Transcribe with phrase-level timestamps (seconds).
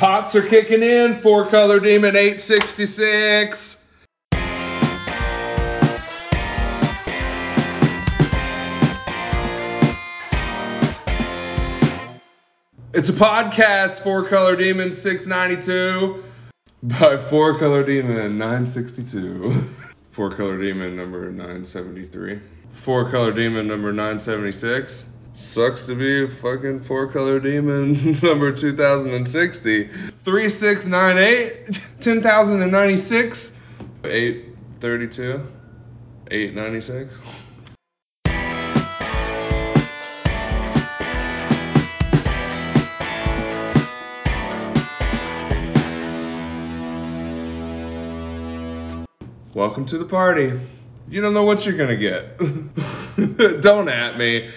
[0.00, 1.14] Pots are kicking in.
[1.14, 3.92] Four color demon 866.
[12.94, 16.24] It's a podcast, Four Color Demon 692
[16.82, 19.52] by Four Color Demon 962.
[20.08, 22.40] Four Color Demon number 973.
[22.72, 25.12] Four Color Demon number 976.
[25.32, 29.86] Sucks to be a fucking Four Color Demon number 2060.
[29.86, 33.60] 3698, 10,096,
[34.04, 35.46] 832,
[36.30, 37.46] 896.
[49.54, 50.58] Welcome to the party.
[51.08, 52.38] You don't know what you're gonna get.
[53.60, 54.50] don't at me.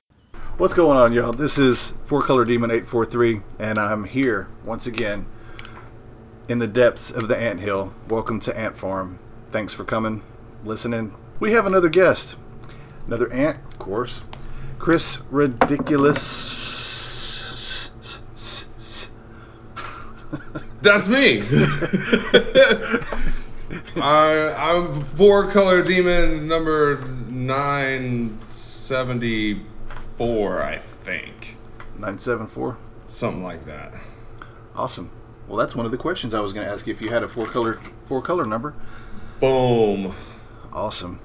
[0.55, 1.33] What's going on, y'all?
[1.33, 5.25] This is Four Color Demon 843, and I'm here once again
[6.47, 7.91] in the depths of the ant hill.
[8.07, 9.17] Welcome to Ant Farm.
[9.49, 10.21] Thanks for coming,
[10.63, 11.15] listening.
[11.39, 12.35] We have another guest,
[13.07, 14.21] another ant, of course,
[14.77, 16.19] Chris Ridiculous.
[20.83, 21.41] That's me.
[23.95, 26.97] I, I'm four color demon number
[30.19, 31.55] 974, I think.
[31.95, 32.77] 974.
[33.07, 33.93] Something like that.
[34.75, 35.09] Awesome.
[35.47, 37.23] Well, that's one of the questions I was going to ask you if you had
[37.23, 38.73] a four color four color number.
[39.39, 40.13] Boom.
[40.71, 41.19] Awesome.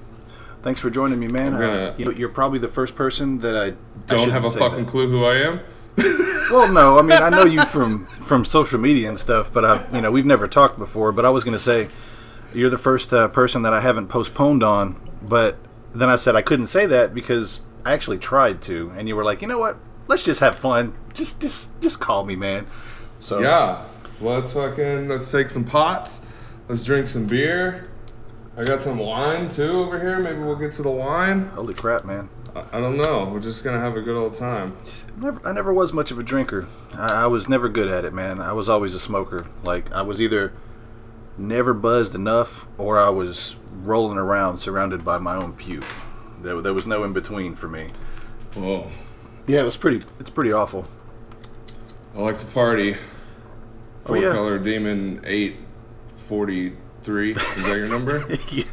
[0.61, 1.53] Thanks for joining me, man.
[1.53, 3.73] Gonna- Uh, you you're probably the first person that I I
[4.07, 4.87] Don't shouldn't have a fucking that.
[4.91, 5.59] clue who I am?
[6.51, 9.85] Well, no, I mean I know you from from social media and stuff, but I,
[9.93, 11.11] you know, we've never talked before.
[11.11, 11.87] But I was gonna say,
[12.55, 14.95] you're the first uh, person that I haven't postponed on.
[15.21, 15.57] But
[15.93, 19.23] then I said I couldn't say that because I actually tried to, and you were
[19.23, 19.77] like, you know what?
[20.07, 20.93] Let's just have fun.
[21.13, 22.65] Just just just call me, man.
[23.19, 23.83] So Yeah.
[24.21, 26.25] Let's fucking let's take some pots.
[26.67, 27.89] Let's drink some beer.
[28.57, 30.19] I got some wine too over here.
[30.19, 31.45] Maybe we'll get to the wine.
[31.47, 32.27] Holy crap, man!
[32.53, 33.29] I, I don't know.
[33.31, 34.75] We're just gonna have a good old time.
[35.15, 36.67] Never, I never was much of a drinker.
[36.93, 38.41] I, I was never good at it, man.
[38.41, 39.47] I was always a smoker.
[39.63, 40.51] Like I was either
[41.37, 45.85] never buzzed enough, or I was rolling around surrounded by my own puke.
[46.41, 47.87] There, there was no in between for me.
[48.55, 48.89] Whoa.
[49.47, 50.03] Yeah, it was pretty.
[50.19, 50.85] It's pretty awful.
[52.15, 52.93] I like to party.
[52.95, 52.97] Oh,
[54.05, 54.31] Four yeah.
[54.31, 55.57] color demon eight
[56.15, 56.73] forty
[57.03, 57.31] three.
[57.33, 58.17] Is that your number?
[58.51, 58.65] yeah,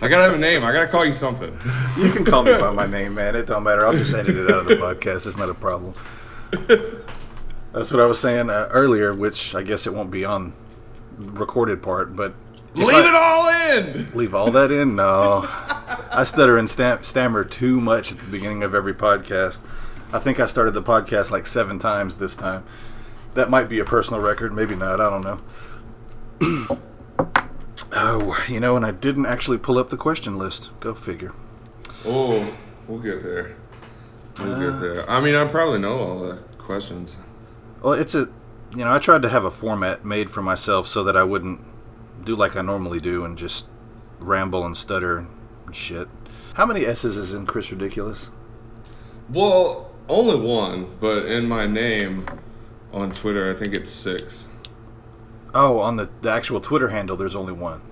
[0.00, 0.64] I gotta have a name.
[0.64, 1.52] I gotta call you something.
[1.98, 3.34] you can call me by my name, man.
[3.36, 3.86] It don't matter.
[3.86, 5.26] I'll just edit it out of the podcast.
[5.26, 5.94] It's not a problem.
[7.72, 10.52] That's what I was saying uh, earlier, which I guess it won't be on
[11.18, 12.34] recorded part, but
[12.74, 14.08] Leave I- it all in.
[14.16, 14.96] Leave all that in?
[14.96, 15.46] No.
[16.18, 19.60] I stutter and stam- stammer too much at the beginning of every podcast.
[20.12, 22.64] I think I started the podcast like seven times this time.
[23.34, 25.00] That might be a personal record, maybe not.
[25.00, 25.22] I don't
[26.40, 26.76] know.
[27.92, 30.72] oh, you know, and I didn't actually pull up the question list.
[30.80, 31.32] Go figure.
[32.04, 32.52] Oh,
[32.88, 33.54] we'll get there.
[34.40, 34.70] We'll Uh.
[34.72, 35.08] get there.
[35.08, 37.16] I mean, I probably know all the questions.
[37.80, 38.28] Well, it's a,
[38.74, 41.60] you know, I tried to have a format made for myself so that I wouldn't
[42.24, 43.68] do like I normally do and just
[44.18, 45.24] ramble and stutter
[45.68, 46.08] and shit.
[46.54, 48.30] How many S's is in Chris Ridiculous?
[49.28, 52.24] Well, only one, but in my name
[52.90, 54.50] on Twitter, I think it's six.
[55.54, 57.82] Oh, on the, the actual Twitter handle, there's only one.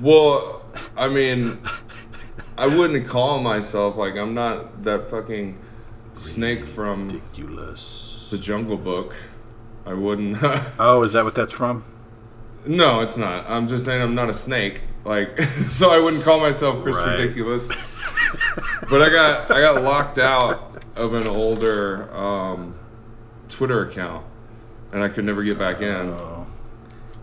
[0.00, 0.64] Well,
[0.96, 1.58] I mean,
[2.56, 5.58] I wouldn't call myself like I'm not that fucking
[6.14, 8.28] snake from Ridiculous.
[8.30, 9.16] the Jungle Book.
[9.84, 10.38] I wouldn't.
[10.78, 11.84] Oh, is that what that's from?
[12.68, 13.48] No, it's not.
[13.48, 14.82] I'm just saying I'm not a snake.
[15.04, 17.18] Like, so I wouldn't call myself Chris Right.
[17.18, 18.12] Ridiculous.
[18.90, 22.78] but I got I got locked out of an older um,
[23.48, 24.26] Twitter account,
[24.92, 26.08] and I could never get back in.
[26.08, 26.46] Oh.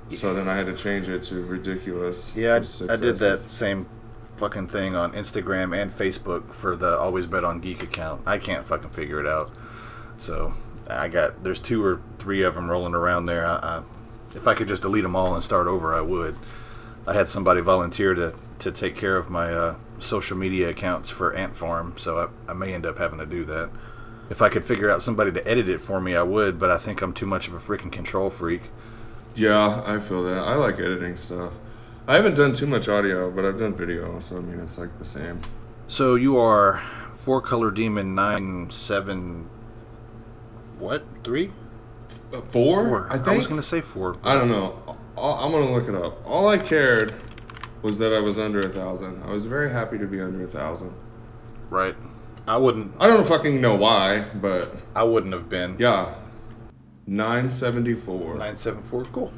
[0.09, 2.35] So then I had to change it to ridiculous.
[2.35, 3.87] Yeah, I, I did that same
[4.37, 8.23] fucking thing on Instagram and Facebook for the Always Bet on Geek account.
[8.25, 9.51] I can't fucking figure it out.
[10.17, 10.53] So
[10.87, 13.45] I got there's two or three of them rolling around there.
[13.45, 13.83] I, I,
[14.35, 16.35] if I could just delete them all and start over, I would.
[17.07, 21.33] I had somebody volunteer to, to take care of my uh, social media accounts for
[21.33, 23.69] Ant Farm, so I, I may end up having to do that.
[24.29, 26.77] If I could figure out somebody to edit it for me, I would, but I
[26.79, 28.61] think I'm too much of a freaking control freak.
[29.35, 30.39] Yeah, I feel that.
[30.39, 31.53] I like editing stuff.
[32.07, 34.97] I haven't done too much audio, but I've done video, so I mean it's like
[34.97, 35.41] the same.
[35.87, 36.81] So you are
[37.23, 39.49] four color demon nine seven.
[40.79, 41.51] What three?
[42.33, 42.85] Uh, Four?
[42.87, 43.07] Four.
[43.09, 43.27] I think.
[43.27, 44.15] I was gonna say four.
[44.23, 44.97] I don't know.
[45.17, 46.21] I'm gonna look it up.
[46.25, 47.13] All I cared
[47.81, 49.23] was that I was under a thousand.
[49.23, 50.93] I was very happy to be under a thousand.
[51.69, 51.95] Right.
[52.47, 52.93] I wouldn't.
[52.99, 55.77] I don't fucking know why, but I wouldn't have been.
[55.79, 56.13] yeah.
[57.07, 58.19] 974.
[58.33, 59.05] 974.
[59.05, 59.31] Cool.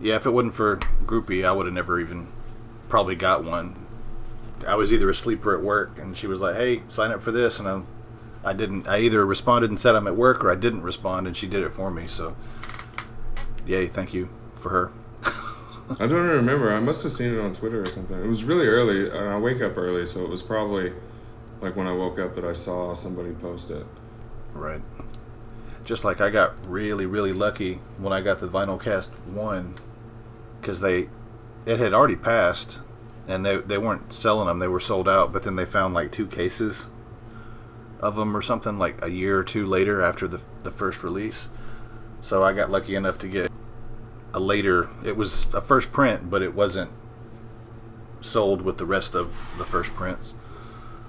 [0.00, 2.26] Yeah, if it wasn't for Groupie, I would have never even
[2.88, 3.76] probably got one.
[4.66, 7.32] I was either asleep or at work, and she was like, "Hey, sign up for
[7.32, 7.82] this," and I,
[8.42, 8.88] I didn't.
[8.88, 11.62] I either responded and said I'm at work, or I didn't respond, and she did
[11.62, 12.06] it for me.
[12.06, 12.34] So,
[13.66, 14.92] yay, thank you for her.
[15.98, 16.72] I don't remember.
[16.72, 18.18] I must have seen it on Twitter or something.
[18.18, 20.92] It was really early, and I wake up early, so it was probably
[21.60, 23.84] like when I woke up that I saw somebody post it.
[24.54, 24.80] Right.
[25.84, 29.74] Just like I got really, really lucky when I got the Vinyl Cast one,
[30.60, 31.08] because they,
[31.66, 32.80] it had already passed,
[33.28, 34.60] and they they weren't selling them.
[34.60, 36.88] They were sold out, but then they found like two cases
[38.00, 41.48] of them or something like a year or two later after the the first release.
[42.22, 43.50] So I got lucky enough to get
[44.34, 44.88] a later.
[45.04, 46.90] It was a first print, but it wasn't
[48.20, 50.34] sold with the rest of the first prints.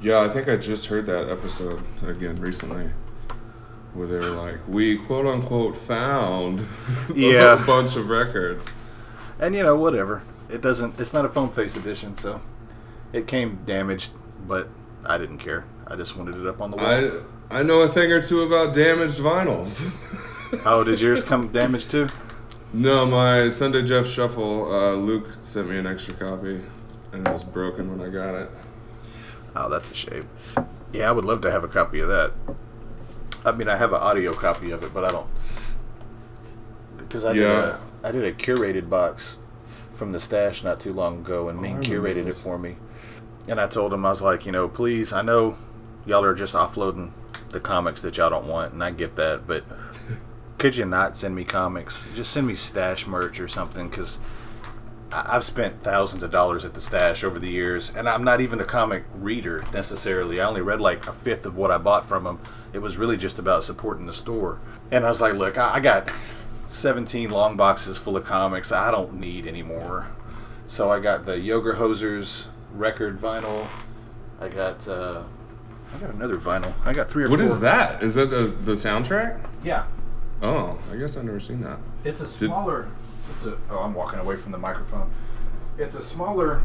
[0.02, 2.90] Yeah, I think I just heard that episode again recently,
[3.94, 6.66] where they were like, "We quote unquote found
[7.16, 7.62] Yeah.
[7.62, 8.76] a bunch of records."
[9.40, 10.22] And you know, whatever.
[10.50, 11.00] It doesn't.
[11.00, 12.42] It's not a foam face edition, so
[13.14, 14.12] it came damaged.
[14.48, 14.70] But
[15.06, 15.66] I didn't care.
[15.92, 16.86] I just wanted it up on the wall.
[16.86, 19.82] I I know a thing or two about damaged vinyls.
[20.66, 22.08] Oh, did yours come damaged too?
[22.74, 26.60] No, my Sunday Jeff Shuffle, uh, Luke sent me an extra copy,
[27.14, 28.50] and it was broken when I got it.
[29.56, 30.28] Oh, that's a shame.
[30.92, 32.34] Yeah, I would love to have a copy of that.
[33.44, 35.28] I mean, I have an audio copy of it, but I don't
[36.98, 37.78] because I did Yeah.
[38.04, 39.38] a I did a curated box
[39.96, 42.76] from the stash not too long ago, and Oh, Ming curated it for me.
[43.48, 45.56] And I told him I was like, you know, please, I know
[46.06, 47.12] y'all are just offloading
[47.50, 49.64] the comics that y'all don't want, and I get that, but
[50.58, 52.08] could you not send me comics?
[52.16, 54.20] Just send me stash merch or something, because
[55.12, 58.62] I've spent thousands of dollars at the stash over the years, and I'm not even
[58.62, 60.40] a comic reader necessarily.
[60.40, 62.40] I only read like a fifth of what I bought from them.
[62.72, 64.60] It was really just about supporting the store.
[64.92, 66.10] And I was like, look, I got
[66.68, 68.72] 17 long boxes full of comics.
[68.72, 70.08] I don't need anymore.
[70.68, 73.68] So I got the Yoga Hosers record vinyl.
[74.40, 75.24] I got uh,
[75.94, 76.74] I got another vinyl.
[76.86, 77.44] I got three or What four.
[77.46, 78.02] is that?
[78.04, 79.40] Is that the the soundtrack?
[79.64, 79.86] Yeah,
[80.42, 81.78] Oh, I guess I've never seen that.
[82.04, 82.88] It's a Did- smaller.
[83.36, 83.58] It's a.
[83.70, 85.10] Oh, I'm walking away from the microphone.
[85.78, 86.64] It's a smaller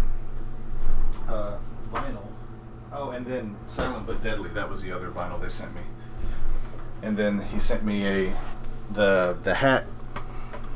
[1.28, 1.56] uh,
[1.92, 2.22] vinyl.
[2.92, 4.50] Oh, and then Silent but Deadly.
[4.50, 5.82] That was the other vinyl they sent me.
[7.02, 8.32] And then he sent me a
[8.92, 9.84] the the hat,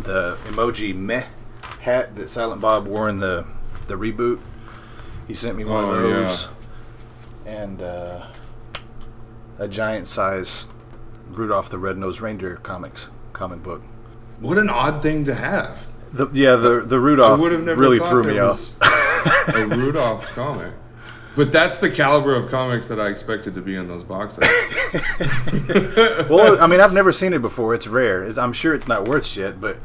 [0.03, 1.25] the emoji meh
[1.81, 3.47] hat that Silent Bob wore in the
[3.89, 4.41] the reboot.
[5.27, 6.15] He sent me one of Oh, yeah.
[6.27, 6.49] those.
[7.47, 8.27] And uh,
[9.61, 10.67] a giant size
[11.31, 13.83] Rudolph the Red-Nosed Reindeer comics comic book.
[14.41, 15.87] What an odd thing to have.
[16.13, 18.59] The, yeah, the the I Rudolph would have never really threw me off.
[19.55, 20.73] a Rudolph comic.
[21.37, 24.41] But that's the caliber of comics that I expected to be in those boxes.
[26.29, 27.75] well, I mean, I've never seen it before.
[27.75, 28.25] It's rare.
[28.25, 29.77] It's, I'm sure it's not worth shit, but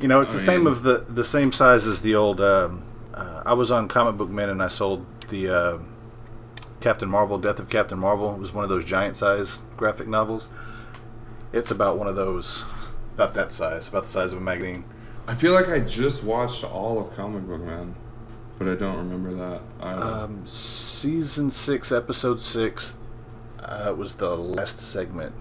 [0.00, 2.40] you know, it's I the same mean- of the the same size as the old.
[2.40, 5.78] Um, uh, I was on Comic Book Men and I sold the uh,
[6.80, 8.32] Captain Marvel, Death of Captain Marvel.
[8.34, 10.48] Was one of those giant size graphic novels.
[11.52, 12.64] It's about one of those,
[13.14, 14.84] about that size, about the size of a magazine.
[15.26, 17.94] I feel like I just watched all of Comic Book Man,
[18.58, 19.60] but I don't remember that.
[19.80, 20.02] either.
[20.02, 22.96] Um, season six, episode six.
[23.62, 25.34] Uh, was the last segment.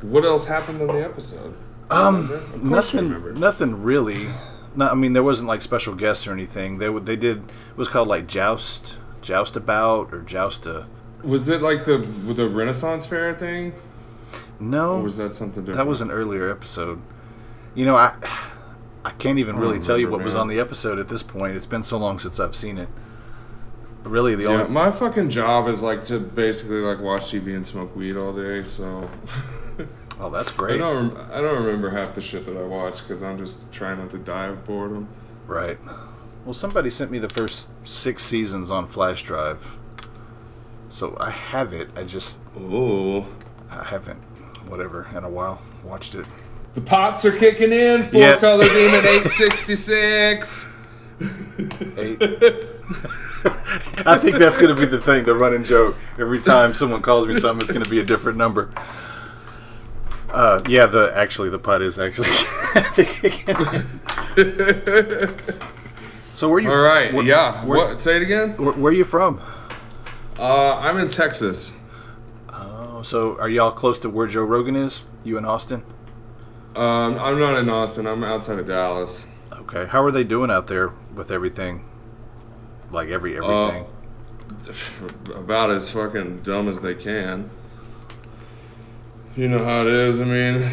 [0.00, 1.54] what else happened in the episode?
[1.90, 2.34] Um, remember?
[2.34, 4.28] Of course you nothing, nothing really.
[4.74, 6.78] No, I mean there wasn't like special guests or anything.
[6.78, 7.38] They they did.
[7.38, 10.86] It was called like joust, joust about or joust a.
[11.22, 13.72] Was it like the the Renaissance Fair thing,
[14.60, 15.78] No, or was that something different?
[15.78, 17.00] that was an earlier episode.
[17.74, 18.14] You know, I,
[19.04, 21.08] I can't even I really don't tell you remember, what was on the episode at
[21.08, 21.56] this point.
[21.56, 22.88] It's been so long since I've seen it.
[24.04, 27.64] Really, the Yeah, only my fucking job is like to basically like watch TV and
[27.64, 28.64] smoke weed all day.
[28.64, 29.08] So
[30.20, 30.78] oh, that's I great.
[30.78, 33.98] don't rem- I don't remember half the shit that I watch because I'm just trying
[33.98, 35.06] not to die of boredom.
[35.46, 35.78] Right.
[36.44, 39.78] Well, somebody sent me the first six seasons on flash drive,
[40.88, 41.90] so I have it.
[41.96, 43.26] I just Oh,
[43.70, 44.18] I haven't,
[44.68, 46.26] whatever, in a while watched it.
[46.74, 48.04] the pots are kicking in.
[48.04, 48.40] Four Yeah.
[48.40, 50.68] color demon eight sixty six.
[51.96, 52.20] Eight.
[54.04, 55.96] I think that's going to be the thing, the running joke.
[56.18, 58.70] Every time someone calls me something, it's going to be a different number.
[60.28, 62.28] Uh, yeah, the actually the putt is actually.
[66.42, 66.70] so where are you?
[66.72, 67.64] All right, where- yeah.
[67.64, 67.98] Where, what?
[68.00, 68.56] Say it again.
[68.56, 69.40] where, where are you from?
[70.36, 71.70] Uh, I'm in Texas.
[72.52, 75.04] Oh, so are y'all close to where Joe Rogan is?
[75.22, 75.84] You in Austin?
[76.74, 78.08] Um, I'm not in Austin.
[78.08, 79.24] I'm outside of Dallas.
[79.52, 79.86] Okay.
[79.86, 81.84] How are they doing out there with everything?
[82.90, 83.86] Like every everything.
[85.36, 87.50] About as fucking dumb as they can.
[89.36, 90.20] You know how it is.
[90.20, 90.68] I mean,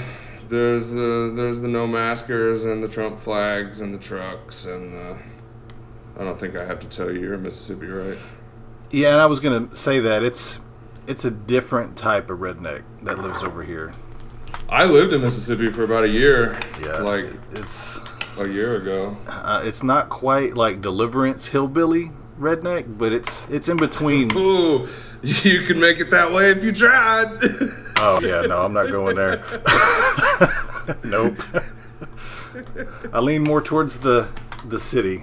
[0.48, 5.18] There's the there's the no maskers and the Trump flags and the trucks and the.
[6.20, 8.18] I don't think I have to tell you you're in Mississippi, right?
[8.92, 10.60] Yeah, and I was gonna say that it's
[11.08, 13.94] it's a different type of redneck that lives over here.
[14.68, 18.00] I lived in Mississippi for about a year, Yeah, like it's
[18.38, 19.16] a year ago.
[19.28, 24.32] uh, it's not quite like Deliverance hillbilly redneck, but it's it's in between.
[24.38, 24.88] Ooh,
[25.24, 27.40] you could make it that way if you tried.
[28.02, 29.44] Oh yeah, no, I'm not going there.
[31.04, 31.36] nope.
[33.12, 34.30] I lean more towards the
[34.64, 35.22] the city.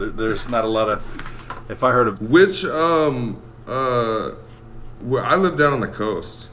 [0.00, 1.70] There, there's not a lot of.
[1.70, 4.30] If I heard of Which um uh,
[5.00, 6.48] where I live down on the coast.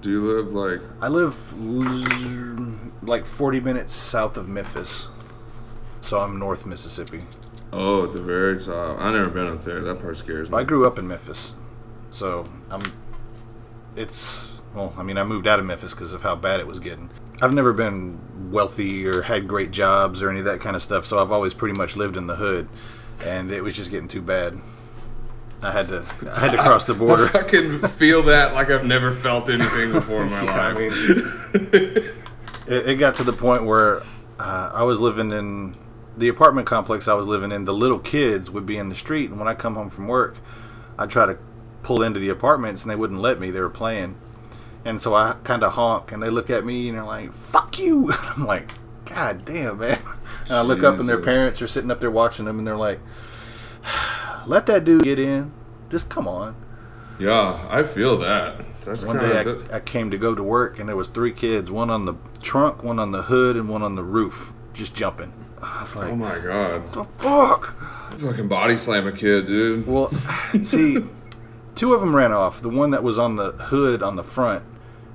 [0.00, 0.80] Do you live like?
[1.02, 1.36] I live
[3.02, 5.08] like 40 minutes south of Memphis,
[6.00, 7.22] so I'm North Mississippi.
[7.72, 9.00] Oh, at the very top.
[9.00, 9.82] I never been up there.
[9.82, 10.56] That part scares me.
[10.56, 11.54] I grew up in Memphis,
[12.10, 12.82] so I'm.
[13.96, 16.80] It's well, I mean, I moved out of Memphis because of how bad it was
[16.80, 17.10] getting.
[17.40, 21.06] I've never been wealthy or had great jobs or any of that kind of stuff,
[21.06, 22.68] so I've always pretty much lived in the hood,
[23.24, 24.58] and it was just getting too bad.
[25.62, 27.24] I had to, I had to cross the border.
[27.34, 31.54] I fucking feel that like I've never felt anything before in my Yeah, I life.
[32.68, 34.02] it, it got to the point where
[34.38, 35.76] uh, I was living in
[36.16, 37.64] the apartment complex I was living in.
[37.64, 40.36] The little kids would be in the street, and when I come home from work,
[40.98, 41.38] I'd try to
[41.82, 43.50] pull into the apartments, and they wouldn't let me.
[43.50, 44.16] They were playing,
[44.84, 47.78] and so I kind of honk, and they look at me, and they're like, "Fuck
[47.78, 48.70] you!" I'm like,
[49.06, 49.98] "God damn, man!"
[50.42, 51.34] And I look up, and their Jesus.
[51.34, 53.00] parents are sitting up there watching them, and they're like,
[54.46, 55.52] "Let that dude get in.
[55.90, 56.54] Just come on."
[57.18, 58.62] yeah, I feel that.
[58.84, 59.40] That's One day.
[59.72, 62.14] I, I came to go to work and there was three kids, one on the
[62.40, 65.32] trunk, one on the hood, and one on the roof, just jumping.
[65.60, 66.82] I was like, Oh my god.
[66.84, 67.74] what the fuck?
[68.18, 69.86] Fucking body slam a kid, dude.
[69.86, 70.10] Well,
[70.62, 70.98] see,
[71.78, 72.60] two of them ran off.
[72.60, 74.64] The one that was on the hood on the front,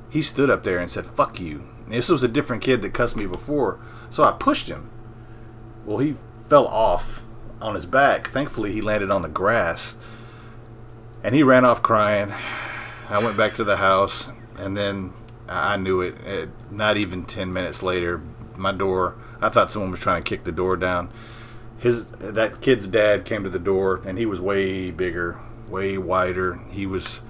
[0.10, 1.62] he stood up there and said, fuck you.
[1.86, 3.80] And this was a different kid that cussed me before,
[4.10, 4.90] so I pushed him.
[5.86, 6.16] Well, he
[6.48, 7.22] fell off
[7.62, 8.30] on his back.
[8.30, 9.98] Thankfully, he landed on the grass.
[11.22, 12.34] And he ran off crying.
[13.10, 15.14] I went back to the house, and then
[15.50, 16.16] I knew it.
[16.26, 16.50] it.
[16.72, 18.22] Not even 10 minutes later,
[18.56, 21.10] my door, I thought someone was trying to kick the door down.
[21.80, 25.38] His That kid's dad came to the door, and he was way bigger,
[25.70, 26.60] way wider.
[26.72, 27.22] He was.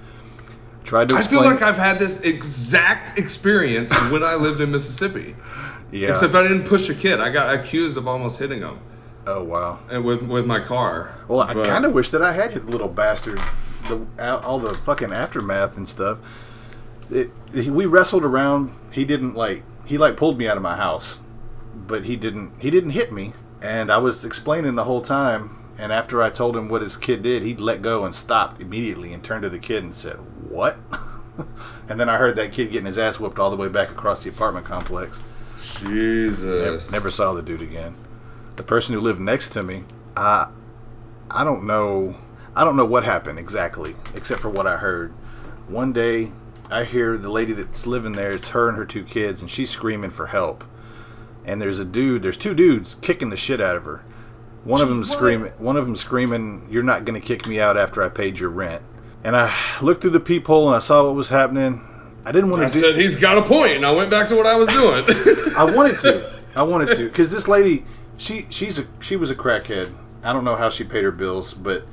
[0.84, 1.42] Tried to I explain.
[1.42, 5.34] feel like I've had this exact experience when I lived in Mississippi.
[5.90, 6.10] yeah.
[6.10, 7.20] Except I didn't push a kid.
[7.20, 8.78] I got accused of almost hitting him
[9.26, 9.78] oh wow.
[9.90, 11.14] and with with my car.
[11.28, 13.40] Well, I kind of wish that I had you, little bastard.
[13.88, 14.06] The,
[14.42, 16.18] all the fucking aftermath and stuff.
[17.10, 18.72] It, we wrestled around.
[18.90, 19.62] He didn't like.
[19.84, 21.20] He like pulled me out of my house,
[21.86, 22.52] but he didn't.
[22.58, 23.32] He didn't hit me.
[23.62, 25.63] And I was explaining the whole time.
[25.78, 29.12] And after I told him what his kid did, he let go and stopped immediately
[29.12, 30.16] and turned to the kid and said,
[30.48, 30.76] "What?"
[31.88, 34.22] and then I heard that kid getting his ass whooped all the way back across
[34.22, 35.20] the apartment complex.
[35.82, 36.92] Never, Jesus.
[36.92, 37.94] never saw the dude again.
[38.56, 39.84] The person who lived next to me,
[40.16, 40.48] I,
[41.30, 42.14] I don't know,
[42.54, 45.12] I don't know what happened exactly, except for what I heard.
[45.66, 46.30] One day,
[46.70, 48.32] I hear the lady that's living there.
[48.32, 50.64] It's her and her two kids, and she's screaming for help.
[51.44, 52.22] And there's a dude.
[52.22, 54.02] There's two dudes kicking the shit out of her.
[54.64, 55.52] One of them screaming.
[55.58, 58.82] One of them screaming, "You're not gonna kick me out after I paid your rent."
[59.22, 61.82] And I looked through the peephole and I saw what was happening.
[62.24, 62.78] I didn't want I to do.
[62.78, 65.04] said he's got a point, and I went back to what I was doing.
[65.56, 66.30] I wanted to.
[66.56, 67.84] I wanted to because this lady,
[68.16, 69.92] she she's a she was a crackhead.
[70.22, 71.84] I don't know how she paid her bills, but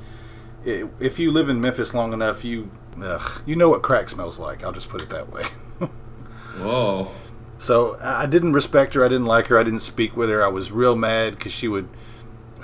[0.66, 2.70] i if you live in Memphis long enough, you
[3.02, 4.64] ugh, you know what crack smells like.
[4.64, 5.42] I'll just put it that way.
[6.58, 7.08] Whoa.
[7.58, 9.04] so I I didn't respect her.
[9.04, 9.58] I didn't like her.
[9.58, 10.42] I didn't speak with her.
[10.42, 11.88] I was real mad because she would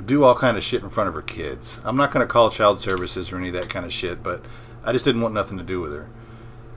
[0.04, 1.80] do all kind of shit in front of her kids.
[1.84, 4.44] I'm not going to call child services or any of that kind of shit, but
[4.84, 6.08] I just didn't want nothing to do with her.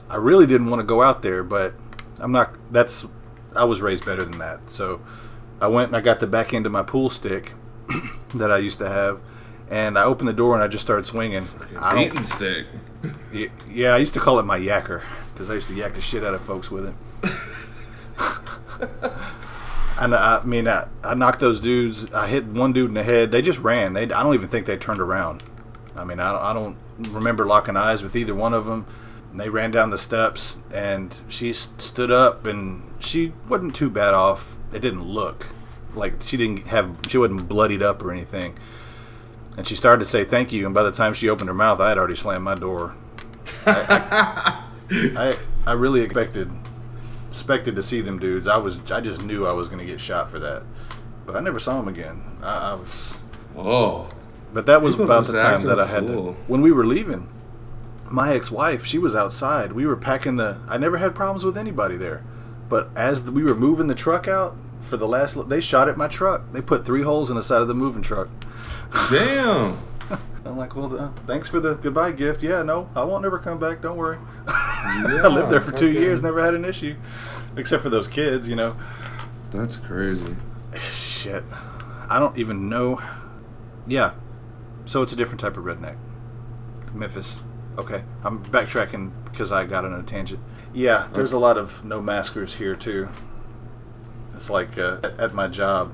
[0.08, 1.74] I really didn't want to go out there, but
[2.18, 2.56] I'm not.
[2.72, 3.06] That's
[3.54, 4.70] I was raised better than that.
[4.70, 5.00] So
[5.60, 7.52] I went and I got the back end of my pool stick
[8.34, 9.20] that I used to have,
[9.70, 11.46] and I opened the door and I just started swinging.
[11.94, 12.66] Beaten stick.
[13.70, 15.02] yeah, I used to call it my yacker
[15.32, 16.94] because I used to yak the shit out of folks with it.
[20.02, 22.12] And I, I mean, I, I knocked those dudes.
[22.12, 23.30] I hit one dude in the head.
[23.30, 23.92] They just ran.
[23.92, 25.44] They, I don't even think they turned around.
[25.94, 28.84] I mean, I, don't- I don't remember locking eyes with either one of them.
[29.30, 34.12] And they ran down the steps, and she stood up, and she wasn't too bad
[34.12, 34.58] off.
[34.74, 35.46] It didn't look
[35.94, 36.98] like she didn't have.
[37.08, 38.58] She wasn't bloodied up or anything.
[39.56, 41.80] And she started to say thank you, and by the time she opened her mouth,
[41.80, 42.94] I had already slammed my door.
[43.66, 46.50] I I really expected
[47.32, 48.46] expected to see them dudes.
[48.46, 50.62] I was I just knew I was going to get shot for that,
[51.24, 52.22] but I never saw them again.
[52.42, 53.16] I, I was,
[53.54, 54.08] Whoa.
[54.52, 56.36] but that was about the time that I had to.
[56.46, 57.26] When we were leaving,
[58.10, 59.72] my ex-wife she was outside.
[59.72, 60.58] We were packing the.
[60.68, 62.22] I never had problems with anybody there,
[62.68, 66.08] But as we were moving the truck out for the last, they shot at my
[66.08, 66.42] truck.
[66.52, 68.28] They put three holes in the side of the moving truck.
[69.10, 69.78] Damn.
[70.44, 72.42] I'm like, well, uh, thanks for the goodbye gift.
[72.42, 73.80] Yeah, no, I won't never come back.
[73.80, 74.18] Don't worry.
[74.46, 74.52] Yeah,
[75.24, 76.96] I lived there for two years, never had an issue,
[77.56, 78.76] except for those kids, you know.
[79.50, 80.34] That's crazy.
[80.78, 81.44] Shit,
[82.08, 83.00] I don't even know.
[83.86, 84.14] Yeah,
[84.84, 85.96] so it's a different type of redneck.
[86.94, 87.42] Memphis.
[87.78, 90.40] Okay, I'm backtracking because I got on a tangent.
[90.74, 93.08] Yeah, there's a lot of no maskers here too.
[94.34, 95.92] It's like uh, at, at my job.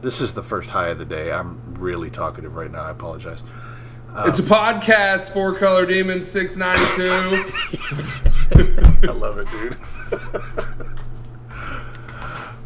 [0.00, 1.30] This is the first high of the day.
[1.32, 2.82] I'm really talkative right now.
[2.82, 3.42] I apologize.
[4.14, 9.04] Um, it's a podcast, Four Color Demon 692.
[9.08, 9.76] I love it, dude.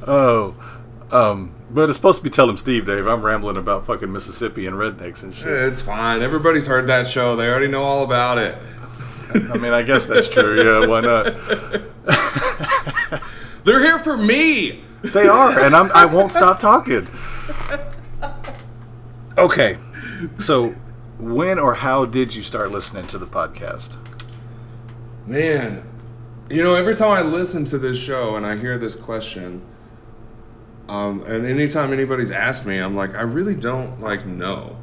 [0.06, 0.54] oh,
[1.10, 3.06] um, but it's supposed to be Tell 'em Steve, Dave.
[3.06, 5.48] I'm rambling about fucking Mississippi and rednecks and shit.
[5.48, 6.22] it's fine.
[6.22, 7.36] Everybody's heard that show.
[7.36, 8.56] They already know all about it.
[9.34, 10.56] I mean, I guess that's true.
[10.56, 11.24] Yeah, why not?
[13.64, 14.82] They're here for me.
[15.02, 17.06] They are, and I'm, I won't stop talking.
[19.36, 19.78] Okay,
[20.38, 20.72] so
[21.18, 23.96] when or how did you start listening to the podcast?
[25.26, 25.86] Man,
[26.50, 29.62] you know, every time I listen to this show and I hear this question,
[30.88, 34.76] um, and anytime anybody's asked me, I'm like, I really don't like know.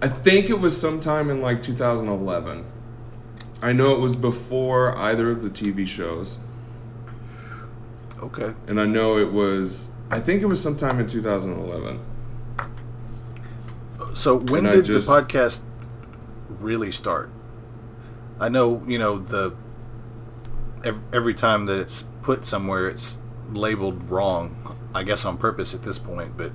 [0.00, 2.64] I think it was sometime in like 2011.
[3.60, 6.38] I know it was before either of the TV shows,
[8.22, 8.54] Okay.
[8.68, 9.90] and I know it was.
[10.10, 11.98] I think it was sometime in 2011.
[14.14, 15.62] So when And did just- the podcast
[16.60, 17.30] really start?
[18.38, 19.52] I know, you know, the
[20.84, 23.18] ev- every time that it's put somewhere, it's
[23.52, 24.56] labeled wrong.
[24.94, 26.52] I guess on purpose at this point, but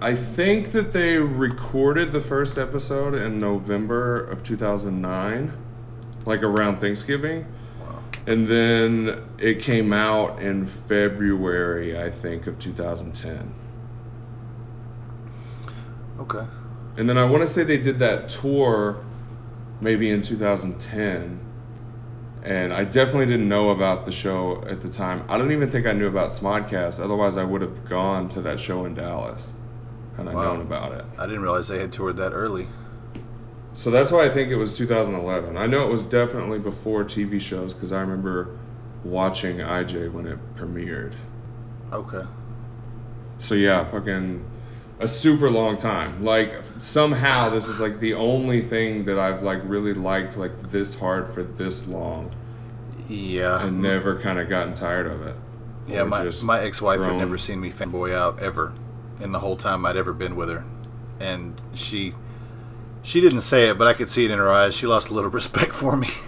[0.00, 5.52] I think that they recorded the first episode in November of 2009,
[6.24, 7.46] like around Thanksgiving.
[8.26, 13.52] And then it came out in February, I think, of 2010.
[16.20, 16.44] Okay.
[16.96, 19.02] And then I want to say they did that tour
[19.80, 21.40] maybe in 2010.
[22.42, 25.24] And I definitely didn't know about the show at the time.
[25.28, 27.02] I don't even think I knew about Smodcast.
[27.02, 29.52] Otherwise, I would have gone to that show in Dallas
[30.18, 30.54] and I Wow.
[30.54, 31.04] known about it.
[31.18, 32.66] I didn't realize they had toured that early.
[33.80, 35.56] So that's why I think it was 2011.
[35.56, 38.58] I know it was definitely before TV shows because I remember
[39.04, 41.14] watching IJ when it premiered.
[41.90, 42.24] Okay.
[43.38, 44.44] So yeah, fucking
[44.98, 46.22] a super long time.
[46.22, 50.94] Like somehow this is like the only thing that I've like really liked like this
[51.00, 52.30] hard for this long
[53.08, 53.64] Yeah.
[53.64, 55.36] and never kind of gotten tired of it.
[55.88, 58.74] yeah, my, my ex-wife had never seen me fanboy out ever
[59.20, 60.66] in the whole time I'd ever been with her.
[61.18, 62.12] And she
[63.02, 64.74] she didn't say it, but I could see it in her eyes.
[64.74, 66.08] She lost a little respect for me.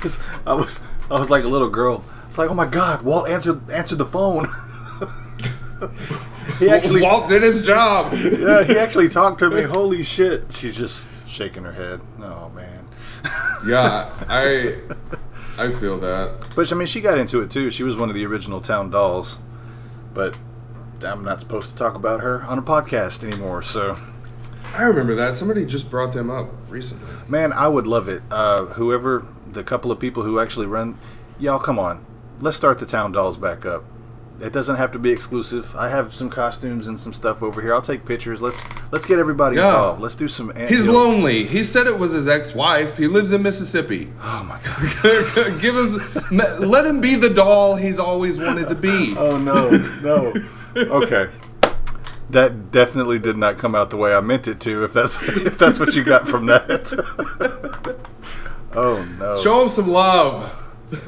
[0.00, 2.04] Cuz I was I was like a little girl.
[2.28, 4.48] It's like, "Oh my god, Walt answered answered the phone."
[6.58, 8.12] he actually Walt did his job.
[8.12, 9.62] Yeah, he actually talked to me.
[9.62, 10.52] Holy shit.
[10.52, 12.00] She's just shaking her head.
[12.20, 12.86] Oh man.
[13.66, 14.76] yeah, I
[15.58, 16.54] I feel that.
[16.54, 17.70] But I mean, she got into it too.
[17.70, 19.38] She was one of the original Town Dolls,
[20.12, 20.36] but
[21.04, 23.62] I'm not supposed to talk about her on a podcast anymore.
[23.62, 23.96] So,
[24.76, 25.36] I remember that.
[25.36, 27.12] Somebody just brought them up recently.
[27.28, 28.22] man, I would love it.
[28.30, 30.96] Uh, whoever the couple of people who actually run,
[31.38, 32.04] y'all, come on,
[32.40, 33.84] let's start the Town Dolls back up.
[34.38, 35.74] It doesn't have to be exclusive.
[35.78, 37.72] I have some costumes and some stuff over here.
[37.72, 38.42] I'll take pictures.
[38.42, 38.62] Let's
[38.92, 39.68] let's get everybody Yeah.
[39.68, 40.02] involved.
[40.02, 40.54] Let's do some.
[40.54, 41.44] He's lonely.
[41.46, 42.98] He said it was his ex-wife.
[42.98, 44.12] He lives in Mississippi.
[44.22, 45.60] Oh my god.
[45.62, 49.14] Give him, let him be the doll he's always wanted to be.
[49.16, 49.70] Oh no,
[50.02, 50.34] no.
[50.76, 51.30] Okay.
[52.30, 54.84] That definitely did not come out the way I meant it to.
[54.84, 56.92] If that's if that's what you got from that.
[58.74, 59.34] oh no.
[59.36, 60.52] Show him some love.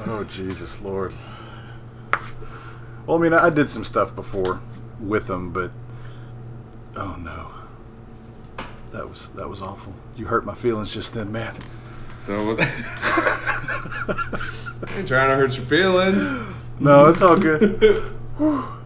[0.07, 1.13] Oh Jesus Lord.
[3.07, 4.61] Well, I mean, I did some stuff before
[5.01, 5.73] with them, but
[6.95, 7.51] oh no.
[8.93, 9.95] That was that was awful.
[10.17, 11.55] You hurt my feelings just then, man.
[12.27, 12.61] Don't-
[14.97, 16.33] Ain't trying to hurt your feelings.
[16.79, 18.15] No, it's all good.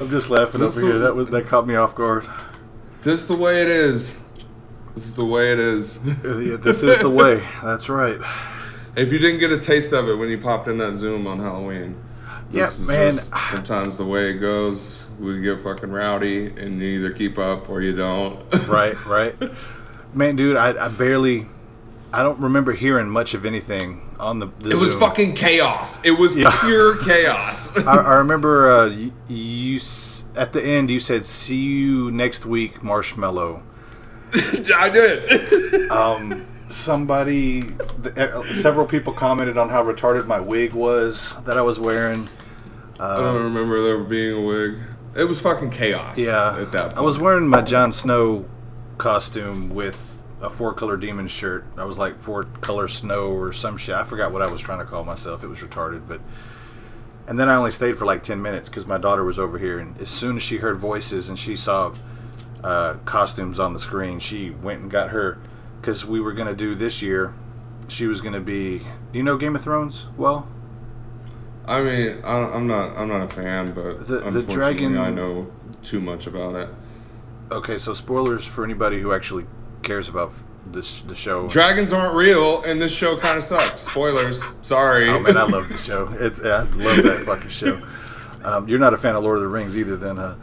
[0.00, 0.98] I'm just laughing This over here.
[1.00, 2.26] That was that caught me off guard.
[3.02, 4.18] This is the way it is.
[4.94, 6.00] This is the way it is.
[6.04, 7.46] Yeah, This is the way.
[7.62, 8.18] That's right.
[8.96, 11.38] If you didn't get a taste of it when you popped in that Zoom on
[11.38, 11.96] Halloween,
[12.50, 13.10] Yeah, this is man.
[13.10, 15.06] just sometimes the way it goes.
[15.20, 18.42] We get fucking rowdy, and you either keep up or you don't.
[18.68, 19.34] right, right.
[20.14, 21.46] Man, dude, I, I barely,
[22.12, 24.46] I don't remember hearing much of anything on the.
[24.60, 25.00] the It was Zoom.
[25.00, 26.04] fucking chaos.
[26.04, 26.50] It was Yeah.
[26.60, 27.76] pure chaos.
[27.86, 29.80] I, I remember uh, you, you
[30.36, 33.62] at the end you said, "See you next week, Marshmallow."
[34.76, 35.90] I did.
[35.90, 37.64] Um, somebody,
[38.16, 42.28] uh, several people commented on how retarded my wig was that I was wearing.
[43.00, 44.78] I don't Uh, remember there being a wig.
[45.16, 46.16] It was fucking chaos.
[46.18, 46.98] yeah, At that point.
[46.98, 48.44] I was wearing my Jon Snow
[48.98, 49.96] costume with
[50.42, 51.66] a four color demon shirt.
[51.76, 53.94] I was like four color snow or some shit.
[53.94, 55.44] I forgot what I was trying to call myself.
[55.44, 56.20] It was retarded, but.
[57.26, 59.78] And then I only stayed for like ten minutes because my daughter was over here,
[59.78, 61.94] and as soon as she heard voices and she saw
[62.64, 65.38] uh, costumes on the screen, she went and got her
[65.80, 67.32] because we were gonna do this year.
[67.86, 68.78] She was gonna be.
[68.78, 70.06] Do you know Game of Thrones?
[70.16, 70.48] Well,
[71.68, 72.96] I mean, I, I'm not.
[72.96, 75.52] I'm not a fan, but The- the unfortunately, dragon- I know
[75.84, 76.68] too much about it.
[77.52, 77.78] okay.
[77.78, 79.46] So spoilers for anybody who actually
[79.82, 80.32] cares about
[80.66, 81.48] this the show.
[81.48, 83.82] Dragons aren't real, and this show kind of sucks.
[83.82, 84.54] Spoilers.
[84.62, 85.08] Sorry.
[85.08, 86.08] Oh man, I love the show.
[86.12, 87.80] It's, I love that fucking show.
[88.42, 90.34] Um, you're not a fan of Lord of the Rings either, then, huh?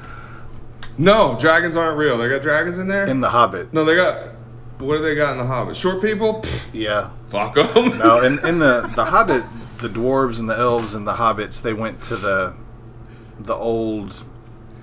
[0.98, 2.18] no, dragons aren't real.
[2.18, 3.08] They got dragons in there.
[3.08, 4.34] In The Hobbit, no, they got.
[4.78, 5.76] What do they got in the Hobbit?
[5.76, 6.42] Short people?
[6.42, 7.10] Pfft, yeah.
[7.30, 7.98] fuck them.
[7.98, 9.44] No, in, in the the Hobbit,
[9.80, 12.54] the dwarves and the elves and the hobbits, they went to the
[13.40, 14.24] the old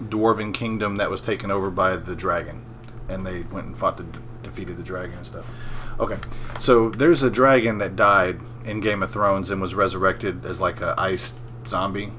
[0.03, 2.65] dwarven kingdom that was taken over by the dragon,
[3.09, 4.07] and they went and fought the
[4.55, 5.47] defeated the dragon and stuff.
[5.99, 6.17] Okay,
[6.61, 10.81] so there's a dragon that died in Game of Thrones and was resurrected as like
[10.81, 11.35] a ice
[11.67, 12.13] zombie,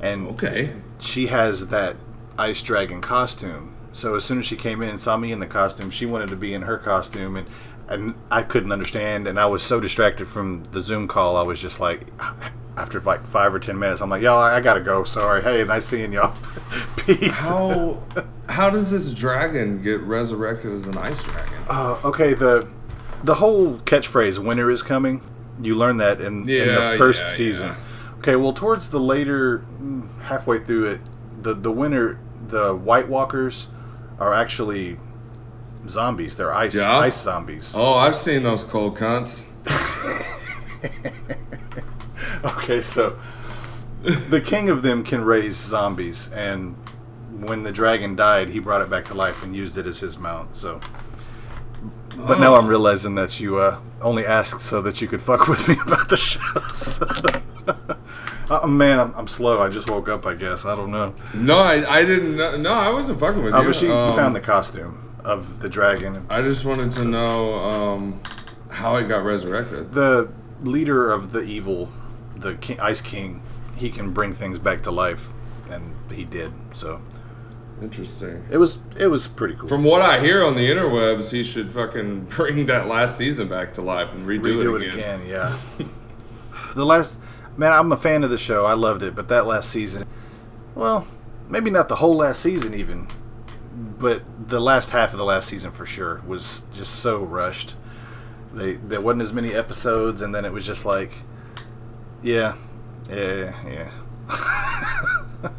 [0.00, 0.72] and okay.
[0.98, 1.96] she has that
[2.38, 3.74] ice dragon costume.
[3.92, 6.28] So as soon as she came in and saw me in the costume, she wanted
[6.28, 7.46] to be in her costume, and
[7.88, 11.58] and I couldn't understand, and I was so distracted from the Zoom call, I was
[11.58, 12.02] just like,
[12.78, 15.04] after like five or ten minutes, I'm like, y'all, I gotta go.
[15.04, 15.42] Sorry.
[15.42, 16.34] Hey, nice seeing y'all.
[16.96, 17.48] Peace.
[17.48, 18.00] How
[18.48, 21.54] how does this dragon get resurrected as an ice dragon?
[21.68, 22.68] Uh, okay, the
[23.24, 25.20] the whole catchphrase "winter is coming."
[25.60, 27.68] You learn that in, in the first yeah, season.
[27.68, 28.18] yeah.
[28.18, 31.00] Okay, well, towards the later, mm, halfway through it,
[31.42, 33.66] the the winter, the White Walkers
[34.20, 34.98] are actually
[35.88, 36.36] zombies.
[36.36, 36.96] They're ice Yeah?
[36.96, 37.74] ice zombies.
[37.76, 39.44] Oh, I've seen those cold cunts.
[42.58, 43.18] okay, so
[44.02, 46.76] the king of them can raise zombies, and
[47.40, 50.18] when the dragon died, he brought it back to life and used it as his
[50.18, 50.56] mount.
[50.56, 50.80] So,
[52.16, 55.66] but now I'm realizing that you uh, only asked so that you could fuck with
[55.68, 57.02] me about the shows.
[58.50, 59.60] oh man, I'm, I'm slow.
[59.60, 60.26] I just woke up.
[60.26, 61.14] I guess I don't know.
[61.34, 62.36] No, I, I didn't.
[62.36, 63.66] know- No, I wasn't fucking with Oh, you.
[63.68, 66.26] but she Um, found the costume of the dragon.
[66.30, 68.20] I just wanted to know um,
[68.70, 69.92] how it got resurrected.
[69.92, 70.28] The
[70.62, 71.88] leader of the evil,
[72.40, 73.42] the king, Ice King,
[73.76, 75.28] he can bring things back to life,
[75.70, 76.52] and he did.
[76.74, 77.00] So
[77.82, 78.44] Interesting.
[78.50, 79.68] it was it was pretty cool.
[79.68, 83.72] From what I hear on the interwebs, he should fucking bring that last season back
[83.72, 84.66] to life and redo, it again.
[84.66, 85.20] redo it, again.
[85.28, 85.58] yeah.
[86.74, 87.18] the last
[87.56, 88.66] man, I'm a fan of the show.
[88.66, 90.04] I loved it, but that last season,
[90.74, 91.06] well,
[91.48, 93.06] maybe not the whole last season even,
[93.98, 97.76] but the last half of the last season for sure was just so rushed.
[98.54, 101.12] They there wasn't as many episodes, and then it was just like,
[102.22, 102.54] yeah,
[103.10, 103.90] yeah, yeah.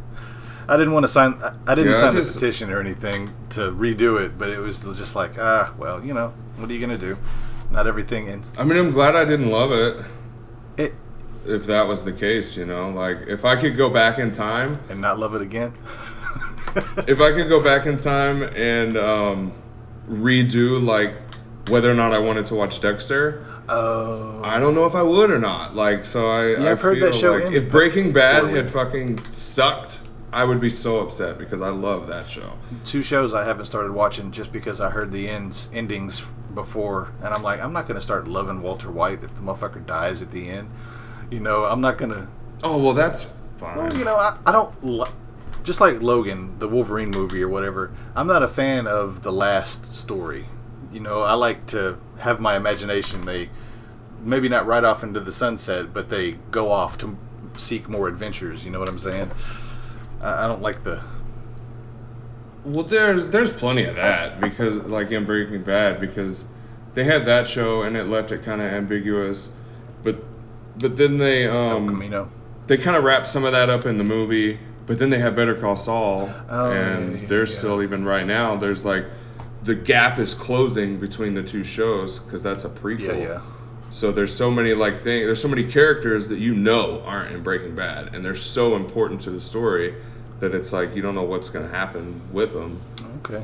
[0.67, 1.33] I didn't want to sign.
[1.43, 4.49] I- I didn't Yeah, I sign just- the petition or anything to redo it, but
[4.49, 7.17] it was just like, ah, well, you know, what are you gonna do?
[7.71, 8.53] Not everything ends.
[8.57, 9.99] I mean, I'm glad I didn't love it.
[10.77, 10.93] It-
[11.47, 14.77] if that was the case, you know, like if I could go back in time,
[14.89, 15.73] and not love it again.
[17.07, 19.51] if I could go back in time and um,
[20.07, 21.15] redo like
[21.69, 25.32] whether or not I wanted to watch Dexter, oh, I don't know if I would
[25.32, 25.75] or not.
[25.75, 28.58] Like, so I, Yeah, I I've heard that show like ends if Breaking Bad poorly.
[28.58, 30.01] had fucking sucked,
[30.32, 32.51] I would be so upset because I love that show.
[32.86, 36.21] two shows I haven't started watching just because I heard the ends endings
[36.53, 40.21] before, and I'm like, I'm not gonna start loving Walter White if the motherfucker dies
[40.21, 40.69] at the end.
[41.32, 42.27] You know, I'm not gonna.
[42.63, 43.27] Oh well, that's
[43.58, 43.77] fine.
[43.77, 44.84] Well, you know, I, I don't.
[44.84, 45.08] Lo-
[45.63, 49.93] just like Logan, the Wolverine movie or whatever, I'm not a fan of the last
[49.93, 50.45] story.
[50.91, 53.21] You know, I like to have my imagination.
[53.25, 53.49] They
[54.23, 57.15] maybe not right off into the sunset, but they go off to
[57.58, 58.65] seek more adventures.
[58.65, 59.30] You know what I'm saying?
[60.21, 61.02] I, I don't like the.
[62.65, 66.45] Well, there's there's plenty of that because like in Breaking Bad because
[66.93, 69.56] they had that show and it left it kind of ambiguous,
[70.04, 70.17] but
[70.78, 72.30] but then they El um Camino.
[72.67, 74.60] they kind of wrapped some of that up in the movie.
[74.88, 77.60] But then they had Better Call Saul, Oh, and yeah, there's yeah.
[77.60, 78.56] still even right now.
[78.56, 79.06] There's like
[79.63, 82.99] the gap is closing between the two shows because that's a prequel.
[82.99, 83.41] Yeah, yeah.
[83.91, 85.25] So there's so many like things.
[85.25, 89.21] There's so many characters that you know aren't in Breaking Bad, and they're so important
[89.21, 89.95] to the story
[90.39, 92.79] that it's like you don't know what's gonna happen with them.
[93.25, 93.43] Okay.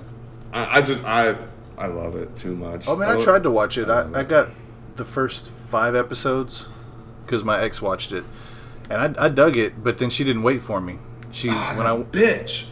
[0.54, 1.36] I, I just I
[1.78, 2.88] I love it too much.
[2.88, 3.90] Oh man, I lo- tried to watch it.
[3.90, 4.50] I I, I got
[4.96, 6.68] the first five episodes
[7.26, 8.24] because my ex watched it,
[8.90, 9.82] and I, I dug it.
[9.82, 11.00] But then she didn't wait for me.
[11.32, 12.70] She Ah, when I bitch.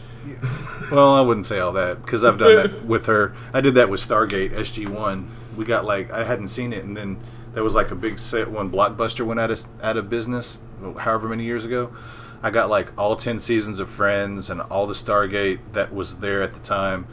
[0.90, 3.34] Well, I wouldn't say all that because I've done that with her.
[3.52, 5.28] I did that with Stargate SG One.
[5.56, 7.18] we got like I hadn't seen it, and then
[7.52, 10.60] there was like a big set when Blockbuster went out of out of business,
[10.98, 11.94] however many years ago.
[12.42, 16.42] I got like all ten seasons of Friends and all the Stargate that was there
[16.42, 17.06] at the time.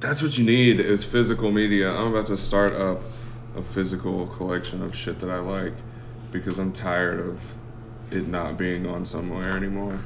[0.00, 1.90] That's what you need is physical media.
[1.90, 3.00] I'm about to start up
[3.56, 5.72] a physical collection of shit that I like
[6.32, 7.40] because I'm tired of
[8.10, 9.98] it not being on somewhere anymore.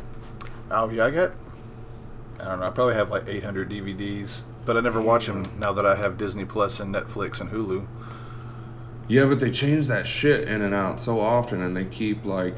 [0.70, 1.32] Oh yeah, I got.
[2.40, 2.66] I don't know.
[2.66, 6.18] I probably have like 800 DVDs, but I never watch them now that I have
[6.18, 7.86] Disney Plus and Netflix and Hulu.
[9.08, 12.54] Yeah, but they change that shit in and out so often, and they keep like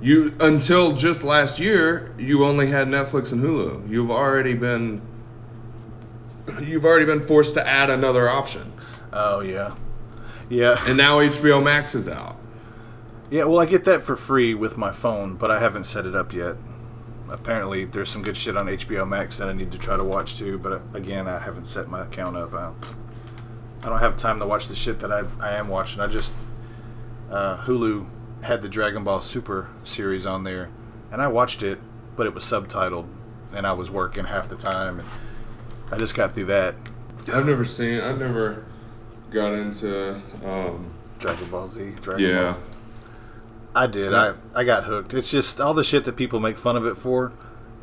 [0.00, 3.90] you until just last year you only had Netflix and Hulu.
[3.90, 5.02] You've already been
[6.60, 8.72] you've already been forced to add another option.
[9.12, 9.74] Oh yeah,
[10.48, 10.76] yeah.
[10.86, 12.36] And now HBO Max is out.
[13.30, 16.14] Yeah, well, I get that for free with my phone, but I haven't set it
[16.14, 16.56] up yet.
[17.30, 20.36] Apparently, there's some good shit on HBO Max that I need to try to watch
[20.36, 22.54] too, but uh, again, I haven't set my account up.
[22.54, 22.72] I,
[23.82, 26.00] I don't have time to watch the shit that I, I am watching.
[26.00, 26.32] I just
[27.30, 28.06] uh, Hulu
[28.42, 30.70] had the Dragon Ball Super series on there,
[31.12, 31.78] and I watched it,
[32.16, 33.06] but it was subtitled,
[33.52, 35.08] and I was working half the time, and
[35.90, 36.74] I just got through that.
[37.32, 38.00] I've never seen.
[38.00, 38.64] I've never
[39.30, 40.20] got into.
[40.44, 41.92] Um, Dragon Ball Z.
[42.00, 42.52] Dragon yeah.
[42.52, 42.77] Ball.
[43.78, 44.12] I did.
[44.12, 45.14] I, I got hooked.
[45.14, 47.32] It's just all the shit that people make fun of it for.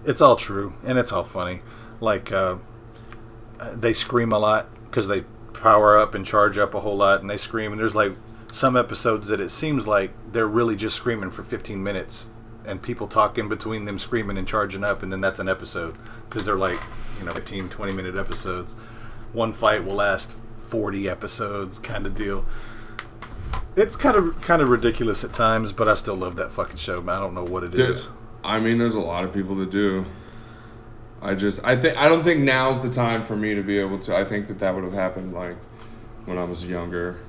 [0.04, 1.62] It's all true and it's all funny.
[2.02, 2.58] Like uh,
[3.76, 5.22] they scream a lot because they
[5.54, 7.72] power up and charge up a whole lot, and they scream.
[7.72, 8.12] And there's like
[8.52, 12.28] some episodes that it seems like they're really just screaming for 15 minutes,
[12.66, 15.96] and people talk in between them screaming and charging up, and then that's an episode
[16.28, 16.80] because they're like
[17.20, 18.74] you know 15, 20 minute episodes.
[19.32, 22.46] One fight will last 40 episodes, kind of deal
[23.76, 27.02] it's kind of kind of ridiculous at times, but I still love that fucking show.
[27.08, 28.10] I don't know what it Dude, is.
[28.44, 30.06] I mean, there's a lot of people that do.
[31.22, 33.98] I just, I think, I don't think now's the time for me to be able
[34.00, 34.16] to.
[34.16, 35.58] I think that that would have happened like
[36.26, 37.20] when I was younger,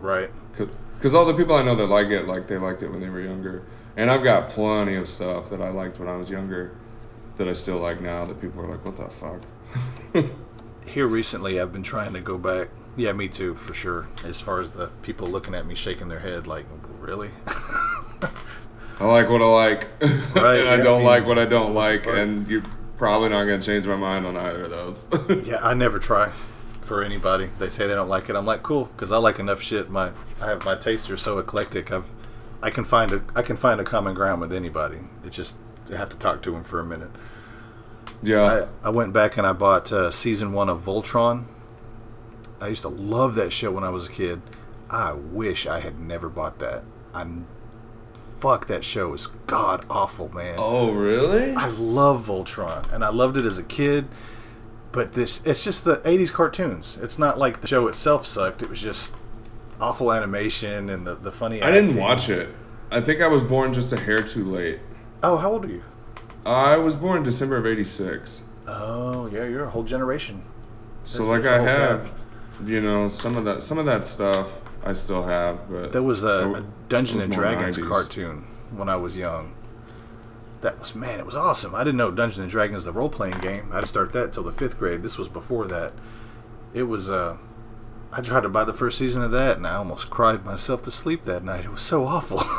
[0.00, 0.30] Right.
[0.96, 3.08] because all the people I know that like it, like they liked it when they
[3.08, 3.62] were younger,
[3.96, 6.76] and I've got plenty of stuff that I liked when I was younger
[7.36, 8.24] that I still like now.
[8.26, 9.40] That people are like, what the fuck.
[10.86, 12.68] Here recently, I've been trying to go back.
[12.96, 14.06] Yeah, me too, for sure.
[14.24, 16.66] As far as the people looking at me shaking their head, like,
[17.00, 17.30] really?
[19.00, 21.74] I like what I like, Right, and I don't I mean, like what I don't
[21.74, 22.62] like, and you're
[22.96, 25.12] probably not gonna change my mind on either of those.
[25.46, 26.30] yeah, I never try
[26.82, 27.48] for anybody.
[27.58, 28.36] They say they don't like it.
[28.36, 29.90] I'm like, cool, because I like enough shit.
[29.90, 31.90] My I have my tastes are so eclectic.
[31.90, 32.08] I've
[32.62, 35.00] I can find a I can find a common ground with anybody.
[35.24, 35.58] It just
[35.92, 37.10] I have to talk to them for a minute.
[38.22, 41.46] yeah, I, I went back and I bought uh, season one of Voltron.
[42.64, 44.40] I used to love that show when I was a kid.
[44.88, 46.82] I wish I had never bought that.
[47.12, 47.26] I
[48.40, 50.54] fuck that show is god awful, man.
[50.56, 51.54] Oh, really?
[51.54, 54.06] I love Voltron, and I loved it as a kid.
[54.92, 56.98] But this, it's just the '80s cartoons.
[57.02, 58.62] It's not like the show itself sucked.
[58.62, 59.14] It was just
[59.80, 61.60] awful animation and the the funny.
[61.62, 62.48] I didn't watch it.
[62.90, 64.78] I think I was born just a hair too late.
[65.22, 65.82] Oh, how old are you?
[66.46, 70.42] I was born in December of '86, Oh, yeah, you're a whole generation.
[71.04, 72.12] so like I there's a whole have.
[72.64, 76.24] You know, some of that some of that stuff I still have, but There was
[76.24, 77.88] a, a Dungeon and Dragons 90s.
[77.88, 79.54] cartoon when I was young.
[80.60, 81.74] That was man, it was awesome.
[81.74, 83.70] I didn't know Dungeon and Dragons the role playing game.
[83.72, 85.02] I didn't start that till the fifth grade.
[85.02, 85.92] This was before that.
[86.72, 87.36] It was uh,
[88.12, 90.90] I tried to buy the first season of that, and I almost cried myself to
[90.90, 91.64] sleep that night.
[91.64, 92.42] It was so awful.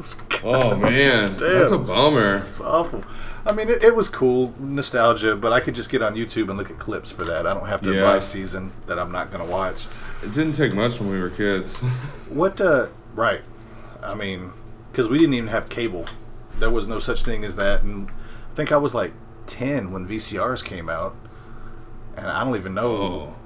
[0.00, 1.38] Was oh man, Damn.
[1.38, 2.44] that's a bummer.
[2.50, 3.04] It's awful.
[3.46, 6.56] I mean, it, it was cool, nostalgia, but I could just get on YouTube and
[6.58, 7.46] look at clips for that.
[7.46, 8.02] I don't have to Yeah.
[8.02, 9.86] buy a season that I'm not going to watch.
[10.22, 11.78] It didn't take much when we were kids.
[12.30, 13.42] What, uh, right.
[14.02, 14.52] I mean,
[14.92, 16.04] because we didn't even have cable.
[16.60, 17.82] There was no such thing as that.
[17.82, 19.12] And I think I was like
[19.46, 21.16] 10 when VCRs came out.
[22.16, 22.92] And I don't even know.
[22.92, 23.36] oh,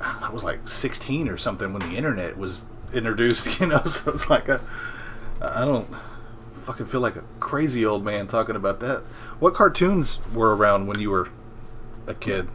[0.00, 3.82] I was like 16 or something when the internet was introduced, you know?
[3.84, 4.60] So it's like a.
[5.42, 5.88] I don't
[6.64, 9.02] fucking feel like a crazy old man talking about that.
[9.40, 11.28] What cartoons were around when you were
[12.06, 12.46] a kid?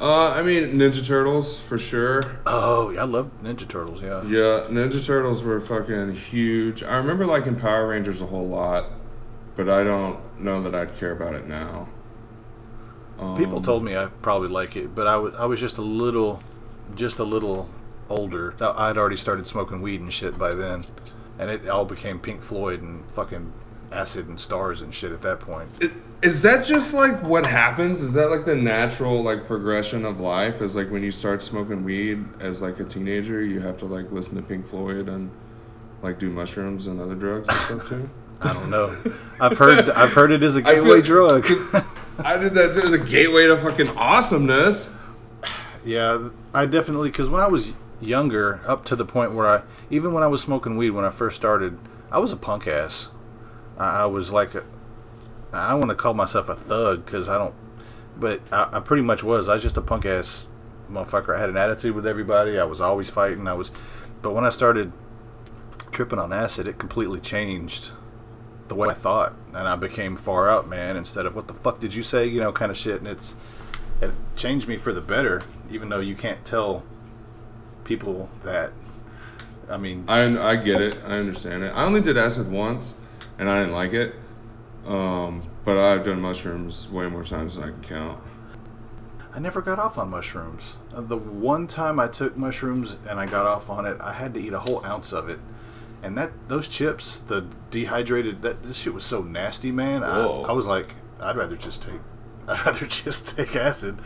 [0.00, 2.22] uh, I mean Ninja Turtles for sure.
[2.46, 4.22] Oh, yeah, I love Ninja Turtles, yeah.
[4.24, 6.82] Yeah, Ninja Turtles were fucking huge.
[6.82, 8.86] I remember liking Power Rangers a whole lot,
[9.54, 11.88] but I don't know that I'd care about it now.
[13.18, 15.82] Um, People told me I probably like it, but I was I was just a
[15.82, 16.42] little,
[16.94, 17.68] just a little
[18.10, 18.54] older.
[18.60, 20.84] I'd already started smoking weed and shit by then,
[21.38, 23.50] and it all became Pink Floyd and fucking
[23.92, 25.70] acid and stars and shit at that point.
[25.80, 25.90] I-
[26.22, 28.02] Is that just like what happens?
[28.02, 30.60] Is that like the natural like progression of life?
[30.62, 34.10] Is like when you start smoking weed as like a teenager, you have to like
[34.10, 35.30] listen to Pink Floyd and
[36.02, 38.08] like do mushrooms and other drugs and stuff too?
[38.40, 38.94] I don't know.
[39.40, 41.46] I've heard I've heard it is a I feel- gateway drug.
[42.18, 44.94] I did that too as a gateway to fucking awesomeness.
[45.84, 50.12] yeah, I definitely because when I was younger, up to the point where I, even
[50.12, 51.78] when I was smoking weed when I first started,
[52.10, 53.08] I was a punk ass.
[53.78, 54.64] I, I was like, a,
[55.56, 57.54] I don't want to call myself a thug because I don't,
[58.18, 59.48] but I, I pretty much was.
[59.48, 60.46] I was just a punk ass
[60.90, 61.34] motherfucker.
[61.34, 62.58] I had an attitude with everybody.
[62.58, 63.46] I was always fighting.
[63.48, 63.70] I was,
[64.22, 64.92] but when I started
[65.92, 67.90] tripping on acid, it completely changed
[68.68, 70.96] the way I thought, and I became far out, man.
[70.96, 72.98] Instead of what the fuck did you say, you know, kind of shit.
[72.98, 73.36] And it's
[74.00, 76.82] it changed me for the better, even though you can't tell
[77.84, 78.72] people that.
[79.68, 80.98] I mean, I I get it.
[81.04, 81.72] I understand it.
[81.74, 82.94] I only did acid once,
[83.38, 84.14] and I didn't like it.
[84.86, 88.22] Um, but I've done mushrooms way more times than I can count.
[89.34, 90.78] I never got off on mushrooms.
[90.94, 94.34] Uh, The one time I took mushrooms and I got off on it, I had
[94.34, 95.38] to eat a whole ounce of it.
[96.02, 100.04] And that those chips, the dehydrated, that this shit was so nasty, man.
[100.04, 102.00] I, I was like, I'd rather just take,
[102.48, 103.98] I'd rather just take acid.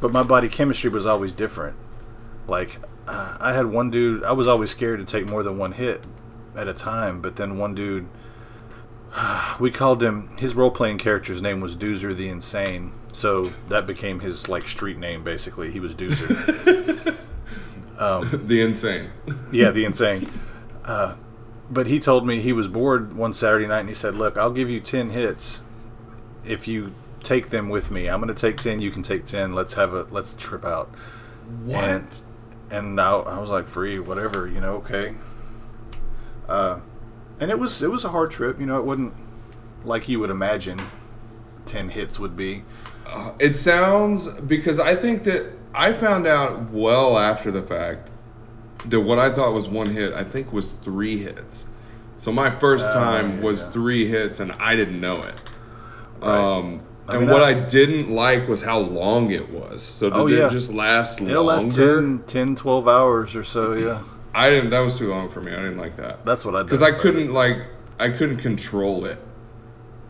[0.00, 1.76] But my body chemistry was always different.
[2.48, 4.24] Like, uh, I had one dude.
[4.24, 6.04] I was always scared to take more than one hit
[6.56, 7.22] at a time.
[7.22, 8.06] But then one dude,
[9.60, 10.28] we called him.
[10.38, 12.92] His role playing character's name was Doozer the Insane.
[13.12, 15.70] So that became his like street name basically.
[15.70, 17.16] He was Doozer.
[17.98, 19.10] um, the insane.
[19.52, 20.28] yeah, the insane.
[20.84, 21.14] Uh,
[21.70, 24.52] but he told me he was bored one Saturday night and he said, "Look, I'll
[24.52, 25.60] give you ten hits
[26.44, 28.08] if you take them with me.
[28.08, 28.80] I'm going to take ten.
[28.80, 29.54] You can take ten.
[29.54, 30.90] Let's have a let's trip out."
[31.64, 32.22] What?
[32.70, 35.14] And I, I was like, "Free, whatever, you know, okay."
[36.48, 36.80] Uh,
[37.40, 38.60] and it was it was a hard trip.
[38.60, 39.14] You know, it wasn't
[39.84, 40.80] like you would imagine
[41.66, 42.62] ten hits would be.
[43.06, 48.10] Uh, it sounds because I think that I found out well after the fact
[48.86, 51.66] that what I thought was one hit, I think was three hits.
[52.16, 53.70] So my first Oh, time yeah, was yeah.
[53.70, 55.34] three hits, and I didn't know it.
[56.20, 56.56] Right.
[56.58, 59.82] Um, I and mean, what I- I, didn't like was how long it was.
[59.82, 60.48] So did Oh, it yeah.
[60.48, 61.66] just last It'll longer?
[61.66, 63.74] last 10, 10, 12 hours or so.
[63.74, 63.98] Yeah,
[64.34, 64.70] I didn't.
[64.70, 65.52] That was too long for me.
[65.52, 66.66] I didn't like that that's what I did.
[66.66, 67.58] because I couldn't like
[67.98, 69.18] I couldn't control it,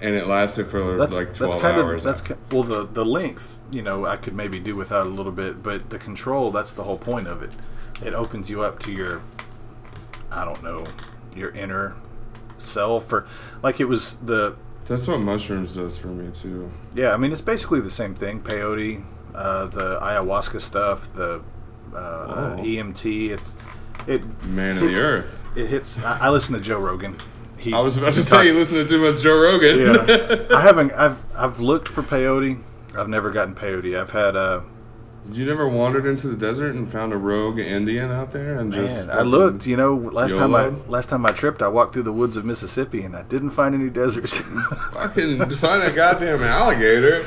[0.01, 2.05] and it lasted for That's like twelve that's kind hours.
[2.05, 3.51] of that's ki- well the the length.
[3.71, 6.51] You know, I could maybe do without a little bit, but the control.
[6.51, 7.55] That's the whole point of it.
[8.05, 9.23] It opens you up to your,
[10.31, 10.87] I don't know,
[11.37, 11.95] your inner
[12.59, 13.27] self or
[13.63, 14.57] like it was the
[14.87, 16.71] That's what mushrooms does for me too.
[16.95, 17.13] yeah.
[17.13, 18.41] I mean, it's basically the same thing.
[18.41, 19.03] Peyote,
[19.35, 21.43] uh, the ayahuasca stuff, the
[21.95, 23.31] uh, DMT.
[23.31, 23.57] It's
[24.07, 25.39] it Man of the earth.
[25.57, 25.99] it hits.
[25.99, 27.17] I, I listen to Joe Rogan.
[27.59, 29.81] He, I was about to say you listen to too much Joe Rogan.
[29.81, 30.93] Yeah, I haven't.
[30.93, 32.61] I've I've looked for peyote.
[32.97, 33.99] I've never gotten peyote.
[33.99, 34.61] I've had uh
[35.33, 39.09] You never wandered into the desert and found a rogue Indian out there and just
[39.09, 39.19] man.
[39.19, 39.67] I looked.
[39.67, 42.45] You know, last time I last time I tripped, I walked through the woods of
[42.45, 44.39] Mississippi and I didn't find any deserts.
[44.93, 47.25] fucking find a goddamn alligator.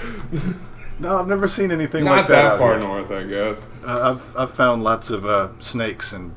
[0.99, 2.43] no, I've never seen anything Not like that.
[2.43, 3.67] Not that far north, I guess.
[3.83, 6.31] Uh, I've I've found lots of uh, snakes and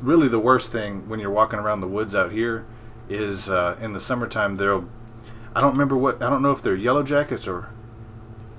[0.00, 2.64] really the worst thing when you're walking around the woods out here
[3.08, 4.84] is uh, in the summertime there'll
[5.54, 7.68] I don't remember what I don't know if they're yellow jackets or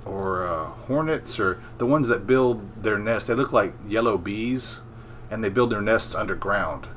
[0.06, 3.28] or uh, hornets or the ones that build their nest.
[3.28, 4.82] They look like yellow bees,
[5.30, 6.88] and they build their nests underground.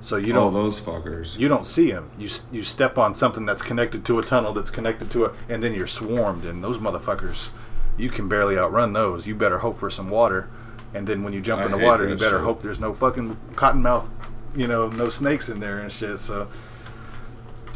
[0.00, 1.38] So you oh, don't those fuckers.
[1.38, 2.10] you don't see them.
[2.18, 5.62] You you step on something that's connected to a tunnel that's connected to a, and
[5.62, 6.44] then you're swarmed.
[6.44, 7.50] And those motherfuckers,
[7.96, 9.26] you can barely outrun those.
[9.26, 10.48] You better hope for some water,
[10.94, 12.44] and then when you jump I in the water, you better shit.
[12.44, 14.08] hope there's no fucking cottonmouth,
[14.56, 16.18] you know, no snakes in there and shit.
[16.18, 16.48] So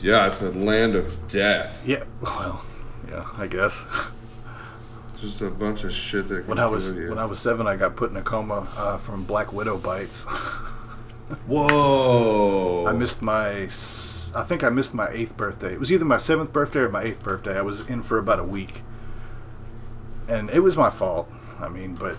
[0.03, 1.83] Yeah, it's a land of death.
[1.87, 2.64] yeah, well,
[3.09, 3.85] yeah, I guess.
[5.20, 7.09] Just a bunch of shit that When I was you.
[7.11, 10.27] when I was seven, I got put in a coma uh, from black widow bites.
[11.46, 12.85] Whoa.
[12.87, 13.63] I missed my,
[14.35, 15.73] I think I missed my eighth birthday.
[15.73, 17.56] It was either my seventh birthday or my eighth birthday.
[17.56, 18.83] I was in for about a week,
[20.29, 21.31] and it was my fault.
[21.60, 22.17] I mean, but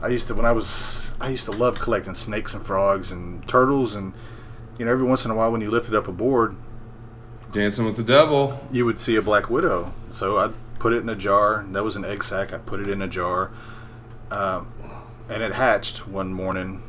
[0.00, 3.46] I used to when I was I used to love collecting snakes and frogs and
[3.46, 4.12] turtles, and
[4.78, 6.56] you know every once in a while when you lifted up a board,
[7.54, 8.60] Dancing with the devil.
[8.72, 9.94] you would see a black widow.
[10.10, 11.64] So I'd put it in a jar.
[11.70, 12.52] That was an egg sack.
[12.52, 13.52] I put it in a jar,
[14.30, 14.72] um,
[15.28, 16.82] and it hatched one morning.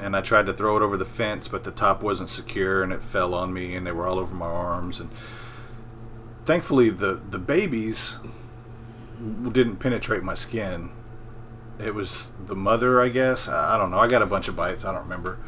[0.00, 2.92] And I tried to throw it over the fence, but the top wasn't secure, and
[2.92, 5.00] it fell on me, and they were all over my arms.
[5.00, 5.08] And
[6.44, 8.18] thankfully, the the babies
[9.18, 10.90] didn't penetrate my skin.
[11.84, 13.48] It was the mother, I guess.
[13.48, 13.98] I don't know.
[13.98, 14.84] I got a bunch of bites.
[14.84, 15.38] I don't remember.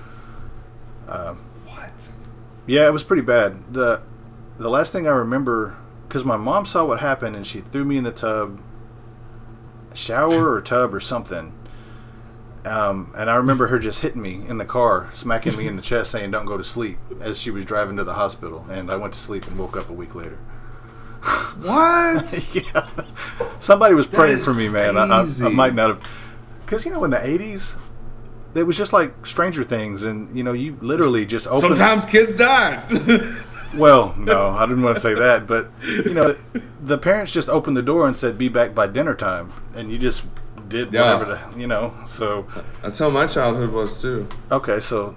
[1.08, 2.08] Um, What?
[2.66, 3.72] yeah, it was pretty bad.
[3.72, 4.00] the
[4.58, 5.76] The last thing I remember,
[6.08, 8.58] because my mom saw what happened and she threw me in the tub,
[9.94, 11.52] shower or tub or something.
[12.64, 15.82] Um, and I remember her just hitting me in the car, smacking me in the
[15.90, 18.66] chest, saying "Don't go to sleep" as she was driving to the hospital.
[18.70, 20.38] And I went to sleep and woke up a week later.
[21.60, 22.54] What?
[22.54, 22.86] yeah,
[23.60, 24.96] somebody was praying for me, man.
[24.96, 26.10] I, I, I might not have,
[26.64, 27.76] because you know in the '80s,
[28.54, 31.60] it was just like Stranger Things, and you know, you literally just open.
[31.60, 32.82] Sometimes kids died.
[33.76, 36.36] Well, no, I didn't want to say that, but you know,
[36.80, 39.98] the parents just opened the door and said, "Be back by dinner time," and you
[39.98, 40.24] just
[40.68, 41.00] did Yeah.
[41.02, 41.92] whatever the you know.
[42.06, 42.46] So
[42.82, 44.28] That's how my childhood was too.
[44.48, 45.16] okay, so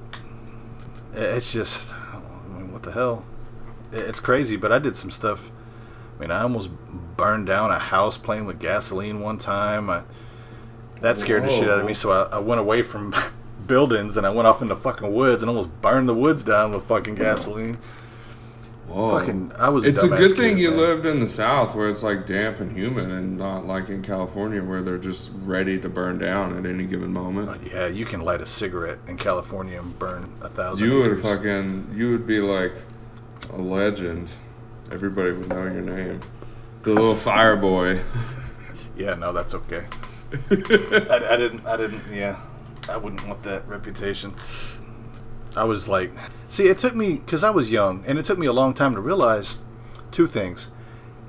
[1.14, 3.24] it's just, I mean, what the hell?
[3.92, 5.52] It's crazy, but I did some stuff.
[6.18, 6.72] I mean, I almost
[7.16, 9.90] burned down a house playing with gasoline one time.
[9.92, 10.02] I,
[11.02, 13.16] that scared the shit out of me, so I, I went away from
[13.68, 16.84] buildings and I went off into fucking woods and almost burned the woods down with
[16.86, 17.78] fucking gasoline.
[18.88, 19.20] Whoa.
[19.20, 19.84] Fucking, I was.
[19.84, 20.80] It's a good thing kid, you man.
[20.80, 24.64] lived in the South where it's like damp and humid and not like in California
[24.64, 27.50] where they're just ready to burn down at any given moment.
[27.50, 30.88] Uh, Yeah, you can light a cigarette in California and burn a thousand.
[30.88, 32.76] You would fucking, you would be like
[33.52, 34.30] a legend.
[34.90, 36.22] Everybody would know your name.
[36.84, 38.00] The little fire boy.
[38.96, 39.84] Yeah, no, that's okay.
[40.52, 41.66] I, I didn't.
[41.66, 42.02] I didn't.
[42.14, 42.40] Yeah,
[42.90, 44.36] I wouldn't want that reputation.
[45.56, 46.12] I was like,
[46.50, 48.96] see, it took me because I was young, and it took me a long time
[48.96, 49.58] to realize
[50.12, 50.68] two things.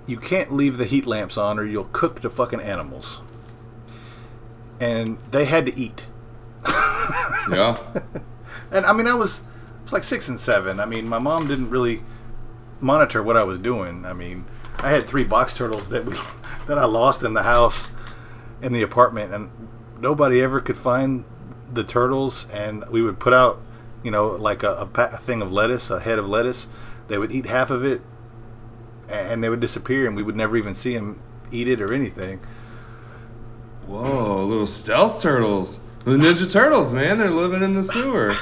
[0.07, 3.21] You can't leave the heat lamps on, or you'll cook the fucking animals.
[4.81, 6.05] And they had to eat.
[7.51, 7.79] Yeah.
[8.71, 10.81] And I mean, I was, I was like six and seven.
[10.81, 12.03] I mean, my mom didn't really
[12.79, 14.05] monitor what I was doing.
[14.05, 14.45] I mean,
[14.77, 16.15] I had three box turtles that we
[16.67, 17.89] that I lost in the house
[18.63, 19.51] in the apartment, and
[20.01, 21.25] nobody ever could find
[21.73, 22.47] the turtles.
[22.53, 23.61] And we would put out,
[24.03, 26.67] you know, like a, a, thing of lettuce, a head of lettuce.
[27.09, 28.03] They would eat half of it,
[29.09, 32.41] and they would disappear, and we would never even see them eat it or anything.
[33.87, 35.81] Whoa, little stealth turtles.
[36.05, 38.35] The Ninja Turtles, man, they're living in the sewer.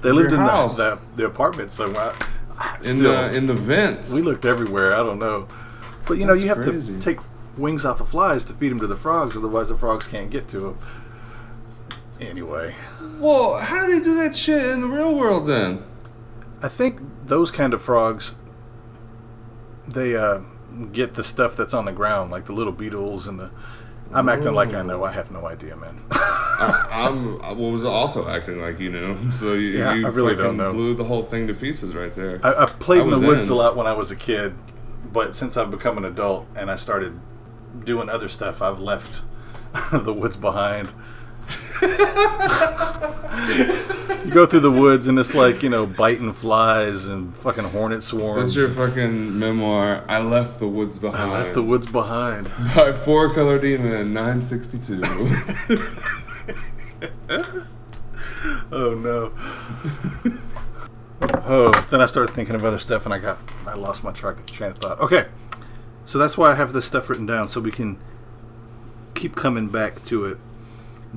[0.00, 0.76] They lived in the, house.
[0.76, 2.12] the the apartment, somewhere.
[2.58, 4.14] I, In still, the in the vents.
[4.14, 4.94] We looked everywhere.
[4.94, 5.48] I don't know,
[6.06, 6.94] but you know, you have crazy.
[6.94, 7.18] to take
[7.56, 10.48] wings off of flies to feed them to the frogs, otherwise the frogs can't get
[10.48, 10.78] to them.
[12.20, 12.74] Anyway,
[13.18, 15.82] Well, how do they do that shit in the real world then?
[16.62, 18.34] I think those kind of frogs,
[19.88, 20.40] they uh,
[20.92, 23.50] get the stuff that's on the ground, like the little beetles and the.
[24.14, 25.02] I'm acting like I know.
[25.02, 25.98] I have no idea, man.
[26.10, 30.36] I, I'm I was also acting like you know, so you, Yeah, you I really
[30.36, 30.70] don't know.
[30.70, 32.38] blew the whole thing to pieces right there.
[32.44, 33.52] I, I played I in the woods in.
[33.52, 34.54] a lot when I was a kid,
[35.12, 37.18] but since I've become an adult and I started
[37.84, 39.22] doing other stuff, I've left
[39.92, 40.88] the woods behind.
[44.24, 48.04] You go through the woods and it's like you know biting flies and fucking hornet
[48.04, 48.40] swarms.
[48.40, 50.04] That's your fucking memoir.
[50.08, 51.32] I left the woods behind.
[51.32, 52.52] I left the woods behind.
[52.76, 55.02] By four color demon, 962.
[58.70, 59.32] oh no.
[61.44, 64.46] Oh, then I started thinking of other stuff and I got I lost my track
[64.46, 65.00] train of thought.
[65.00, 65.26] Okay,
[66.04, 67.98] so that's why I have this stuff written down so we can
[69.14, 70.38] keep coming back to it.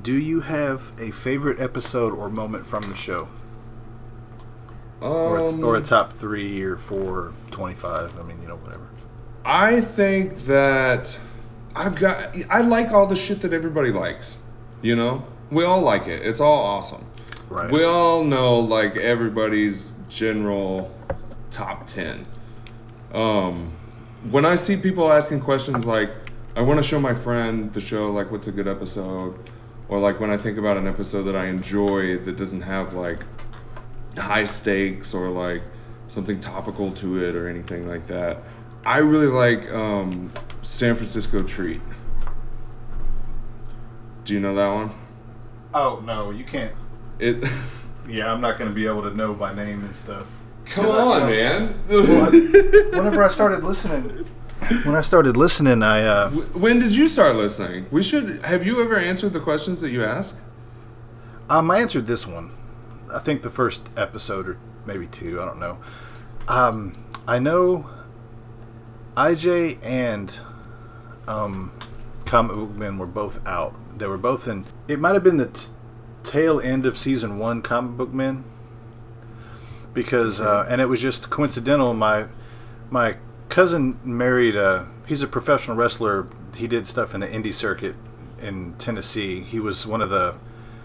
[0.02, 3.28] Do you have a favorite episode or moment from the show,
[5.02, 8.20] or a, um, or a top three or four, or twenty-five?
[8.20, 8.88] I mean, you know, whatever.
[9.46, 11.18] I think that
[11.76, 12.36] I've got.
[12.50, 14.42] I like all the shit that everybody likes.
[14.82, 16.26] You know, we all like it.
[16.26, 17.06] It's all awesome.
[17.50, 17.72] Right.
[17.72, 20.94] We all know like everybody's general
[21.52, 22.26] top ten.
[23.14, 23.72] Um,
[24.32, 26.12] when I see people asking questions like,
[26.56, 29.38] I want to show my friend the show, like, what's a good episode?
[29.88, 33.20] Or like when I think about an episode that I enjoy that doesn't have like
[34.18, 35.62] high stakes or like
[36.08, 38.40] something topical to it or anything like that.
[38.86, 41.82] I really like um, San Francisco Treat.
[44.24, 44.92] Do you know that one?
[45.76, 46.74] oh no, you can't.
[47.20, 47.46] It.
[48.08, 50.28] Yeah, I'm not going to be able to know by name and stuff.
[50.66, 51.68] Come I- on, well, man.
[52.92, 54.26] Whenever I started listening,
[54.84, 57.86] when I started listening, I uh, When did you start listening?
[57.92, 58.44] We should.
[58.44, 60.42] Have you ever answered the questions that you ask?
[61.50, 62.50] um I answered this one.
[63.14, 65.40] I think the first episode or maybe two.
[65.42, 65.78] I don't know.
[66.48, 66.94] Um,
[67.28, 67.88] I know
[69.16, 70.38] IJ and
[71.28, 71.72] um,
[72.26, 73.74] Comic Book Men were both out.
[73.98, 74.66] They were both in.
[74.88, 75.68] It might have been the t-
[76.24, 78.44] tail end of season one, Comic Book Men,
[79.96, 81.96] because uh, and it was just coincidental.
[81.96, 82.28] My
[82.92, 83.16] my
[83.50, 84.88] cousin married a.
[85.08, 86.28] He's a professional wrestler.
[86.56, 87.96] He did stuff in the indie circuit
[88.42, 89.40] in Tennessee.
[89.42, 90.36] He was one of the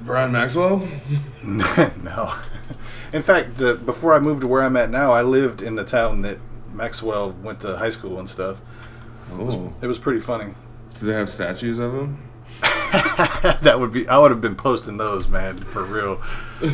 [0.02, 0.86] Brian Maxwell.
[1.44, 2.32] no.
[3.12, 5.84] In fact, the before I moved to where I'm at now, I lived in the
[5.84, 6.38] town that
[6.72, 8.60] Maxwell went to high school and stuff.
[9.32, 10.54] Oh, It was pretty funny.
[10.94, 12.29] do they have statues of him?
[13.62, 16.20] that would be I would have been posting those, man, for real.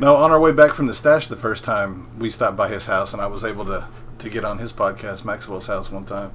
[0.00, 2.86] No, on our way back from the stash the first time, we stopped by his
[2.86, 3.84] house and I was able to
[4.18, 6.30] to get on his podcast, Maxwell's house one time.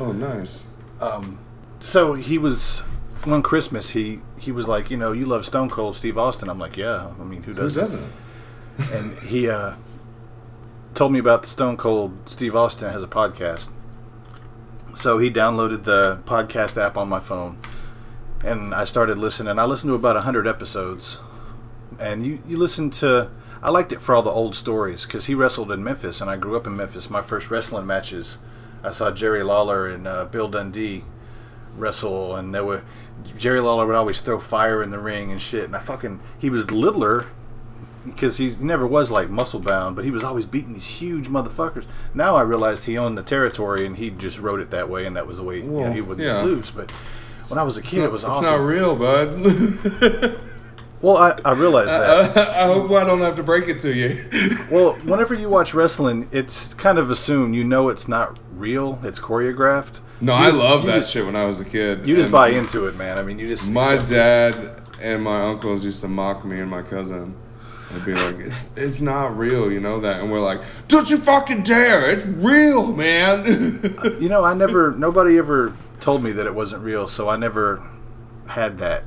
[0.00, 0.66] Oh, nice.
[1.00, 1.38] Um,
[1.78, 2.80] so he was
[3.22, 6.48] one Christmas he he was like, you know, you love Stone Cold Steve Austin.
[6.50, 7.06] I'm like, yeah.
[7.18, 7.80] I mean, who Who doesn't?
[7.80, 8.12] doesn't?
[8.92, 9.74] and he uh,
[10.94, 13.68] told me about the Stone Cold Steve Austin has a podcast.
[14.94, 17.58] So he downloaded the podcast app on my phone,
[18.44, 19.58] and I started listening.
[19.58, 21.18] I listened to about hundred episodes,
[21.98, 23.30] and you you listen to.
[23.62, 26.36] I liked it for all the old stories because he wrestled in Memphis, and I
[26.36, 27.08] grew up in Memphis.
[27.08, 28.38] My first wrestling matches,
[28.82, 31.04] I saw Jerry Lawler and uh, Bill Dundee
[31.76, 32.82] wrestle, and there were
[33.38, 35.64] Jerry Lawler would always throw fire in the ring and shit.
[35.64, 37.26] And I fucking he was littler
[38.04, 41.86] because he never was like muscle bound, but he was always beating these huge motherfuckers.
[42.12, 45.16] Now I realized he owned the territory and he just wrote it that way, and
[45.16, 46.42] that was the way you know, he wouldn't yeah.
[46.42, 46.70] lose.
[46.70, 46.92] But
[47.50, 48.44] when I was a kid, not, it was awesome.
[48.44, 50.40] it's not real, bud.
[51.02, 52.36] well, I, I realized that.
[52.36, 54.24] I, I hope I don't have to break it to you.
[54.70, 59.20] well, whenever you watch wrestling, it's kind of assumed you know it's not real; it's
[59.20, 60.00] choreographed.
[60.20, 62.06] No, You I just- love that just- shit when I was a kid.
[62.06, 63.18] You just and buy into it, man.
[63.18, 64.14] I mean, you just My accept it.
[64.14, 67.36] dad and my uncles used to mock me and my cousin.
[67.94, 71.18] I'd be like, "It's it's not real, you know that," and we're like, "Don't you
[71.18, 72.08] fucking dare!
[72.10, 73.44] It's real, man."
[74.20, 74.90] You know, I never.
[74.92, 77.82] Nobody ever told me that it wasn't real, so I never
[78.46, 79.04] had that.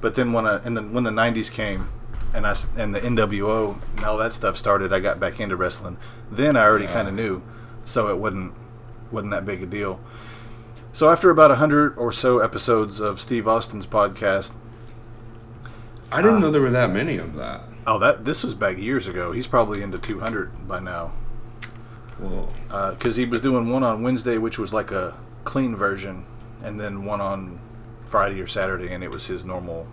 [0.00, 1.88] But then when I and then when the '90s came,
[2.32, 5.96] and I and the NWO and all that stuff started, I got back into wrestling.
[6.30, 6.92] Then I already Yeah.
[6.92, 7.42] kind of knew,
[7.84, 8.54] so it wasn't
[9.10, 9.98] wasn't that big a deal.
[10.92, 14.52] So after about a hundred or so episodes of Steve Austin's podcast,
[16.12, 17.62] I didn't know um, there were that many of that.
[17.86, 19.32] oh that this was back years ago.
[19.32, 21.12] He's probably into 200 by now.
[22.18, 22.48] Whoa.
[22.70, 26.24] Uh, because he was doing one on Wednesday, which was like a clean version,
[26.62, 27.58] and then one on
[28.06, 29.86] Friday or Saturday, and it was his normal,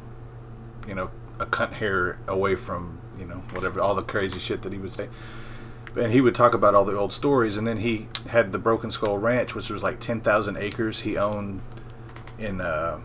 [0.88, 4.74] you know, a cunt hair away from you know whatever all the crazy shit that
[4.74, 5.08] he would say.
[5.96, 8.92] And he would talk about all the old stories, and then he had the Broken
[8.92, 11.62] Skull Ranch, which was like ten thousand acres he owned
[12.38, 13.00] in uh,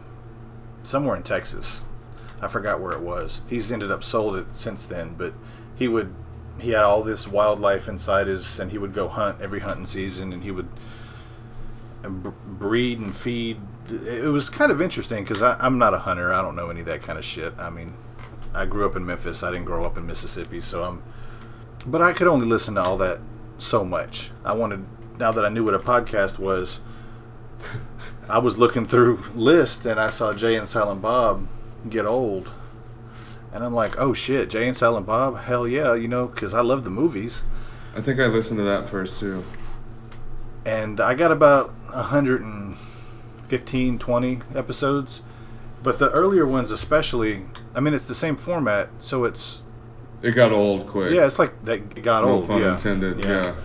[0.83, 1.83] somewhere in Texas.
[2.41, 3.41] I forgot where it was.
[3.49, 5.33] He's ended up sold it since then, but
[5.77, 6.13] he would
[6.59, 10.33] he had all this wildlife inside his, and he would go hunt every hunting season,
[10.33, 10.69] and he would
[12.09, 13.59] breed and feed.
[13.89, 16.33] It was kind of interesting because I'm not a hunter.
[16.33, 17.55] I don't know any of that kind of shit.
[17.59, 17.95] I mean,
[18.55, 19.43] I grew up in Memphis.
[19.43, 21.03] I didn't grow up in Mississippi, so I'm.
[21.87, 23.21] But I could only listen to all that
[23.59, 24.31] so much.
[24.45, 24.85] I wanted
[25.19, 26.81] now that I knew what a podcast was.
[28.29, 31.47] I was looking through list and I saw Jay and Silent Bob
[31.89, 32.51] get old.
[33.53, 35.39] And I'm like, oh shit, Jay and Silent Bob?
[35.39, 37.45] Hell yeah, you know, because I love the movies.
[37.95, 39.45] I think I listened to that first too.
[40.65, 45.23] And I got about 115, 20 episodes.
[45.83, 47.43] But the earlier ones, especially,
[47.75, 49.61] I mean, it's the same format, so it's,
[50.23, 51.13] It got old quick.
[51.13, 52.49] yeah, it's like that got no old.
[52.49, 52.73] pun yeah.
[52.73, 53.25] intended.
[53.25, 53.55] Yeah.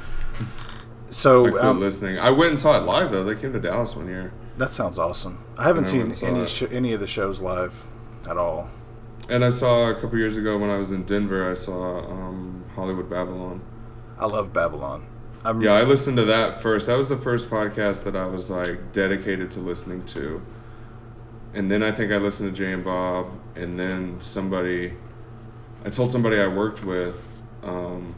[1.11, 2.19] So I quit um, listening.
[2.19, 3.23] I went and saw it live though.
[3.23, 5.43] They came to Dallas one year, that sounds awesome.
[5.57, 7.83] I haven't seen any sh- any of the shows live
[8.29, 8.69] at all.
[9.27, 11.49] and I saw a couple years ago when I was in Denver.
[11.49, 13.59] I saw um, Hollywood Babylon.
[14.19, 15.03] I love Babylon.
[15.43, 16.87] I'm, Yeah, I listened to that first.
[16.87, 20.41] That was the first podcast that I was like dedicated to listening to.
[21.53, 24.93] And then I think I listened to Jay and Bob, and then somebody,
[25.83, 27.31] I told somebody I worked with
[27.63, 28.13] um,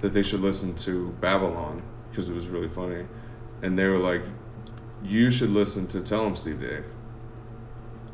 [0.00, 3.04] that they should listen to Babylon because it was really funny,
[3.62, 4.22] and they were like,
[5.04, 6.84] "You should listen to Tell Tell 'em Steve Dave."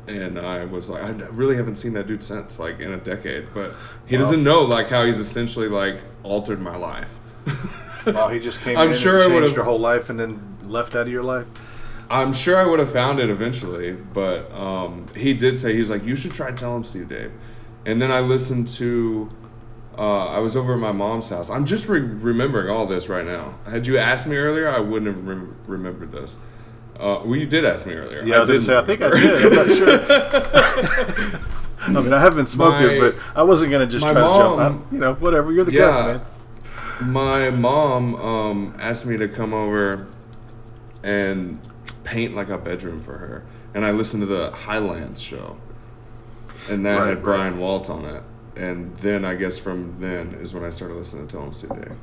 [0.07, 3.47] And I was like, I really haven't seen that dude since like in a decade,
[3.53, 3.73] but
[4.05, 4.21] he Wow.
[4.23, 7.17] doesn't know like how he's essentially like altered my life.
[8.05, 10.95] Well, he just came I'm in sure and changed your whole life and then left
[10.95, 11.47] out of your life.
[12.09, 15.89] I'm sure I would have found it eventually, but um, he did say he was
[15.89, 17.31] like, "You should try Tell him Steve Dave,"
[17.85, 19.27] and then I listened to.
[19.97, 21.49] Uh, I was over at my mom's house.
[21.49, 23.57] I'm just re- remembering all this right now.
[23.65, 26.35] Had you asked me earlier, I wouldn't have rem- remembered this.
[26.99, 28.21] Uh, well, you did ask me earlier.
[28.25, 29.45] Yeah, I was gonna didn't say, I think I did.
[29.45, 31.39] I'm not sure.
[31.79, 34.27] I mean, I have been smoking, My- but I wasn't gonna just my try to
[34.27, 34.57] jump.
[34.57, 35.51] mom- I, you know, whatever.
[35.51, 35.79] You're the Yeah.
[35.79, 36.21] guest, man.
[37.01, 40.07] My mom um, asked me to come over
[41.03, 41.59] and
[42.03, 45.57] paint like a bedroom for her, and I listened to the Highlands show,
[46.69, 47.23] and that Right, had right.
[47.23, 48.23] Brian Walt on it.
[48.57, 51.97] And then I guess from then is when I started listening to Steve Dave.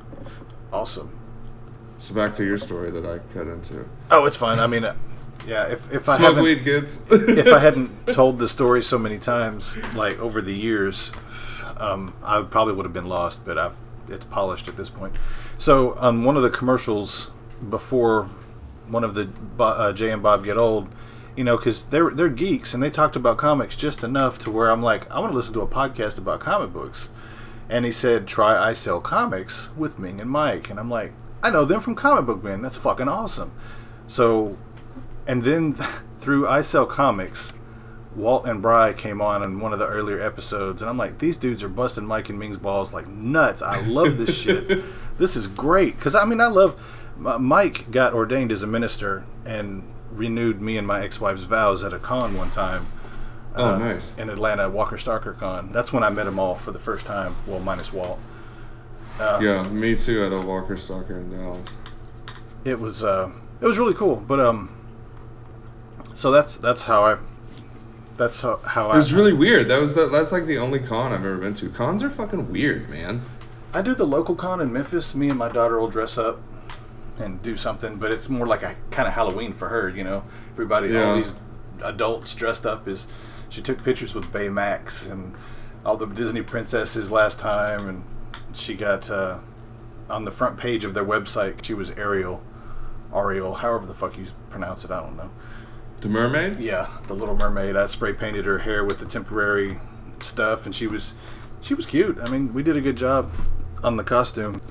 [0.71, 1.09] Awesome.
[1.97, 3.85] So back to your story that I cut into.
[4.11, 4.59] Oh, it's fine.
[4.59, 4.93] I mean, uh,
[5.47, 5.69] yeah.
[5.69, 7.03] If if I Smoke weed, kids.
[7.11, 11.11] if I hadn't told the story so many times, like over the years,
[11.77, 13.45] um, I probably would have been lost.
[13.45, 13.77] But I've
[14.09, 15.15] it's polished at this point.
[15.57, 17.31] So on one of the commercials
[17.69, 18.29] before
[18.87, 19.29] one of the
[19.59, 20.87] uh, Jay and Bob get old,
[21.35, 24.69] you know, because they're they're geeks and they talked about comics just enough to where
[24.69, 27.09] I'm like, I want to listen to a podcast about comic books.
[27.69, 30.69] And he said, try I Sell Comics with Ming and Mike.
[30.69, 32.61] And I'm like, I know them from Comic Book Men.
[32.61, 33.51] That's fucking awesome.
[34.07, 34.57] So,
[35.25, 35.73] and then
[36.19, 37.53] through I Sell Comics,
[38.15, 41.37] Walt and Bry came on in one of the earlier episodes, and I'm like, these
[41.37, 43.61] dudes are busting Mike and Ming's balls like nuts.
[43.61, 44.83] I love this shit.
[45.17, 46.79] This is great because I mean I love.
[47.17, 51.99] Mike got ordained as a minister and renewed me and my ex-wife's vows at a
[51.99, 52.85] con one time.
[53.55, 54.17] Oh, uh, nice.
[54.17, 55.71] In Atlanta, Walker Stalker Con.
[55.71, 57.35] That's when I met them all for the first time.
[57.45, 58.19] Well, minus Walt.
[59.19, 61.77] Uh, yeah, me too at a Walker Stalker in Dallas.
[62.65, 64.75] It was uh, it was really cool, but um,
[66.15, 67.17] so that's that's how I
[68.17, 68.97] that's how, how I.
[68.97, 69.67] It's really weird.
[69.67, 71.69] That was the, that's like the only con I've ever been to.
[71.69, 73.21] Cons are fucking weird, man.
[73.73, 75.15] I do the local con in Memphis.
[75.15, 76.39] Me and my daughter will dress up
[77.17, 79.89] and do something, but it's more like a kind of Halloween for her.
[79.89, 81.09] You know, everybody, yeah.
[81.09, 81.35] all these
[81.83, 83.07] adults dressed up is.
[83.49, 85.35] She took pictures with Baymax and
[85.85, 88.03] all the Disney princesses last time, and
[88.53, 89.37] she got uh,
[90.09, 91.63] on the front page of their website.
[91.63, 92.41] She was Ariel,
[93.13, 94.91] Ariel, however the fuck you pronounce it.
[94.91, 95.29] I don't know.
[96.03, 96.59] The mermaid?
[96.59, 97.77] Yeah, the Little Mermaid.
[97.77, 99.79] I spray painted her hair with the temporary
[100.19, 101.13] stuff, and she was
[101.61, 102.19] she was cute.
[102.21, 103.31] I mean, we did a good job
[103.85, 104.61] on the costume.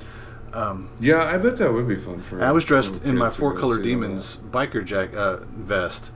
[0.52, 2.42] Um, yeah, I bet that would be fun for.
[2.42, 6.12] I was dressed in my Four Color Demons biker jack uh, vest,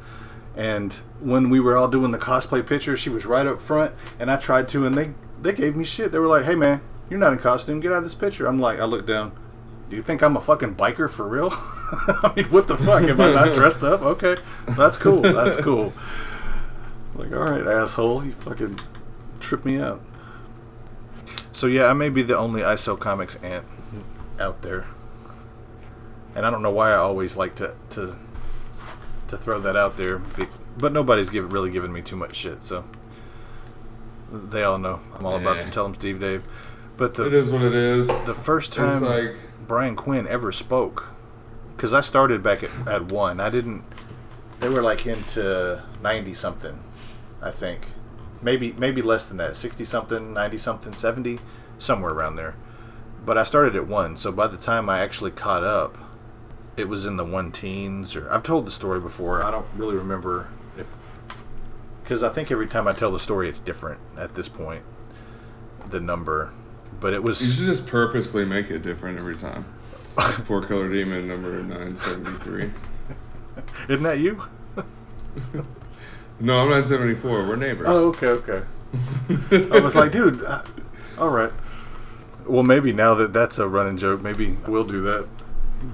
[0.54, 4.30] and when we were all doing the cosplay picture, she was right up front, and
[4.30, 6.12] I tried to, and they they gave me shit.
[6.12, 7.80] They were like, "Hey man, you're not in costume.
[7.80, 9.32] Get out of this picture." I'm like, I look down.
[9.88, 11.48] Do you think I'm a fucking biker for real?
[11.52, 13.02] I mean, what the fuck?
[13.04, 14.02] Am I not dressed up?
[14.02, 14.36] Okay,
[14.70, 15.22] that's cool.
[15.22, 15.92] That's cool.
[17.14, 18.78] Like, all right, asshole, you fucking
[19.40, 20.02] trip me out.
[21.52, 23.64] So yeah, I may be the only ISO comics ant
[24.38, 24.84] out there,
[26.34, 28.18] and I don't know why I always like to to
[29.28, 30.20] to throw that out there,
[30.76, 32.62] but nobody's give, really giving me too much shit.
[32.62, 32.84] So
[34.30, 35.48] they all know I'm all yeah.
[35.48, 36.44] about some tell them Steve Dave.
[36.96, 38.08] But the, it is what it is.
[38.24, 39.36] The first time it's like...
[39.66, 41.08] Brian Quinn ever spoke
[41.76, 43.40] because I started back at, at one.
[43.40, 43.84] I didn't.
[44.60, 46.78] They were like into ninety something,
[47.42, 47.86] I think.
[48.42, 51.38] Maybe maybe less than that, sixty something, ninety something, seventy,
[51.78, 52.54] somewhere around there.
[53.24, 55.98] But I started at one, so by the time I actually caught up,
[56.76, 58.14] it was in the one teens.
[58.14, 59.42] Or I've told the story before.
[59.42, 60.48] I don't really remember
[60.78, 60.86] if
[62.02, 64.84] because I think every time I tell the story, it's different at this point.
[65.86, 66.52] The number,
[67.00, 67.40] but it was.
[67.40, 69.64] You should just purposely make it different every time.
[70.44, 72.70] Four color demon number nine seventy three.
[73.88, 74.42] Isn't that you?
[76.40, 77.46] no, I'm nine seventy four.
[77.46, 77.88] We're neighbors.
[77.90, 78.62] Oh, okay, okay.
[79.74, 80.62] I was like, dude, uh,
[81.18, 81.52] all right.
[82.46, 85.26] Well, maybe now that that's a running joke, maybe we'll do that.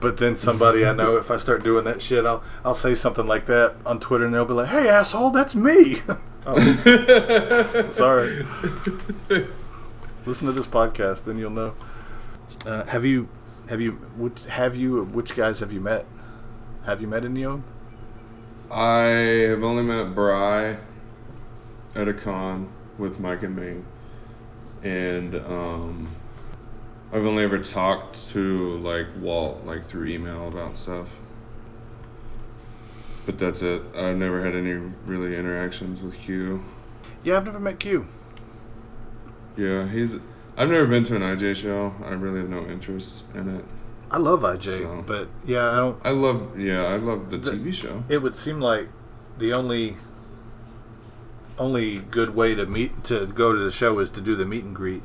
[0.00, 3.26] But then somebody I know, if I start doing that shit, I'll I'll say something
[3.26, 6.00] like that on Twitter, and they'll be like, "Hey, asshole, that's me."
[6.46, 8.46] oh, sorry.
[10.24, 11.74] Listen to this podcast, then you'll know.
[12.64, 13.28] Uh, have you
[13.68, 16.06] have you which have you which guys have you met?
[16.84, 17.64] Have you met any of them?
[18.70, 19.02] I
[19.50, 20.76] have only met Bry
[21.94, 23.84] at a con with Mike and Ming,
[24.82, 26.08] and um,
[27.12, 31.08] I've only ever talked to like Walt like through email about stuff.
[33.26, 33.82] But that's it.
[33.96, 34.74] I've never had any
[35.06, 36.62] really interactions with Q.
[37.24, 38.06] Yeah, I've never met Q.
[39.56, 40.16] Yeah, he's
[40.56, 41.92] I've never been to an IJ show.
[42.04, 43.64] I really have no interest in it.
[44.10, 45.04] I love IJ, so.
[45.06, 46.00] but yeah, I don't.
[46.04, 48.04] I love yeah, I love the, the TV show.
[48.08, 48.88] It would seem like
[49.38, 49.96] the only
[51.58, 54.64] only good way to meet to go to the show is to do the meet
[54.64, 55.02] and greet.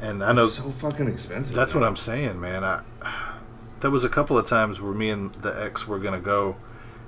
[0.00, 1.56] And I know it's so fucking expensive.
[1.56, 2.64] That's what I'm saying, man.
[2.64, 2.82] I
[3.80, 6.56] there was a couple of times where me and the ex were gonna go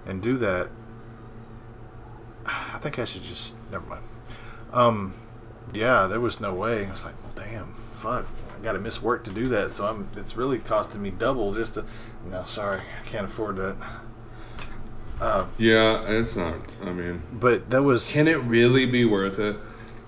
[0.06, 0.68] and do that.
[2.46, 4.02] I think I should just never mind.
[4.72, 5.14] Um,
[5.74, 6.86] yeah, there was no way.
[6.86, 8.26] I was like, well, damn, fuck,
[8.58, 9.72] I got to miss work to do that.
[9.72, 11.84] So I'm, it's really costing me double just to.
[12.30, 13.76] No, sorry, I can't afford that.
[15.20, 16.54] Uh, yeah, it's not.
[16.82, 18.10] I mean, but that was.
[18.10, 19.56] Can it really be worth it?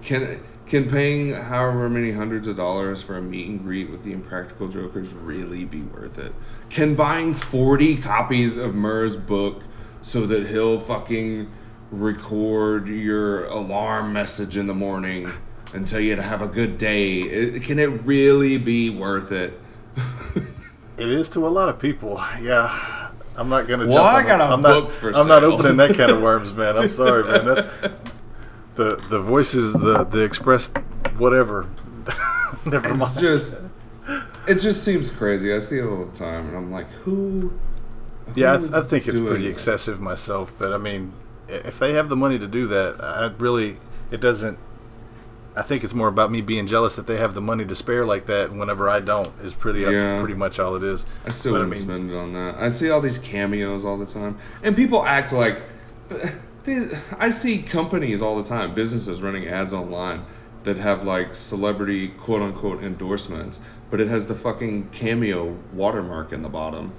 [0.03, 4.13] Can can paying however many hundreds of dollars for a meet and greet with the
[4.13, 6.33] Impractical Jokers really be worth it?
[6.71, 9.63] Can buying forty copies of Murr's book
[10.01, 11.51] so that he'll fucking
[11.91, 15.31] record your alarm message in the morning
[15.75, 17.21] and tell you to have a good day.
[17.21, 19.59] It, can it really be worth it?
[20.99, 22.23] it is to a lot of people.
[22.41, 23.11] Yeah.
[23.37, 23.87] I'm not gonna.
[23.87, 26.53] Well, I got a I'm book not, for I'm not opening that can of worms,
[26.55, 26.77] man.
[26.77, 27.47] I'm sorry, man.
[27.47, 27.93] That,
[28.75, 30.77] the the voices, the the expressed
[31.17, 31.69] whatever.
[32.67, 33.21] Never it's mind.
[33.21, 33.61] just.
[34.47, 35.55] It just seems crazy.
[35.55, 37.53] I see it all the time, and I'm like, who?
[38.27, 39.53] who yeah, I, I, think it's pretty this?
[39.53, 40.53] excessive myself.
[40.59, 41.13] But I mean,
[41.49, 43.79] if they have the money to do that, I really
[44.11, 44.59] it doesn't
[45.55, 48.07] I think it's more about me being jealous that they have the money to spare
[48.07, 50.19] like that, whenever I don't, is pretty yeah.
[50.19, 51.05] pretty much all it is.
[51.27, 52.57] I still but, wouldn't I mean, spend it on that.
[52.57, 55.61] I see all these cameos all the time, and people act like
[56.65, 60.25] these, I see companies all the time, businesses running ads online
[60.65, 66.43] that have like celebrity quote unquote endorsements, but it has the fucking cameo watermark in
[66.43, 66.93] the bottom.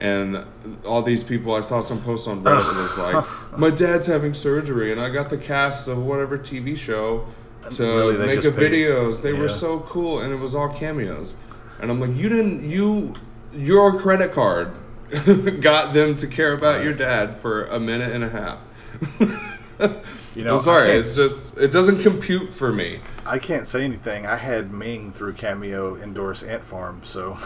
[0.00, 0.44] And
[0.86, 2.98] all these people, I saw some post on Reddit that was
[3.52, 7.26] like, my dad's having surgery, and I got the cast of whatever TV show
[7.72, 9.22] to Really, make a paid- videos.
[9.22, 9.40] They yeah.
[9.40, 11.34] were so cool, and it was all cameos.
[11.80, 13.14] And I'm like, you didn't, you,
[13.54, 14.72] your credit card
[15.60, 18.64] got them to care about your dad for a minute and a half.
[20.34, 23.00] You know, I'm sorry, it's just it doesn't compute for me.
[23.26, 24.26] I can't say anything.
[24.26, 27.36] I had Ming through Cameo endorse Ant Farm, so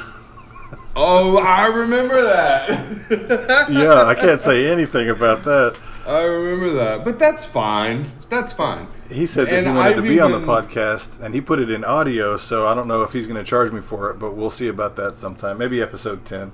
[0.96, 3.68] Oh, I remember that.
[3.70, 5.78] yeah, I can't say anything about that.
[6.06, 8.10] I remember that, but that's fine.
[8.28, 8.88] That's fine.
[9.10, 11.58] He said that And he wanted to I've be on the podcast, and he put
[11.60, 14.18] it in audio, so I don't know if he's going to charge me for it,
[14.18, 15.58] but we'll see about that sometime.
[15.58, 16.52] Maybe episode 10.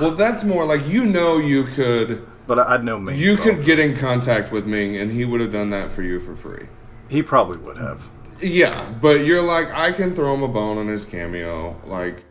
[0.00, 3.16] Well, that's more like you know you could But I, I'd know Ming.
[3.16, 6.18] you could get in contact with Ming and he would have done that for you
[6.20, 6.66] for free.
[7.08, 8.08] He probably would have.
[8.40, 12.24] Yeah, but you're like I can throw him a bone on his cameo, like,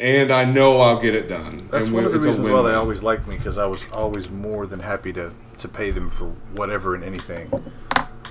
[0.00, 1.68] and I know I'll get it done.
[1.70, 4.28] That's And one of the reasons why they always liked me, because I was always
[4.30, 7.50] more than happy to, to pay them for whatever and anything.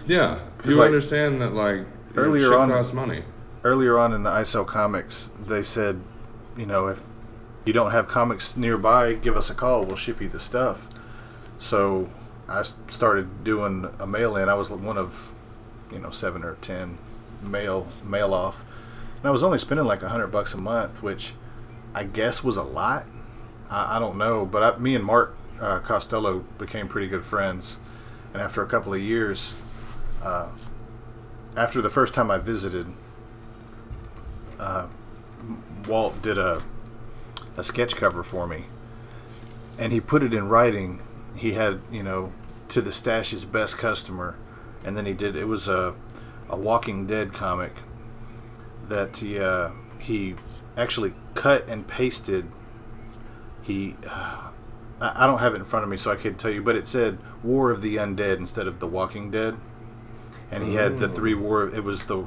[0.06, 3.24] Yeah, you like, understand that like earlier on- costs money.
[3.64, 6.02] Earlier on in the ISO comics, they said,
[6.58, 7.00] you know, if
[7.66, 9.84] you don't have comics nearby, give us a call.
[9.84, 10.88] We'll ship you the stuff.
[11.60, 12.10] So
[12.50, 14.50] I started doing a mail in.
[14.50, 15.32] I was one of,
[15.92, 16.98] you know, seven or ten
[17.44, 18.66] mail mail off,
[19.22, 21.34] and I was only spending like a hundred bucks a month, which
[21.94, 23.06] I guess was a lot.
[23.70, 27.78] I, I don't know, but I, me and Mark uh, Costello became pretty good friends,
[28.34, 29.54] and after a couple of years,
[30.24, 30.48] uh,
[31.56, 32.88] after the first time I visited,
[34.60, 34.88] uh,
[35.88, 36.64] Walt did a
[37.58, 38.66] a sketch cover for me,
[39.78, 41.00] and he put it in writing.
[41.36, 42.32] He had you know
[42.70, 44.36] to the stash's best customer,
[44.84, 45.94] and then he did it was a
[46.50, 47.74] a Walking Dead comic
[48.92, 49.70] that he uh,
[50.00, 50.36] he
[50.78, 52.46] actually cut and pasted.
[53.64, 53.96] He
[55.02, 56.76] I I don't have it in front of me, so I can't tell you, but
[56.76, 59.56] it said War of the Undead instead of The Walking Dead,
[60.52, 61.12] and he had the Oh.
[61.12, 61.68] three war.
[61.68, 62.26] It was the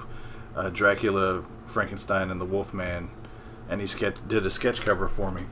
[0.57, 3.09] uh, Dracula, Frankenstein, and the Wolfman,
[3.69, 5.43] and he sketch, did a sketch cover for me.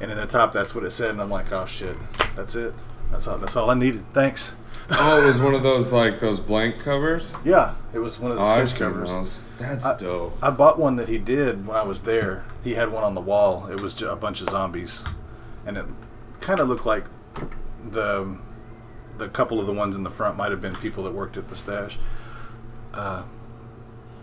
[0.00, 1.96] And in the top, that's what it said, and I'm like, oh shit,
[2.36, 2.74] that's it.
[3.10, 3.38] That's all.
[3.38, 4.04] That's all I needed.
[4.12, 4.56] Thanks.
[4.90, 7.32] Oh, it was one of those like those blank covers.
[7.44, 9.08] Yeah, it was one of the Oh, sketch covers.
[9.10, 9.40] those.
[9.58, 10.36] That's I- dope.
[10.42, 12.44] I bought one that he did when I was there.
[12.62, 13.68] He had one on the wall.
[13.70, 15.02] It was a bunch of zombies,
[15.66, 15.86] and it
[16.40, 17.06] kind of looked like
[17.90, 18.36] the
[19.16, 21.48] the couple of the ones in the front might have been people that worked at
[21.48, 21.98] the stash.
[22.92, 23.22] Uh,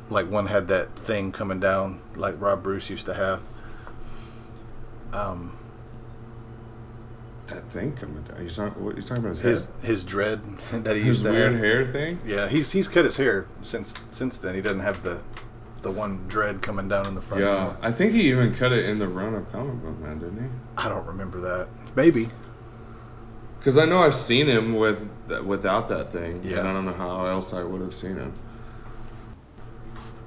[0.10, 3.40] like one had that thing coming down, like Rob Bruce used to have.
[5.14, 5.58] Um,
[7.54, 8.44] That thing coming down.
[8.44, 8.84] You talking?
[8.84, 9.30] What you talking about?
[9.30, 9.76] His, his head?
[9.84, 10.42] his dread
[10.72, 11.62] that he His used to weird have.
[11.62, 12.20] hair thing.
[12.26, 14.56] Yeah, he's he's cut his hair since since then.
[14.56, 15.20] He doesn't have the
[15.82, 17.44] the one dread coming down in the front.
[17.44, 17.76] Yeah.
[17.82, 20.50] I think he even cut it in the run of Comic Book Men, didn't he?
[20.78, 21.68] I don't remember that.
[21.96, 22.30] Maybe.
[23.58, 25.08] Because I know I've seen him with
[25.46, 26.60] without that thing, Yeah.
[26.60, 28.34] and I don't know how else I would have seen him.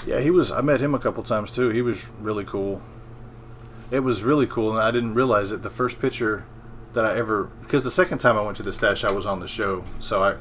[0.06, 0.50] Yeah, he was.
[0.52, 1.70] I met him a couple times too.
[1.70, 2.82] He was really cool.
[3.90, 5.62] It was really cool, and I didn't realize it.
[5.62, 6.44] The first picture
[6.94, 9.40] that I ever, because the second time I went to the stash, I was on
[9.40, 10.36] the show, so I,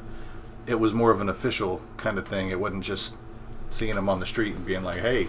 [0.66, 2.50] it was more of an official kind of thing.
[2.50, 3.16] It wasn't just
[3.70, 5.28] seeing him on the street and being like, "Hey."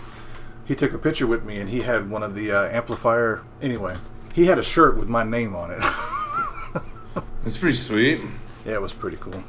[0.67, 3.43] He took a picture with me, and he had one of the uh, amplifier.
[3.61, 3.95] Anyway,
[4.33, 5.83] he had a shirt with my name on it.
[7.45, 8.21] It's pretty sweet.
[8.65, 9.43] Yeah, it was pretty cool.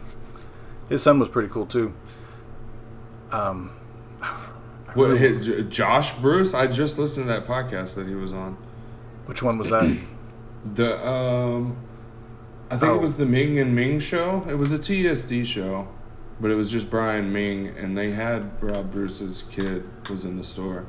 [0.90, 1.94] His son was pretty cool too.
[3.32, 3.70] Um,
[4.94, 6.52] What, J- Josh Bruce?
[6.52, 8.56] I just listened to that podcast that he was on.
[9.24, 9.98] which one was that?
[10.74, 11.76] The um,
[12.70, 12.96] I think Oh.
[12.96, 14.44] it was the Ming and Ming show.
[14.48, 15.88] It was a TSD show,
[16.40, 20.42] but it was just Brian Ming, and they had Rob Bruce's kid was in the
[20.44, 20.84] store,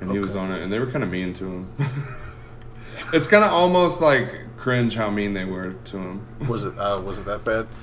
[0.00, 1.72] and he was on it, and they were kind of mean to him.
[3.12, 6.26] it's kind of almost like cringe how mean they were to him.
[6.48, 7.66] Was it uh, was it that bad?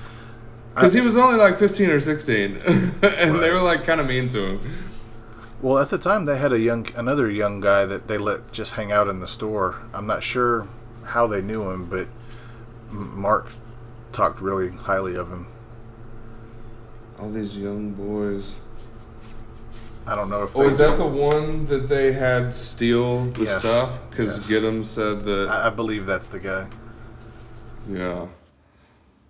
[0.74, 2.56] Because he was only like 15 or 16,
[3.02, 4.60] and they were like kind of mean to him.
[5.60, 8.72] Well, at the time they had a young another young guy that they let just
[8.72, 9.76] hang out in the store.
[9.92, 10.66] I'm not sure
[11.04, 12.06] how they knew him, but
[12.90, 13.48] Mark
[14.12, 15.46] talked really highly of him.
[17.18, 18.54] All these young boys.
[20.06, 23.60] I don't know if Oh, is that the one that they had steal the Yes.
[23.60, 24.00] stuff?
[24.10, 24.62] Because Yes.
[24.62, 25.48] Gidim said that.
[25.48, 26.66] I, I believe that's the guy.
[27.88, 28.26] yeah.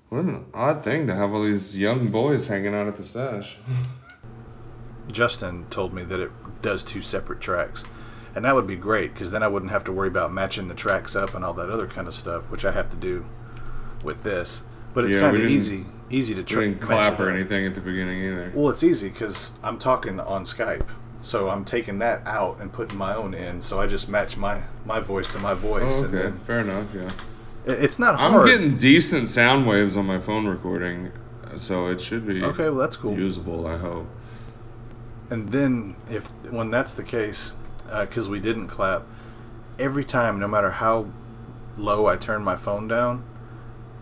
[0.08, 3.56] What an odd thing to have all these young boys hanging out at the stash.
[5.10, 6.30] Justin told me that it
[6.62, 7.84] does two separate tracks.
[8.34, 10.74] And that would be great because then I wouldn't have to worry about matching the
[10.74, 13.24] tracks up and all that other kind of stuff, which I have to do
[14.02, 14.62] with this.
[14.94, 17.66] but it's Yeah, kind of easy easy to We tr- didn't match clap or anything
[17.66, 18.52] at the beginning either.
[18.54, 20.86] Well, it's easy because I'm talking on Skype,
[21.22, 23.60] so I'm taking that out and putting my own in.
[23.62, 26.38] So I just match my my voice to my oh, voice, Oh, and okay, then
[26.40, 26.86] fair enough.
[26.94, 27.10] Yeah,
[27.66, 28.34] it's not hard.
[28.34, 31.12] I'm getting decent sound waves on my phone recording,
[31.56, 33.16] so it should be okay, well that's cool.
[33.16, 33.66] usable.
[33.66, 34.06] I hope.
[35.30, 37.52] And then if when that's the case,
[37.92, 39.02] Uh, because we didn't clap,
[39.78, 41.06] every time, no matter how
[41.76, 43.22] low I turn my phone down,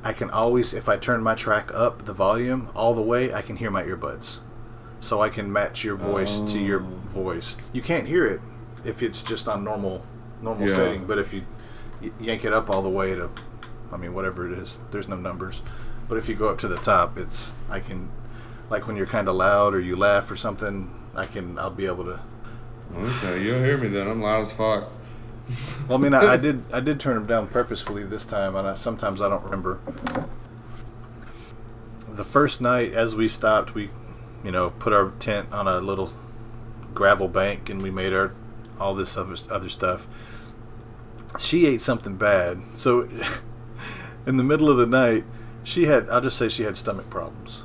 [0.05, 3.43] I can always, if I turn my track up the volume all the way, I
[3.43, 4.38] can hear my earbuds,
[5.01, 7.09] so I can match your voice to your Oh.
[7.09, 7.57] voice.
[7.72, 8.41] You can't hear it
[8.84, 10.05] if it's just on normal
[10.41, 10.76] normal Yeah.
[10.76, 11.43] setting, but if you
[12.01, 13.28] y- yank it up all the way to,
[13.93, 15.61] I mean whatever it is, there's no numbers,
[16.09, 18.09] but if you go up to the top, it's I can,
[18.70, 21.86] like when you're kind of loud or you laugh or something, I can I'll be
[21.86, 22.20] able to.
[22.95, 24.09] Okay, you'll hear me then.
[24.09, 24.91] I'm loud as fuck.
[25.88, 28.66] Well, I mean, I, I did I did turn them down purposefully this time, and
[28.66, 29.80] I, sometimes I don't remember.
[32.09, 33.91] The first night, as we stopped, we,
[34.45, 36.11] you know, put our tent on a little
[36.95, 38.32] gravel bank, and we made our
[38.78, 40.07] all this other other stuff.
[41.38, 43.09] She ate something bad, so
[44.26, 45.24] in the middle of the night,
[45.64, 47.62] she had I'll just say she had stomach problems.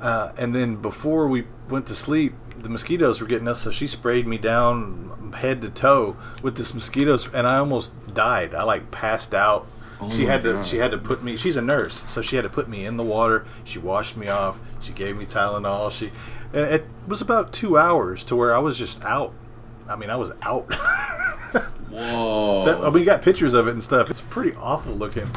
[0.00, 3.86] Uh, and then before we went to sleep, the mosquitoes were getting us, so she
[3.86, 8.54] sprayed me down head to toe with this mosquitoes, and I almost died.
[8.54, 9.66] I like passed out.
[10.00, 10.66] Oh she had to God.
[10.66, 11.36] she had to put me.
[11.36, 13.46] She's a nurse, so she had to put me in the water.
[13.64, 14.58] She washed me off.
[14.80, 15.90] She gave me Tylenol.
[15.90, 16.10] She,
[16.52, 19.32] and it was about two hours to where I was just out.
[19.88, 20.72] I mean, I was out.
[21.90, 22.64] Whoa.
[22.64, 24.10] That, we got pictures of it and stuff.
[24.10, 25.28] It's pretty awful looking.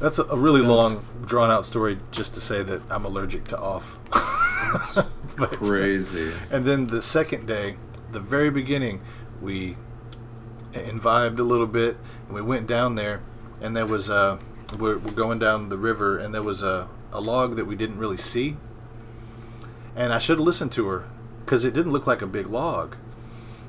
[0.00, 3.44] That's a, a really That's- long, drawn out story just to say that I'm allergic
[3.48, 3.98] to off.
[5.52, 6.32] Crazy.
[6.50, 7.76] And then the second day,
[8.12, 9.00] the very beginning,
[9.40, 9.76] we
[10.74, 13.22] imbibed a little bit, and we went down there,
[13.60, 14.38] and there was a.
[14.78, 17.98] We're, we're going down the river, and there was a, a log that we didn't
[17.98, 18.56] really see.
[19.96, 21.04] And I should have listened to her,
[21.44, 22.96] because it didn't look like a big log.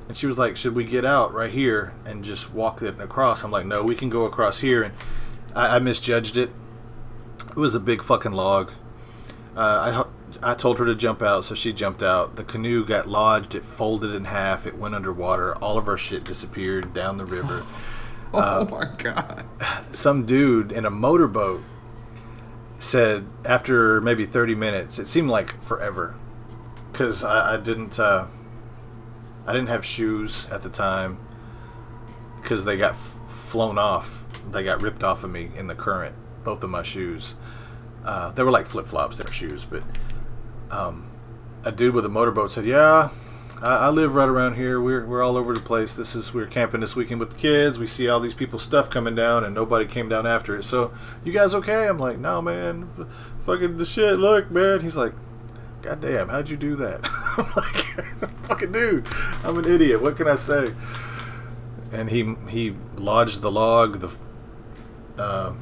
[0.08, 3.44] And she was like, "Should we get out right here and just walk it across?"
[3.44, 4.94] I'm like, "No, we can go across here." And
[5.54, 6.50] I, I misjudged it.
[7.48, 8.70] It was a big fucking log.
[9.56, 10.04] Uh,
[10.42, 12.36] I told her to jump out, so she jumped out.
[12.36, 13.54] The canoe got lodged.
[13.54, 14.66] It folded in half.
[14.66, 15.54] It went underwater.
[15.56, 17.64] All of our shit disappeared down the river.
[18.34, 19.44] Uh, oh my god.
[19.92, 21.62] Some dude in a motorboat
[22.78, 26.14] said after maybe 30 minutes, it seemed like forever,
[26.90, 28.26] because I, I didn't uh,
[29.46, 31.18] I didn't have shoes at the time
[32.40, 34.24] because they got f- flown off.
[34.50, 36.14] They got ripped off of me in the current.
[36.42, 37.34] Both of my shoes.
[38.04, 39.16] Uh, they were like flip flops.
[39.16, 39.82] They were shoes, but
[40.72, 41.06] um,
[41.64, 43.10] a dude with a motorboat said, "Yeah,
[43.60, 44.80] I, I live right around here.
[44.80, 45.94] We're we're all over the place.
[45.94, 47.78] This is we're camping this weekend with the kids.
[47.78, 50.64] We see all these people's stuff coming down, and nobody came down after it.
[50.64, 50.92] So
[51.24, 52.90] you guys okay?" I'm like, "No, man.
[52.98, 53.06] F-
[53.46, 54.18] fucking the shit.
[54.18, 55.12] Look, man." He's like.
[55.82, 57.00] God damn, how'd you do that?
[57.36, 59.08] I'm like, fucking dude,
[59.42, 60.00] I'm an idiot.
[60.00, 60.72] What can I say?
[61.90, 63.98] And he he lodged the log.
[63.98, 64.14] The
[65.20, 65.52] uh,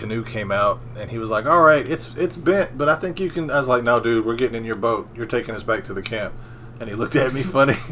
[0.00, 3.20] canoe came out, and he was like, "All right, it's it's bent, but I think
[3.20, 5.08] you can." I was like, "No, dude, we're getting in your boat.
[5.14, 6.34] You're taking us back to the camp."
[6.80, 7.76] And he looked at me funny.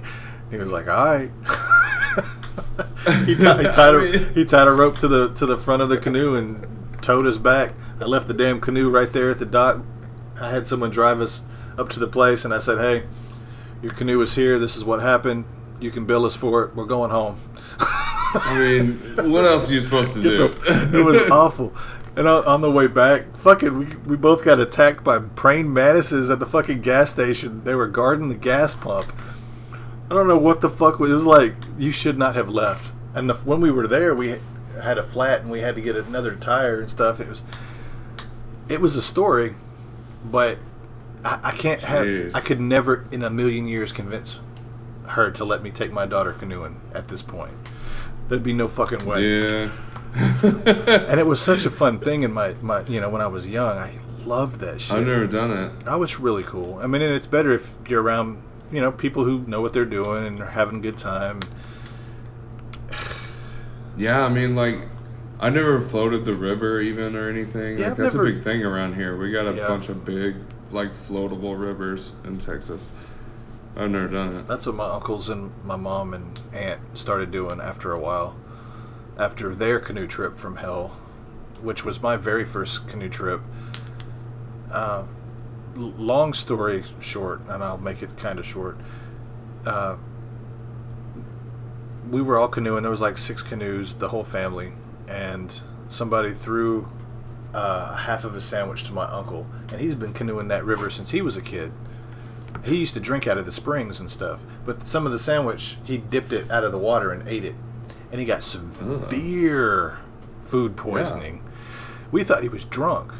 [0.50, 1.30] He was like, "All right."
[3.26, 5.90] he, ti- he tied a he tied a rope to the to the front of
[5.90, 6.66] the canoe and
[7.02, 7.74] towed us back.
[8.00, 9.84] I left the damn canoe right there at the dock.
[10.40, 11.44] I had someone drive us
[11.76, 13.06] up to the place, and I said, "Hey,
[13.82, 14.58] your canoe is here.
[14.58, 15.44] This is what happened.
[15.80, 16.74] You can bill us for it.
[16.74, 17.38] We're going home."
[18.34, 18.92] I mean,
[19.30, 20.54] what else are you supposed to do?
[20.66, 21.74] it was awful.
[22.18, 26.30] And on, on the way back, fucking, we, we both got attacked by praying mantises
[26.30, 27.62] at the fucking gas station.
[27.62, 29.06] They were guarding the gas pump.
[30.10, 30.94] I don't know what the fuck.
[30.94, 32.90] It was like you should not have left.
[33.14, 34.36] And the, when we were there, we
[34.82, 37.20] had a flat and we had to get another tire and stuff.
[37.20, 37.44] It was,
[38.68, 39.54] it was a story,
[40.24, 40.58] but
[41.24, 42.32] I, I can't Jeez.
[42.32, 42.34] have.
[42.34, 44.40] I could never in a million years convince
[45.06, 47.52] her to let me take my daughter canoeing at this point.
[48.28, 49.70] There'd be no fucking way yeah.
[50.14, 53.46] and it was such a fun thing in my, my you know when I was
[53.46, 53.78] young.
[53.78, 53.92] I
[54.24, 54.96] loved that shit.
[54.96, 55.84] I've never done it.
[55.84, 56.78] That was really cool.
[56.82, 59.84] I mean, and it's better if you're around you know people who know what they're
[59.84, 61.40] doing and are having a good time.
[63.96, 64.86] Yeah, I mean, like,
[65.40, 67.78] I never floated the river even or anything.
[67.78, 69.16] Yeah, like, I've that's never- a big thing around here.
[69.16, 69.66] We got a Yeah.
[69.66, 70.36] bunch of big,
[70.70, 72.90] like, floatable rivers in Texas.
[73.76, 74.48] I've never done it.
[74.48, 78.36] That's what my uncles and my mom and aunt started doing after a while.
[79.16, 80.96] After their canoe trip from hell,
[81.60, 83.40] which was my very first canoe trip.
[84.70, 85.04] Uh,
[85.76, 88.78] long story short, and I'll make it kind of short.
[89.64, 89.96] Uh,
[92.10, 92.82] we were all canoeing.
[92.82, 94.72] There was like six canoes, the whole family,
[95.08, 95.58] and
[95.88, 96.88] somebody threw
[97.54, 101.10] uh, half of a sandwich to my uncle, and he's been canoeing that river since
[101.10, 101.72] he was a kid.
[102.64, 105.78] He used to drink out of the springs and stuff, but some of the sandwich
[105.84, 107.54] he dipped it out of the water and ate it,
[108.10, 109.98] and he got severe
[110.46, 111.42] food poisoning.
[112.10, 113.12] We thought he was drunk,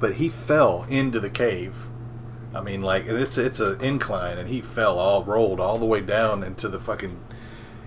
[0.00, 1.76] but he fell into the cave.
[2.54, 6.00] I mean, like it's it's an incline, and he fell all rolled all the way
[6.00, 7.18] down into the fucking.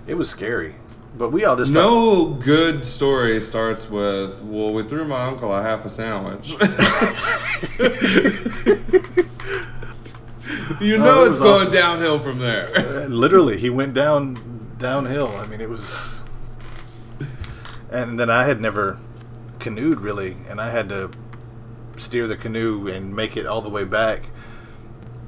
[0.08, 0.76] It was scary,
[1.18, 5.54] but we all just thought- No good story starts with, well, we threw my uncle
[5.54, 6.56] a half a sandwich.
[10.82, 11.72] you know Oh, it's going awesome.
[11.72, 12.68] downhill from there.
[12.76, 14.38] Uh, literally he went down
[14.78, 16.22] downhill i mean it was
[17.92, 19.00] and then i had never
[19.60, 21.10] canoed really and i had to
[21.98, 24.22] steer the canoe and make it all the way back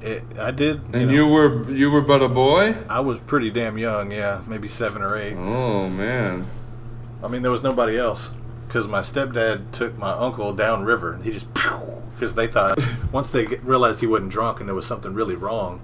[0.02, 2.76] it, i did and know, you were you were but a boy?
[2.88, 6.46] i was pretty damn young yeah maybe seven or eight Oh man.
[7.24, 8.32] i mean there was nobody else
[8.70, 11.52] because my stepdad took my uncle down river and he just
[12.14, 12.78] because they thought
[13.12, 15.80] once they realized he wasn't drunk and there was something really wrong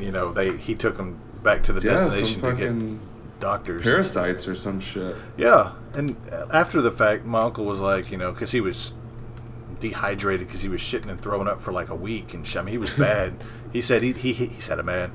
[0.00, 4.48] you know they he took him back to the Yeah, destination to get doctors parasites
[4.48, 5.14] or some shit.
[5.36, 6.16] Yeah, and
[6.50, 8.92] after the fact, my uncle was like, you know, because he was
[9.78, 12.62] dehydrated because he was shitting and throwing up for like a week, and sh- I
[12.62, 13.34] mean, he was bad.
[13.72, 15.12] he said he he he said, a man,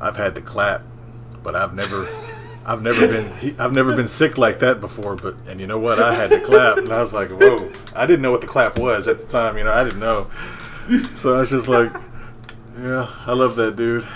[0.00, 0.82] I've had the clap,
[1.42, 2.06] but I've never.
[2.64, 5.98] I've never been I've never been sick like that before, but and you know what?
[5.98, 7.70] I had to clap, and I was like, whoa!
[7.94, 9.72] I didn't know what the clap was at the time, you know.
[9.72, 10.30] I didn't know,
[11.14, 11.92] so I was just like,
[12.78, 14.04] yeah, I love that dude.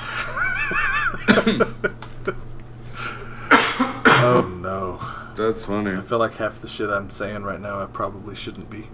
[4.07, 5.01] oh no!
[5.35, 5.93] That's funny.
[5.97, 8.87] I feel like half the shit I'm saying right now I probably shouldn't be.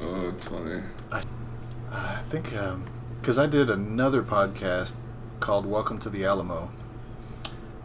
[0.00, 0.82] Oh, it's funny.
[1.10, 1.22] I
[2.28, 2.84] think um,
[3.20, 4.94] because I did another podcast
[5.40, 6.70] called Welcome to the Alamo,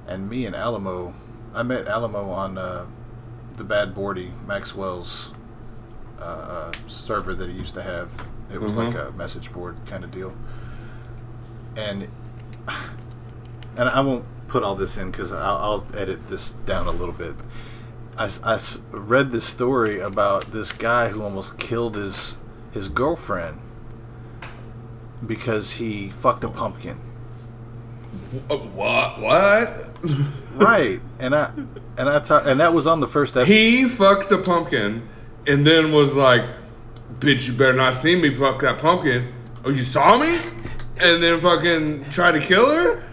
[0.07, 1.13] and me and Alamo,
[1.53, 2.85] I met Alamo on uh,
[3.57, 5.31] the Bad Bordy Maxwell's
[6.19, 8.09] uh, uh, server that he used to have.
[8.51, 9.09] It was like Mhm.
[9.09, 10.33] a message board kind of deal,
[11.75, 12.07] and
[13.77, 17.13] and I won't put all this in because I'll, I'll edit this down a little
[17.13, 17.33] bit.
[18.15, 18.59] I, I
[18.91, 22.37] read this story about this guy who almost killed his
[22.71, 23.59] his girlfriend
[25.25, 26.99] because he fucked a pumpkin.
[28.49, 29.22] Uh, What?
[29.22, 29.89] What?
[30.55, 31.51] Right, and I
[31.97, 33.51] and I ta- and that was on the first episode.
[33.51, 35.07] He fucked a pumpkin
[35.47, 36.45] and then was like,
[37.20, 39.34] bitch, you better not see me fuck that pumpkin.
[39.66, 40.38] Oh, you saw me?
[40.99, 43.03] And then fucking try to kill her?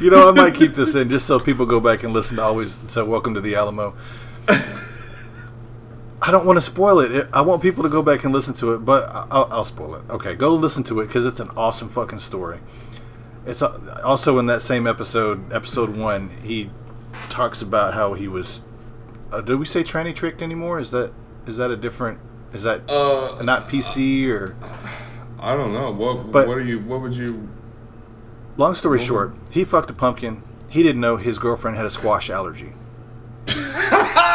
[0.00, 2.42] You know, I might keep this in just so people go back and listen to
[2.42, 2.76] always.
[2.88, 3.96] So, welcome to the Alamo.
[6.22, 7.12] I don't want to spoil it.
[7.12, 9.94] It- I want people to go back and listen to it, but I'll, I'll spoil
[9.96, 10.02] it.
[10.10, 12.58] Okay, go listen to it because it's an awesome fucking story.
[13.46, 16.30] It's also in that same episode, episode one.
[16.42, 16.70] He
[17.30, 18.60] talks about how he was.
[19.32, 20.78] Uh, do we say tranny tricked anymore?
[20.80, 21.12] Is that
[21.46, 22.18] is that a different?
[22.52, 24.56] Is that Uh, not PC or?
[25.38, 25.92] I don't know.
[25.92, 26.30] What?
[26.30, 26.80] But- what are you?
[26.80, 27.48] What would you?
[28.56, 30.42] Long story short, he fucked a pumpkin.
[30.68, 32.72] He didn't know his girlfriend had a squash allergy.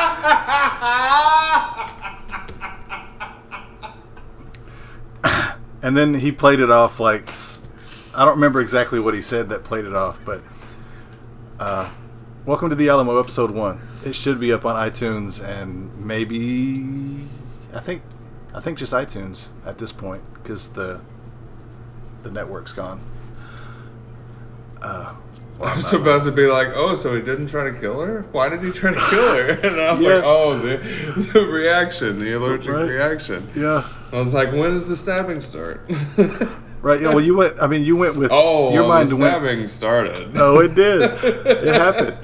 [5.82, 7.30] And then he played it off like
[8.16, 10.42] I don't remember exactly what he said that played it off, but
[11.60, 11.90] uh,
[12.46, 13.80] welcome to the Alamo episode one.
[14.06, 17.28] It should be up on iTunes and maybe
[17.74, 18.02] I think
[18.54, 21.02] I think just iTunes at this point because the
[22.24, 23.02] the network's gone.
[24.82, 25.14] Uh,
[25.60, 28.22] well, I was about to be like, oh, so he didn't try to kill her?
[28.32, 29.60] Why did he try to kill her?
[29.68, 30.16] And I was Yeah.
[30.16, 30.78] like, oh, the,
[31.34, 32.88] the reaction, the allergic Right.
[32.88, 33.48] reaction.
[33.56, 35.82] yeah, I was like, when does the stabbing start?
[36.86, 37.02] right.
[37.02, 37.62] Yeah, well, you went.
[37.62, 39.34] I mean, you went with oh, your well, mind the went.
[39.34, 40.38] stabbing started.
[40.38, 41.02] Oh, it did.
[41.02, 42.18] It happened.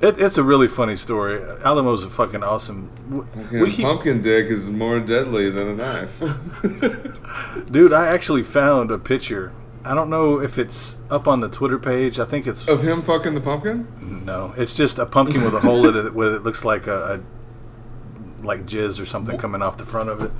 [0.00, 1.40] It, it's a really funny story.
[1.64, 2.90] Alamo's a fucking awesome.
[3.32, 6.22] Fucking We keep, pumpkin dick is more deadly than a knife.
[7.70, 9.52] dude, I actually found a picture.
[9.82, 12.18] I don't know if it's up on the Twitter page.
[12.18, 14.22] I think it's of him fucking the pumpkin?
[14.26, 14.54] no.
[14.56, 17.22] It's just a pumpkin with a hole in it With it looks like a
[18.44, 20.30] like jizz or something coming off the front of it.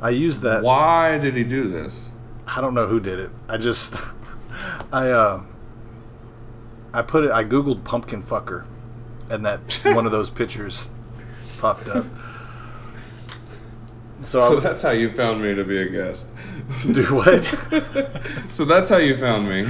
[0.00, 0.62] I used that.
[0.62, 2.10] Why did he do this?
[2.46, 3.30] I don't know who did it.
[3.48, 3.94] I just
[4.92, 5.42] I uh
[6.92, 8.64] I put it I googled pumpkin fucker
[9.30, 9.60] and that
[9.94, 10.90] one of those pictures
[11.58, 12.04] popped up.
[14.22, 16.32] So, So I, that's how you found me to be a guest.
[16.90, 17.44] Do what?
[18.50, 19.64] so that's how you found me.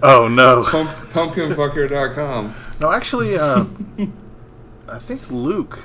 [0.00, 0.64] oh no.
[0.68, 2.54] Pump, pumpkinfucker.com.
[2.78, 3.64] No, actually uh
[4.88, 5.78] I think Luke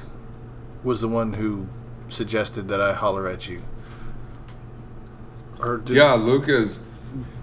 [0.83, 1.67] was the one who
[2.09, 3.61] suggested that I holler at you.
[5.59, 6.79] Or did, Yeah, Lucas.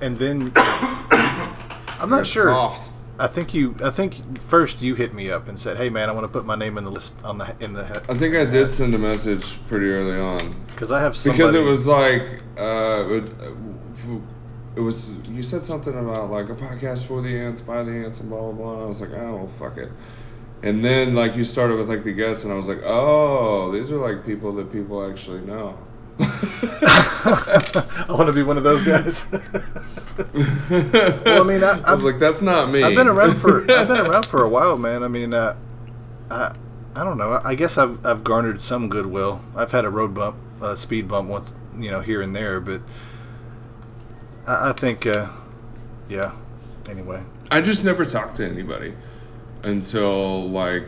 [0.01, 2.47] and then I'm not sure.
[2.47, 2.93] coughs.
[3.19, 3.75] I think you.
[3.83, 6.47] I think first you hit me up and said, "Hey man, I want to put
[6.47, 8.99] my name in the list on the in the." I think I did send a
[8.99, 13.31] message pretty early on because I have somebody, because it was like uh, it,
[14.77, 18.21] it was you said something about like a podcast for the ants by the ants
[18.21, 18.85] and blah blah blah.
[18.85, 19.91] I was like, oh fuck it.
[20.63, 23.91] And then like you started with like the guests, and I was like, oh, these
[23.91, 25.79] are like people that people actually know.
[26.21, 29.31] I want to be one of those guys.
[29.33, 29.43] well,
[31.41, 32.83] I mean, I, I was like, that's not me.
[32.83, 35.03] I've been around for I've been around for a while, man.
[35.03, 35.57] I mean, uh,
[36.31, 36.55] I
[36.95, 37.41] I don't know.
[37.43, 39.41] I guess I've I've garnered some goodwill.
[39.57, 42.83] I've had a road bump, a speed bump once, you know, here and there, but
[44.47, 45.29] I, I think, uh,
[46.11, 46.33] yeah.
[46.87, 48.95] Anyway, I just never talked to anybody
[49.63, 50.85] until like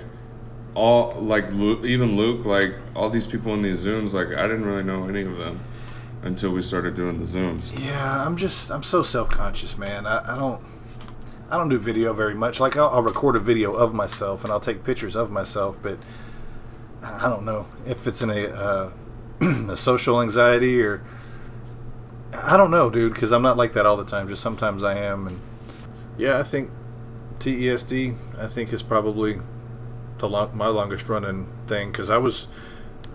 [0.74, 4.64] all like Luke, even Luke, like all these people in these zooms, like I didn't
[4.64, 5.60] really know any of them
[6.22, 7.78] until we started doing the zooms.
[7.84, 10.06] Yeah, I'm just I'm so self conscious, man.
[10.06, 10.62] I, I don't
[11.50, 12.60] I don't do video very much.
[12.60, 15.98] Like I'll, I'll, record a video of myself and I'll take pictures of myself, but
[17.02, 18.90] I don't know if it's in a uh,
[19.70, 21.04] a social anxiety or
[22.32, 24.28] I don't know, dude, because I'm not like that all the time.
[24.28, 25.40] Just sometimes I am, and
[26.16, 26.70] yeah, I think
[27.42, 29.40] TESD I think is probably
[30.18, 32.46] the long, my longest running thing because I was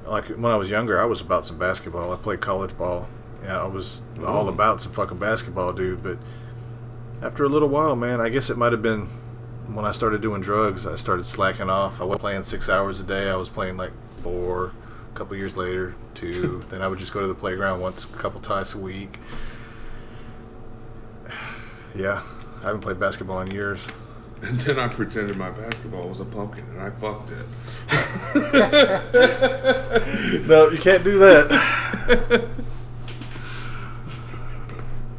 [0.06, 2.12] like when I was younger, I was about some basketball.
[2.12, 3.08] I played college ball.
[3.44, 4.26] Yeah, I was oh.
[4.26, 6.04] all about some fucking basketball, dude.
[6.04, 6.18] But
[7.22, 9.08] after a little while, man, I guess it might have been
[9.74, 10.86] when I started doing drugs.
[10.86, 12.02] I started slacking off.
[12.02, 13.30] I was playing six hours a day.
[13.30, 14.74] I was playing like four.
[15.14, 16.64] A couple years later, two.
[16.70, 19.18] then I would just go to the playground once, a couple times a week.
[21.96, 22.22] Yeah,
[22.62, 23.88] I haven't played basketball in years.
[24.42, 27.46] And then I pretended my basketball was a pumpkin and I fucked it.
[30.48, 32.48] no, you can't do that.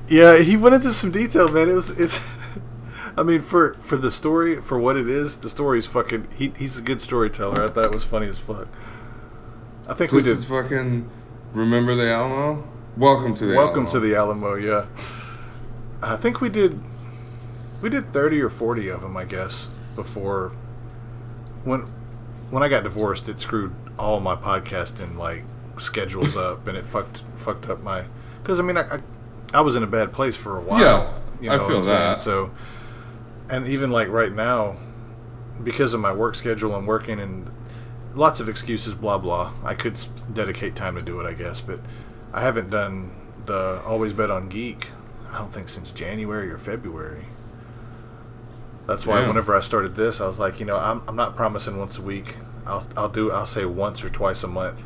[0.09, 1.69] yeah, he went into some detail, man.
[1.69, 2.21] It was it's
[3.19, 6.29] I mean, for for the story, for what it is, the story's fucking.
[6.37, 7.64] He, he's a good storyteller.
[7.64, 8.69] I thought it was funny as fuck.
[9.89, 10.39] I think this we did.
[10.39, 11.11] is fucking.
[11.53, 12.64] Remember the Alamo?
[12.97, 13.93] Welcome to the Welcome Alamo.
[13.93, 14.55] to the Alamo.
[14.55, 14.87] Yeah.
[16.01, 16.81] I think we did
[17.81, 20.53] we did 30 or 40 of them, I guess, before
[21.64, 21.83] when
[22.51, 25.45] when I got divorced, it screwed all my podcasting like
[25.79, 28.05] schedules up, and it fucked fucked up my
[28.43, 29.01] because I mean I, I,
[29.55, 30.81] I was in a bad place for a while.
[30.81, 32.18] Yeah, you know I feel that.
[32.18, 32.51] So,
[33.51, 34.76] and even like right now,
[35.62, 37.51] because of my work schedule and working and
[38.14, 39.53] lots of excuses, blah blah.
[39.64, 40.01] I could
[40.33, 41.81] dedicate time to do it, I guess, but
[42.33, 43.14] I haven't done
[43.47, 44.89] the always bet on geek.
[45.31, 47.24] I don't think since January or February.
[48.89, 49.28] That's why yeah.
[49.28, 52.03] whenever I started this, I was like, you know, I'm, I'm not promising once a
[52.03, 52.34] week.
[52.66, 54.82] I'll, I'll do I'll say once or twice a month.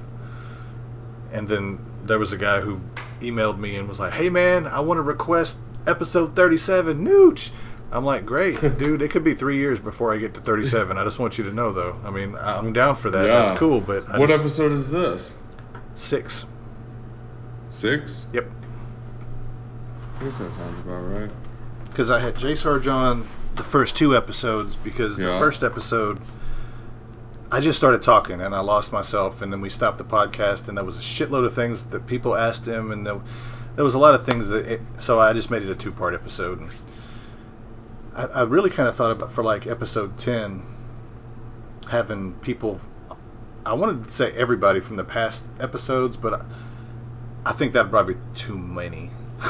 [1.32, 2.80] And then there was a guy who
[3.20, 7.50] emailed me and was like, "Hey man, I want to request episode 37, Nooch."
[7.92, 9.02] I'm like, "Great, dude.
[9.02, 10.98] It could be three years before I get to 37.
[10.98, 11.96] I just want you to know, though.
[12.04, 13.24] I mean, I'm down for that.
[13.24, 13.44] Yeah.
[13.44, 13.80] That's cool.
[13.80, 15.32] But I what just, episode is this?
[15.94, 16.44] Six.
[17.68, 18.26] Six?
[18.32, 18.46] Yep.
[20.18, 21.30] I guess that sounds about right.
[21.84, 22.88] Because I had J Sarge
[23.54, 25.34] the first two episodes because yeah.
[25.34, 26.20] the first episode
[27.50, 30.76] I just started talking and I lost myself and then we stopped the podcast and
[30.78, 33.20] there was a shitload of things that people asked him and there,
[33.76, 35.92] there was a lot of things that it, so I just made it a two
[35.92, 36.70] part episode and
[38.14, 40.62] I, I really kind of thought about for like episode 10
[41.90, 42.80] having people
[43.66, 46.44] I wanted to say everybody from the past episodes but I,
[47.44, 49.10] I think that'd probably be too many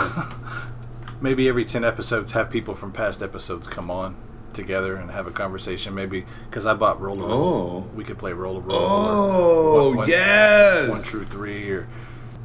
[1.23, 4.17] maybe every 10 episodes have people from past episodes come on
[4.53, 7.91] together and have a conversation maybe because i bought roll roll oh.
[7.95, 11.89] we could play roll roll oh one, one, yes one true three or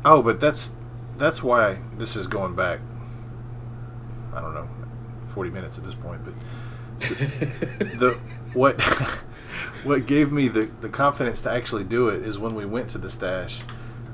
[0.05, 0.73] oh but that's
[1.17, 2.79] that's why this is going back
[4.33, 4.69] i don't know
[5.27, 6.33] 40 minutes at this point but
[6.99, 8.19] the, the
[8.53, 8.79] what
[9.83, 12.99] what gave me the, the confidence to actually do it is when we went to
[12.99, 13.61] the stash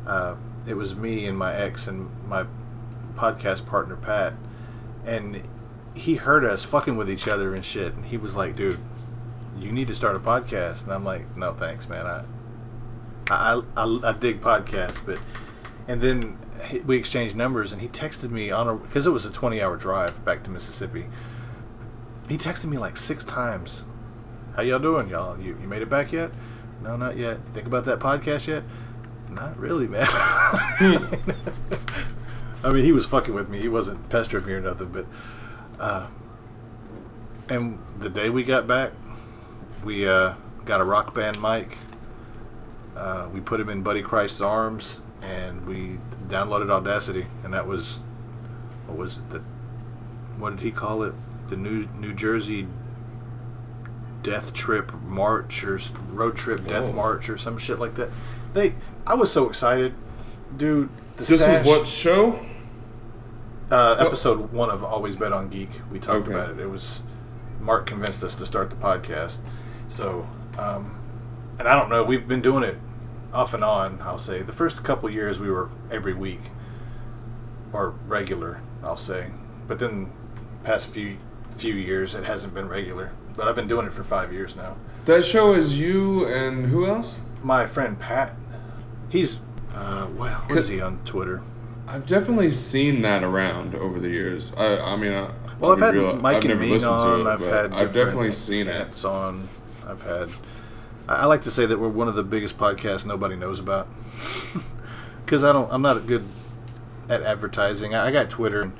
[0.07, 0.35] uh,
[0.65, 2.45] it was me and my ex and my
[3.15, 4.33] podcast partner Pat
[5.05, 5.41] and
[5.95, 7.93] he heard us fucking with each other and shit.
[7.93, 8.79] And he was like, "Dude,
[9.59, 12.05] you need to start a podcast." And I'm like, "No, thanks, man.
[12.05, 12.23] I
[13.29, 15.19] I I, I dig podcasts, but."
[15.85, 16.37] And then
[16.85, 19.75] we exchanged numbers, and he texted me on a because it was a 20 hour
[19.75, 21.05] drive back to Mississippi.
[22.29, 23.85] He texted me like six times.
[24.55, 25.37] How y'all doing, y'all?
[25.39, 26.31] You, you made it back yet?
[26.81, 27.39] No, not yet.
[27.53, 28.63] Think about that podcast yet?
[29.29, 30.07] Not really, man.
[30.73, 31.05] Hmm.
[32.63, 33.59] I mean, he was fucking with me.
[33.59, 34.89] He wasn't pestering me or nothing.
[34.89, 35.05] But,
[35.79, 36.07] uh,
[37.49, 38.91] and the day we got back,
[39.83, 40.33] we uh,
[40.65, 41.77] got a rock band mic.
[42.95, 48.01] Uh, we put him in Buddy Christ's arms, and we downloaded Audacity, and that was
[48.85, 49.29] what was it?
[49.29, 49.39] The,
[50.37, 51.13] what did he call it?
[51.53, 52.67] the New New Jersey
[54.23, 58.09] Death Trip March or Road Trip Death March or some shit like that.
[58.53, 58.73] They,
[59.05, 59.93] I was so excited,
[60.55, 60.89] dude.
[61.17, 62.39] This stash, was what show?
[63.73, 65.69] Uh, episode one of Always Bet on Geek.
[65.91, 66.33] We talked Okay.
[66.33, 66.59] about it.
[66.59, 67.01] It was
[67.59, 69.39] Mark convinced us to start the podcast.
[69.87, 70.27] So,
[70.59, 70.95] um,
[71.57, 72.03] and I don't know.
[72.03, 72.77] We've been doing it
[73.33, 73.99] off and on.
[74.03, 76.41] I'll say the first couple years we were every week
[77.73, 78.61] or regular.
[78.83, 79.25] I'll say,
[79.67, 80.11] but then
[80.63, 81.17] past few
[81.55, 83.11] few years it hasn't been regular.
[83.35, 84.77] But I've been doing it for five years now.
[85.05, 87.19] That show is you and who else?
[87.41, 88.35] My friend Pat,
[89.09, 89.39] he's
[89.73, 91.41] uh, what, what is he on Twitter?
[91.87, 94.53] I've definitely seen that around over the years.
[94.55, 95.29] I, I mean, I,
[95.59, 97.21] Well, I've had real- Mike I've and never Ming listened to on.
[97.21, 99.03] it, I've had I've definitely seen it.
[99.05, 99.47] on.
[99.87, 100.29] I've had.
[101.07, 103.87] I like to say that we're one of the biggest podcasts nobody knows about.
[105.25, 105.71] Because I don't.
[105.71, 106.23] I'm not good
[107.09, 107.95] at advertising.
[107.95, 108.63] I I got Twitter.
[108.63, 108.73] and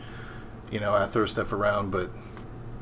[0.71, 2.11] You know, I throw stuff around, but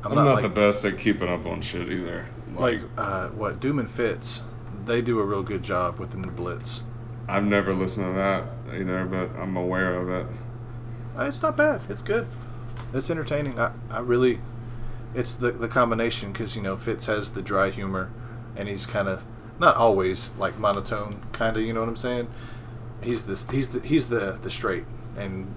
[0.03, 2.26] I'm, I'm, not, like the best at keeping up on shit either.
[2.56, 4.41] like uh, what Doom and Fitz.
[4.85, 6.84] They do a real good job with the new Blitz.
[7.32, 8.44] I've never listened to that
[8.80, 10.36] either, but I'm aware of it.
[11.18, 11.82] Uh, It's not bad.
[11.90, 12.28] It's good.
[12.94, 13.58] It's entertaining.
[13.58, 14.40] I, I really,
[15.16, 18.10] it's the the combination because you know Fitz has the dry humor,
[18.58, 19.24] and he's kind of
[19.60, 21.64] not always like monotone, kind of.
[21.64, 22.28] You know what I'm saying?
[23.02, 23.49] He's this.
[23.49, 24.84] He's the he's the the straight,
[25.18, 25.48] and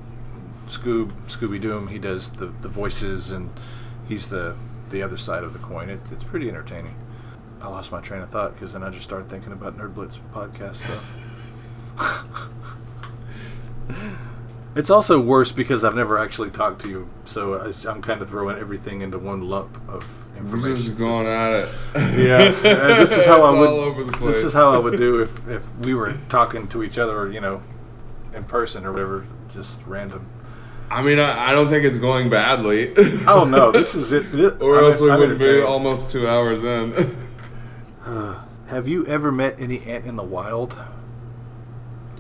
[0.68, 1.88] Scoob Scooby Doom.
[1.88, 3.50] He does the the voices, and
[4.08, 4.54] he's the
[4.90, 5.90] the other side of the coin.
[5.90, 6.94] It, it's pretty entertaining.
[7.60, 10.18] I lost my train of thought because then I just started thinking about Nerd Blitz
[10.32, 11.23] podcast stuff.
[14.76, 18.28] It's also worse because I've never actually talked to you, so I- I'm kind of
[18.28, 20.04] throwing everything into one lump of
[20.34, 20.70] We're information.
[20.74, 21.68] just going at it.
[22.18, 23.68] Yeah, and this is how I would.
[23.68, 24.34] all over the place.
[24.34, 27.40] This is how I would do if, if we were talking to each other, you
[27.40, 27.62] know,
[28.34, 30.26] in person or whatever, just random.
[30.90, 32.94] I mean, I, I don't think it's going badly.
[33.28, 34.60] Oh no, this is it.
[34.60, 36.94] Or I'm- else we I'm wouldn't be almost two hours in.
[38.04, 40.76] Uh, have you ever met any ant in the wild?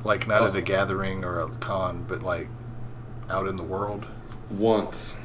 [0.04, 0.58] Like not at Oh.
[0.58, 2.48] a gathering or a con, but like
[3.30, 4.06] out in the world.
[4.50, 5.16] Once,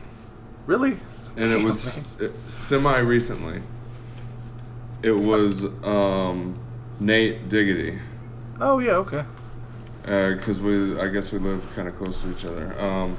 [0.66, 0.98] Really?
[1.36, 3.62] and it was semi recently.
[5.04, 6.58] It was um,
[7.00, 8.00] Nate Diggity.
[8.60, 9.24] Oh yeah, okay.
[10.04, 12.74] because we I guess we live kind of close to each other.
[12.82, 13.18] Um,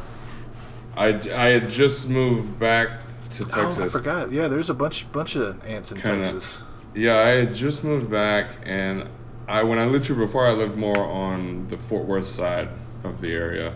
[0.96, 3.00] I, I had just moved back
[3.30, 3.78] to Texas.
[3.78, 4.32] Oh, I forgot.
[4.32, 6.22] Yeah, there's a bunch bunch of ants in Kinda.
[6.24, 6.62] Texas.
[6.94, 9.08] yeah, I had just moved back, and
[9.48, 12.68] I when I lived here before, I lived more on the Fort Worth side
[13.04, 13.74] of the area,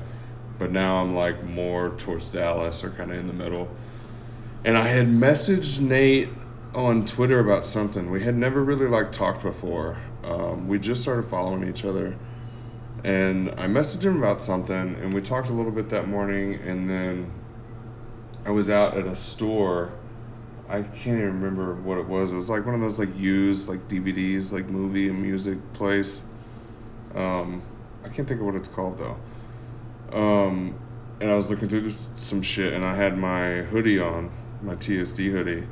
[0.58, 3.74] but now I'm like more towards Dallas or kind of in the middle.
[4.64, 6.30] And I had messaged Nate
[6.74, 8.10] on Twitter about something.
[8.10, 9.96] We had never really like talked before.
[10.24, 12.16] Um, we just started following each other,
[13.04, 16.88] and I messaged him about something, and we talked a little bit that morning, and
[16.88, 17.30] then
[18.46, 19.92] I was out at a store.
[20.68, 22.32] I can't even remember what it was.
[22.32, 26.22] It was like one of those like used like DVDs, like movie and music place.
[27.14, 27.62] Um,
[28.04, 29.18] I can't think of what it's called though.
[30.12, 30.74] Um,
[31.20, 34.30] and I was looking through some shit, and I had my hoodie on,
[34.62, 35.66] my TSD hoodie,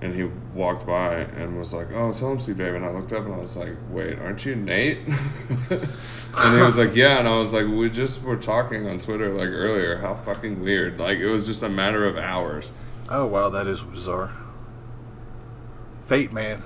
[0.00, 3.12] and he walked by and was like, "Oh, tell 'em Steve Dave." And I looked
[3.12, 5.06] up and I was like, "Wait, aren't you Nate?"
[5.70, 9.30] and he was like, "Yeah." And I was like, "We just were talking on Twitter
[9.30, 9.96] like earlier.
[9.96, 10.98] How fucking weird!
[10.98, 12.70] Like it was just a matter of hours."
[13.10, 14.30] Oh wow, that is bizarre.
[16.06, 16.62] Fate, man.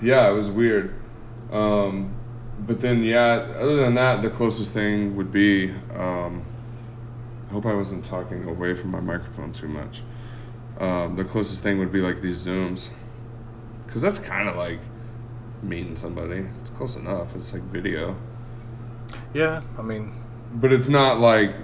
[0.00, 0.94] Yeah, it was weird.
[1.52, 2.14] Um,
[2.58, 5.70] but then, yeah, other than that, the closest thing would be.
[5.94, 6.44] Um,
[7.48, 10.02] I hope I wasn't talking away from my microphone too much.
[10.80, 12.90] Um, the closest thing would be like these Zooms.
[13.86, 14.80] Because that's kind of like
[15.62, 16.46] meeting somebody.
[16.60, 17.34] It's close enough.
[17.36, 18.16] It's like video.
[19.32, 20.12] Yeah, I mean,
[20.54, 21.54] But it's not like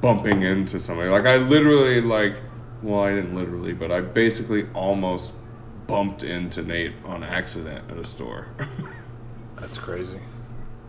[0.00, 1.08] bumping into somebody.
[1.08, 2.40] Like, I literally, like,
[2.82, 5.34] well, I didn't literally, but I basically almost
[5.86, 8.46] bumped into Nate on accident at a store.
[9.56, 10.20] that's crazy.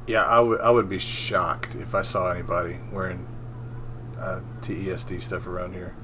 [0.08, 3.26] Yeah, I would I would be shocked if I saw anybody wearing
[4.20, 5.96] uh, TESD stuff around here.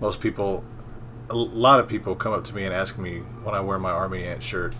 [0.00, 0.64] Most people,
[1.28, 3.90] a lot of people come up to me and ask me when I wear my
[3.90, 4.74] army ant shirt,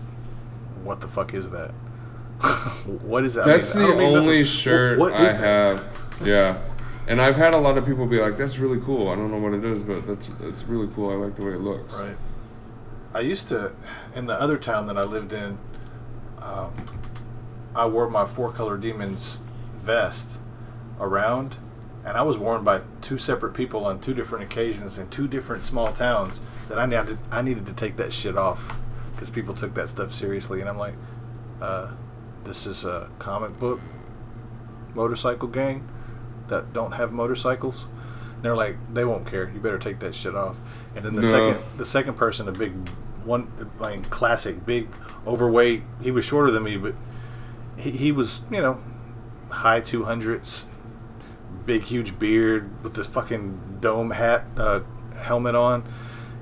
[0.83, 1.71] "What the fuck is that?
[3.03, 5.35] what is that?" I That's mean, the only nothing- shirt What I that?
[5.37, 5.85] have.
[6.25, 6.57] Yeah.
[7.07, 9.39] And I've had a lot of people be like, "That's really cool." I don't know
[9.39, 11.09] what it is, but that's that's really cool.
[11.09, 11.95] I like the way it looks.
[11.99, 12.15] Right.
[13.13, 13.73] I used to,
[14.15, 15.57] in the other town that I lived in,
[16.41, 16.73] um,
[17.75, 19.41] I wore my Four Color Demons
[19.77, 20.39] vest
[20.99, 21.57] around,
[22.05, 25.65] and I was worn by two separate people on two different occasions in two different
[25.65, 26.39] small towns.
[26.69, 28.73] That I needed, I needed to take that shit off
[29.11, 30.95] because people took that stuff seriously, and I'm like,
[31.61, 31.91] uh,
[32.43, 33.79] this is a comic book
[34.93, 35.87] motorcycle gang
[36.51, 37.87] that don't have motorcycles,
[38.35, 39.49] And they're like, they won't care.
[39.53, 40.55] You better take that shit off.
[40.95, 41.27] And then the No.
[41.31, 42.73] second, the second person, a big
[43.25, 43.47] one,
[43.81, 44.87] I mean, classic, big,
[45.27, 45.83] overweight.
[46.01, 46.95] He was shorter than me, but
[47.77, 48.79] he, he was, you know,
[49.49, 50.67] high two hundreds,
[51.65, 54.81] big huge beard with this fucking dome hat, uh,
[55.15, 55.83] helmet on.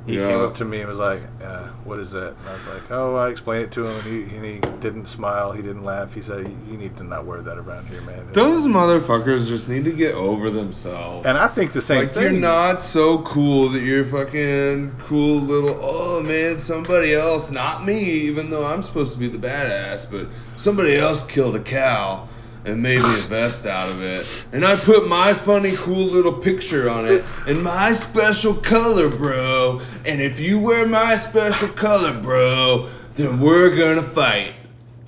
[0.09, 0.27] He Yeah.
[0.27, 2.85] came up to me and was like, uh, "What is that?" And I was like,
[2.89, 6.13] "Oh, I explained it to him, and he, and he didn't smile, he didn't laugh.
[6.13, 9.85] He said, "You need to not wear that around here, man." Those motherfuckers just need
[9.85, 11.27] to get over themselves.
[11.27, 12.23] and I think the same like thing.
[12.23, 17.99] you're not so cool that you're fucking cool little oh man somebody else not me
[18.01, 22.27] even though I'm supposed to be the badass but somebody else killed a cow
[22.65, 26.33] and made me a vest out of it and I put my funny cool little
[26.33, 32.19] picture on it and my special color bro and if you wear my special color
[32.19, 34.55] bro then we're gonna fight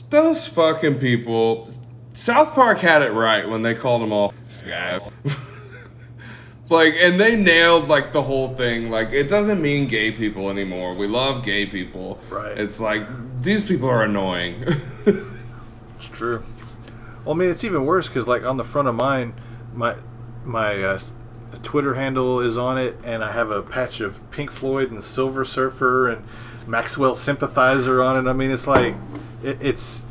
[0.10, 1.70] those fucking people
[2.14, 5.12] South Park had it right when they called them all scav.
[6.70, 8.90] like, and they nailed like the whole thing.
[8.90, 10.94] Like, it doesn't mean gay people anymore.
[10.96, 12.20] We love gay people.
[12.30, 12.58] Right.
[12.58, 13.04] It's like
[13.42, 14.66] these people are annoying.
[16.02, 16.44] It's true.
[17.26, 19.34] Well, I mean, it's even worse because, like, on the front of mine,
[19.74, 19.96] my
[20.44, 21.00] my uh,
[21.64, 25.46] Twitter handle is on it, and I have a patch of Pink Floyd and Silver
[25.46, 26.24] Surfer and
[26.68, 28.30] Maxwell Sympathizer on it.
[28.30, 28.96] I mean, it's like
[29.44, 30.06] it, it's.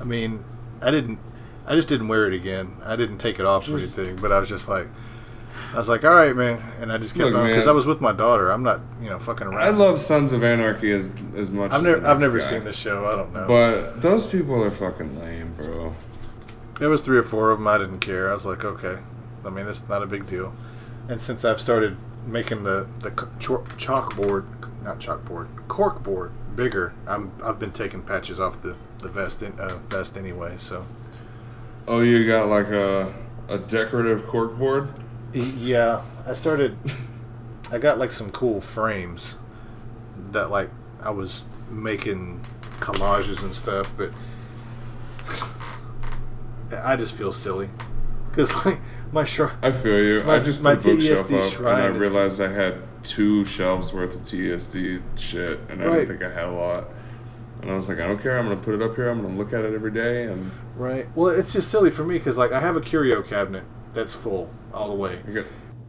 [0.00, 0.42] I mean,
[0.80, 1.18] I didn't.
[1.66, 2.76] I just didn't wear it again.
[2.84, 4.88] I didn't take it off or anything, but I was just like.
[5.72, 7.72] I was like, all right, man, and I just kept Look, on because man.
[7.72, 8.50] I was with my daughter.
[8.50, 9.62] I'm not, you know, fucking around.
[9.62, 11.72] I love Sons of Anarchy as as much.
[11.72, 12.44] I've as never, I've never guy.
[12.44, 13.06] seen the show.
[13.06, 13.46] I don't know.
[13.46, 15.94] But those people are fucking lame, bro.
[16.78, 17.68] There was three or four of them.
[17.68, 18.28] I didn't care.
[18.30, 18.98] I was like, okay.
[19.44, 20.52] I mean, it's not a big deal.
[21.08, 21.96] And since I've started
[22.26, 24.44] making the the chalkboard,
[24.84, 29.78] not chalkboard, corkboard bigger, I'm I've been taking patches off the the vest in, uh,
[29.88, 30.56] vest anyway.
[30.58, 30.84] So
[31.88, 33.12] Oh, you got like a
[33.48, 34.88] a decorative corkboard.
[35.32, 36.76] Yeah, I started.
[37.70, 39.38] I got like some cool frames
[40.32, 40.70] that like
[41.02, 42.40] I was making
[42.80, 44.10] collages and stuff, but
[46.72, 47.68] I just feel silly
[48.30, 48.80] because like
[49.12, 49.56] my shrine.
[49.62, 50.22] I feel you.
[50.22, 54.14] My- I just my bookshelf TSD up and I realized I had two shelves worth
[54.14, 55.94] of TSD shit, and I Right.
[56.06, 56.84] didn't think I had a lot.
[57.60, 58.38] And I was like, I don't care.
[58.38, 59.08] I'm gonna put it up here.
[59.08, 61.06] I'm gonna look at it every day, and Right.
[61.14, 63.64] Well, it's just silly for me because like I have a curio cabinet
[63.94, 65.20] that's full all the way.
[65.26, 65.46] I got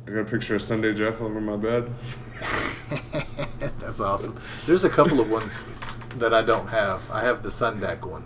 [0.07, 1.89] I got a picture of Sunday Jeff over my bed.
[3.79, 4.39] that's awesome.
[4.65, 5.63] There's a couple of ones
[6.17, 7.01] that I don't have.
[7.11, 8.25] I have the Sundak one,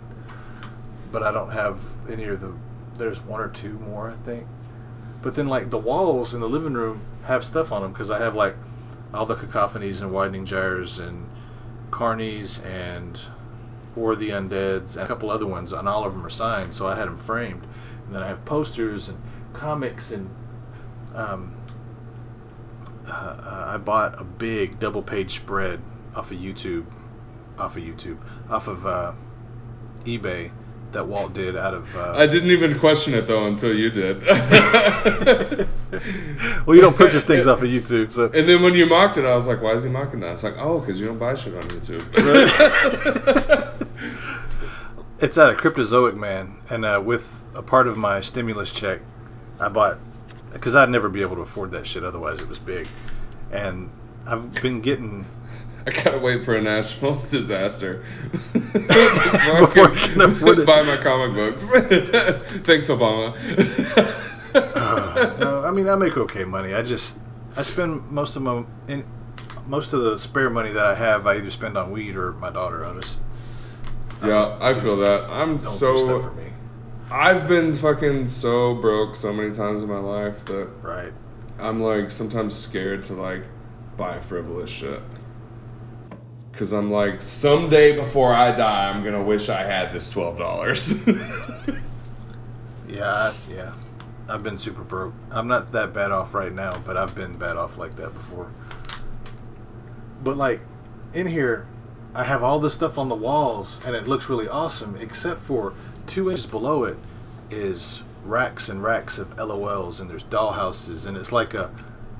[1.12, 1.78] but I don't have
[2.08, 2.52] any of the.
[2.96, 4.46] There's one or two more, I think.
[5.22, 8.18] But then like the walls in the living room have stuff on them because I
[8.18, 8.56] have like
[9.14, 11.28] all the cacophonies and widening gyres and
[11.90, 13.20] carnies and
[13.96, 16.86] or the undeads and a couple other ones and all of them are signed so
[16.86, 17.66] i had them framed
[18.06, 19.18] and then i have posters and
[19.58, 20.30] comics and
[21.14, 21.54] um,
[23.06, 25.80] uh, uh, i bought a big double page spread
[26.14, 26.86] off of youtube
[27.58, 28.18] off of youtube
[28.48, 29.12] off of uh,
[30.04, 30.50] ebay
[30.92, 34.22] that walt did out of uh, I didn't even question it though until you did.
[36.66, 39.26] well you don't purchase things off of youtube so And then when you mocked it,
[39.26, 40.32] I was like, why is he mocking that?
[40.32, 42.00] It's like, oh, because you don't buy shit on YouTube.
[45.20, 49.00] it's a cryptozoic man and uh, with a part of my stimulus check
[49.60, 49.98] i bought
[50.52, 52.86] because i'd never be able to afford that shit otherwise it was big
[53.52, 53.90] and
[54.26, 55.24] i've been getting
[55.86, 58.04] I gotta wait for a national disaster
[58.52, 61.70] Before I can afford buy my comic books.
[62.66, 63.34] Thanks, Obama.
[65.40, 67.18] no i mean i make okay money i just
[67.56, 69.04] i spend most of my in
[69.66, 72.50] most of the spare money that i have i either spend on weed or my
[72.50, 73.20] daughter i just
[74.24, 75.30] yeah, I feel that.
[75.30, 76.47] I'm don't do stuff for so.
[77.10, 81.12] I've been fucking so broke so many times in my life that right
[81.58, 83.44] I'm like sometimes scared to like
[83.96, 85.00] buy frivolous shit.
[86.52, 91.06] Cause I'm like, someday before I die, I'm gonna wish I had this twelve dollars.
[92.88, 93.72] yeah yeah
[94.28, 97.56] i've been super broke i'm not that bad off right now but i've been bad
[97.56, 98.50] off like that before
[100.22, 100.60] but like
[101.12, 101.66] in here
[102.14, 105.74] i have all this stuff on the walls and it looks really awesome except for
[106.08, 106.96] two inches below it
[107.50, 111.70] is racks and racks of lols and there's dollhouses and it's like a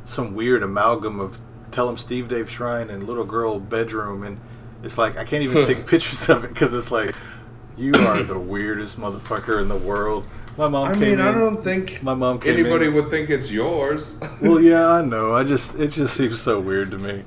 [0.05, 1.39] some weird amalgam of
[1.71, 4.39] tell 'em steve dave shrine and little girl bedroom and
[4.83, 7.15] it's like i can't even take pictures of it because it's like
[7.77, 10.25] you are the weirdest motherfucker in the world
[10.57, 12.95] my mom came I came mean, I in- don't think my mom came anybody in.
[12.95, 14.21] would think it's yours.
[14.41, 15.33] Well, yeah, I know.
[15.33, 17.23] I just it just seems so weird to me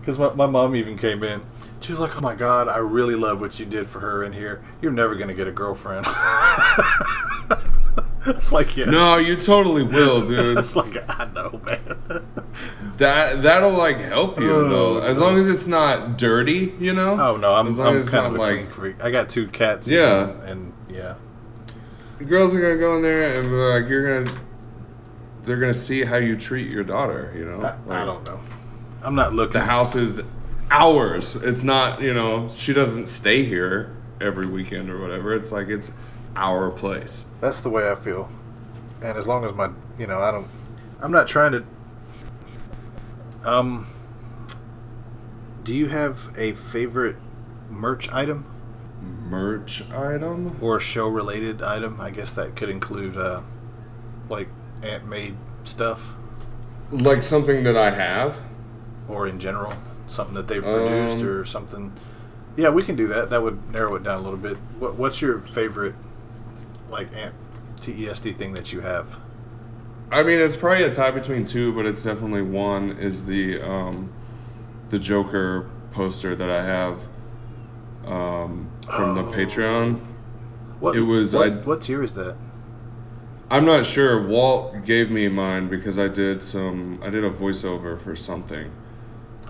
[0.00, 1.42] because my, my mom even came in.
[1.82, 4.32] She was like, "Oh my god, I really love what you did for her in
[4.32, 4.62] here.
[4.80, 6.06] You're never gonna get a girlfriend."
[8.26, 8.84] it's like yeah.
[8.86, 10.58] No, you totally will, dude.
[10.58, 12.26] it's like I know, man.
[12.98, 15.26] That that'll like help you Oh, though, as no.
[15.26, 17.18] long as it's not dirty, you know.
[17.20, 19.02] Oh no, I'm, As long I'm as it's kind not of a like- freak.
[19.02, 19.88] I got two cats.
[19.88, 20.26] Yeah.
[20.26, 21.14] home, and yeah,
[22.28, 23.50] Girls are gonna go in there and
[23.82, 24.38] like, you're gonna,
[25.42, 27.60] they're gonna see how you treat your daughter, you know.
[27.88, 28.38] I, I don't know.
[29.02, 29.54] I'm not looking.
[29.54, 30.22] The house is
[30.72, 31.36] ours.
[31.36, 35.34] It's not, you know, she doesn't stay here every weekend or whatever.
[35.34, 35.92] It's like it's
[36.34, 37.26] our place.
[37.40, 38.28] That's the way I feel.
[39.02, 40.46] And as long as my, you know, I don't,
[41.00, 41.64] I'm not trying to.
[43.44, 43.86] Um,
[45.64, 47.16] do you have a favorite
[47.68, 48.46] merch item
[49.28, 50.56] Merch item.
[50.60, 52.00] or show related item?
[52.00, 53.40] I guess that could include, uh,
[54.28, 54.48] like
[54.82, 56.04] Aunt made stuff
[56.92, 58.36] Like something that I have.
[59.08, 59.74] or in general
[60.06, 61.92] something that they've produced Um, or something.
[62.56, 63.30] Yeah, we can do that.
[63.30, 64.56] That would narrow it down a little bit.
[64.78, 65.94] What, what's your favorite,
[66.90, 67.08] like
[67.80, 69.06] TESD thing that you have?
[70.10, 72.98] I mean, it's probably a tie between two, but it's definitely one.
[72.98, 74.12] Is the um,
[74.90, 77.00] the Joker poster that I have
[78.06, 79.32] um, from the Oh.
[79.32, 80.00] Patreon.
[80.80, 82.36] What It was- What, I- what tier is that?
[83.50, 84.26] I'm not sure.
[84.26, 87.00] Walt gave me mine because I did some.
[87.02, 88.70] I did a voiceover for something.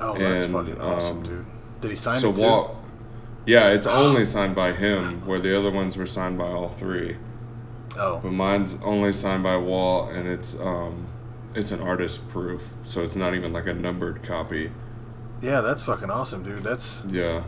[0.03, 1.47] Oh, that's And, fucking awesome, um, dude.
[1.81, 2.43] Did he sign so it too?
[2.43, 2.77] Walt.
[3.47, 7.17] Yeah, it's only signed by him, where the other ones were signed by all three.
[7.97, 11.07] Oh, But mine's only signed by Walt, and it's um,
[11.55, 14.71] it's an artist proof, so it's not even like a numbered copy.
[15.41, 16.63] yeah, that's fucking awesome, dude.
[16.63, 17.45] That's Yeah,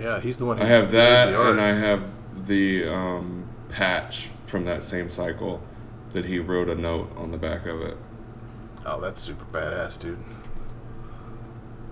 [0.00, 0.58] yeah, he's the one.
[0.58, 5.60] Who I have that, and I have the um, patch from that same cycle
[6.12, 7.96] that he wrote a note on the back of it.
[8.86, 10.18] Oh, that's super badass, dude.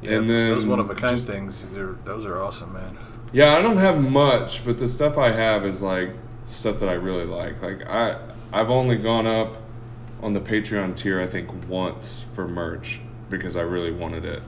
[0.02, 1.66] Yeah, And then those one of a kind things,
[2.04, 2.96] those are awesome, man.
[3.32, 6.10] Yeah, I don't have much, but the stuff I have is like
[6.44, 7.60] stuff that I really like.
[7.62, 8.16] Like I,
[8.52, 9.56] I've only gone up
[10.22, 14.42] on the Patreon tier I think once for merch because I really wanted it.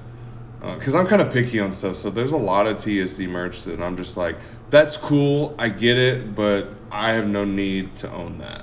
[0.60, 3.80] Because I'm kind of picky on stuff, so there's a lot of TSD merch that
[3.80, 4.36] I'm just like,
[4.70, 8.62] that's cool, I get it, but I have no need to own that.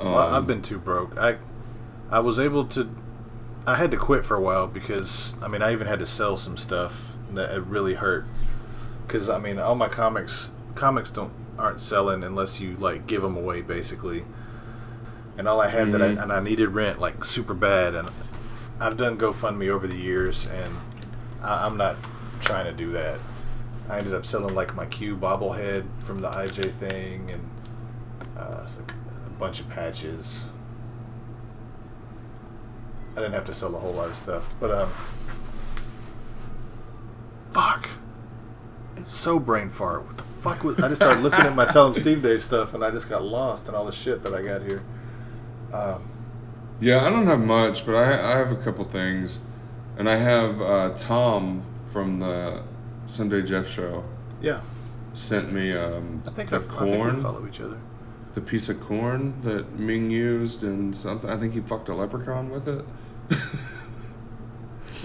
[0.00, 1.18] Um, Well, I've been too broke.
[1.18, 1.36] I
[2.10, 2.88] I was able to.
[3.66, 6.36] I had to quit for a while because I mean I even had to sell
[6.36, 8.24] some stuff that it really hurt.
[9.06, 13.36] Because I mean all my comics comics don't aren't selling unless you like give them
[13.36, 14.24] away basically.
[15.38, 16.18] And all I had that Mhm.
[16.18, 18.08] I and I needed rent like super bad and
[18.80, 20.76] I've done GoFundMe over the years and
[21.42, 21.96] I, I'm not
[22.40, 23.18] trying to do that.
[23.88, 27.40] I ended up selling like my Q bobblehead from the IJ thing and
[28.36, 28.92] uh, like
[29.26, 30.46] a bunch of patches.
[33.16, 34.90] I didn't have to sell a whole lot of stuff, but um,
[37.52, 37.88] fuck,
[39.06, 40.04] so brain fart.
[40.06, 40.78] What the fuck was?
[40.80, 43.22] I just started looking at my Tell 'em Steve Dave stuff, and I just got
[43.24, 44.82] lost in all the shit that I got here.
[45.72, 46.02] Um,
[46.80, 49.40] Yeah, I don't have much, but I, I have a couple things.
[49.98, 52.62] And I have uh, Tom from the
[53.06, 54.04] Sunday Jeff show
[54.42, 54.60] yeah,
[55.14, 57.78] sent me um, I think the I, I think corn, follow each other.
[58.34, 61.30] the piece of corn that Ming used and something.
[61.30, 62.84] I think he fucked a leprechaun with it.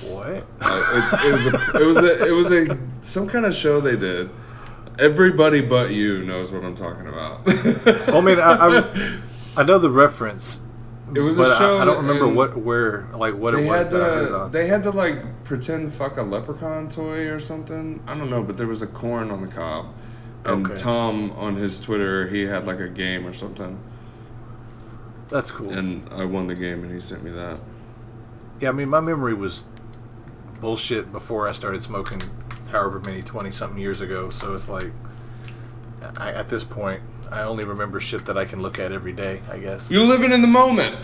[0.03, 0.45] What?
[0.59, 3.79] Uh, it, it was a it was a it was a some kind of show
[3.81, 4.29] they did.
[4.99, 7.45] Everybody but you knows what I'm talking about.
[7.45, 9.19] Well, I mean, I, I,
[9.57, 10.61] I know the reference.
[11.15, 13.89] It was a but I- show I, don't remember what, where, like what it was
[13.89, 17.39] had that I heard to they had to like pretend fuck a leprechaun toy or
[17.39, 18.01] something.
[18.07, 19.87] I don't know, but there was a corn on the cob.
[20.45, 20.75] And Okay.
[20.75, 23.77] Tom on his Twitter, he had like a game or something,
[25.29, 25.71] That's cool.
[25.71, 27.59] and I won the game, and he sent me that.
[28.61, 29.65] Yeah, I mean, my memory was
[30.59, 32.21] bullshit before I started smoking,
[32.71, 34.29] however many twenty something years ago.
[34.29, 34.91] So it's like,
[36.17, 37.01] I, at this point,
[37.31, 39.41] I only remember shit that I can look at every day.
[39.49, 40.95] I guess You're living in the moment.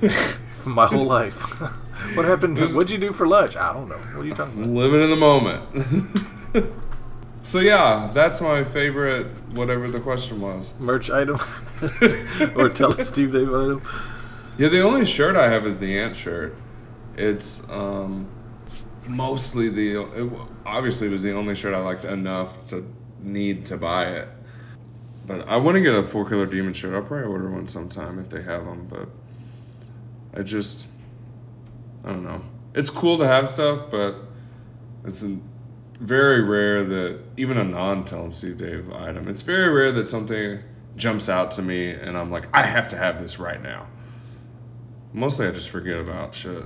[0.64, 1.34] my whole life.
[2.14, 2.56] what happened?
[2.56, 3.56] There's- What'd you do for lunch?
[3.56, 3.96] I don't know.
[3.96, 4.70] What are you talking about?
[4.72, 5.64] living in the moment.
[7.42, 9.26] so yeah, that's my favorite.
[9.52, 10.72] Whatever the question was.
[10.78, 11.40] Merch item,
[12.54, 13.82] or tell Steve Dave item.
[14.58, 16.54] Yeah, the only shirt I have is the ant shirt.
[17.18, 18.28] It's um,
[19.06, 20.02] mostly the.
[20.02, 20.32] It,
[20.64, 22.86] obviously, it was the only shirt I liked enough to
[23.20, 24.28] need to buy it.
[25.26, 26.94] But I want to get a Four Color Demon shirt.
[26.94, 28.86] I'll probably order one sometime if they have them.
[28.88, 29.08] But
[30.32, 30.86] I just,
[32.04, 32.40] I don't know.
[32.72, 34.14] It's cool to have stuff, but
[35.04, 35.26] it's
[36.00, 39.28] very rare that even a non-Tell 'em Steve Dave item.
[39.28, 40.60] It's very rare that something
[40.96, 43.86] jumps out to me and I'm like, I have to have this right now.
[45.12, 46.64] Mostly, I just forget about shit.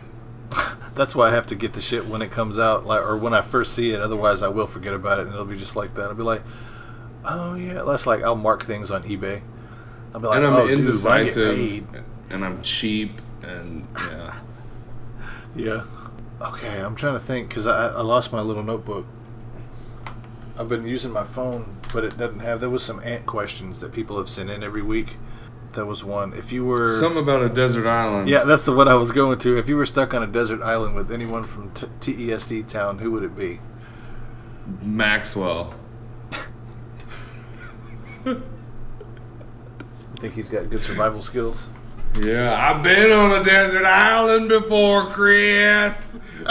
[0.94, 3.32] That's why I have to get the shit when it comes out, like, or when
[3.32, 4.00] I first see it.
[4.00, 6.06] Otherwise, I will forget about it, and it'll be just like that.
[6.06, 6.42] I'll be like,
[7.24, 9.40] oh yeah, that's like I'll mark things on eBay,
[10.14, 11.86] I'll be like, and I'm oh, dude, when I get indecisive, paid.
[12.30, 14.34] and I'm cheap, and yeah.
[15.56, 15.84] Yeah.
[16.40, 19.06] Okay, I'm trying to think because I, I lost my little notebook.
[20.56, 22.60] I've been using my phone, but it doesn't have.
[22.60, 25.16] There was some ant questions that people have sent in every week.
[25.72, 26.32] There was one.
[26.32, 28.28] If you were Something about a desert island.
[28.28, 29.56] Yeah, that's the one I was going to.
[29.56, 33.12] If you were stuck on a desert island with anyone from t- TESD town, who
[33.12, 33.60] would it be?
[34.82, 35.74] Maxwell.
[38.26, 38.42] You
[40.16, 41.66] think he's got good survival skills?
[42.18, 46.18] Yeah, I've been on a desert island before, Chris.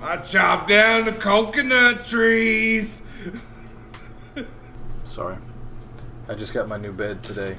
[0.00, 3.02] I chopped down the coconut trees.
[5.04, 5.36] Sorry.
[6.28, 7.56] I just got my new bed today,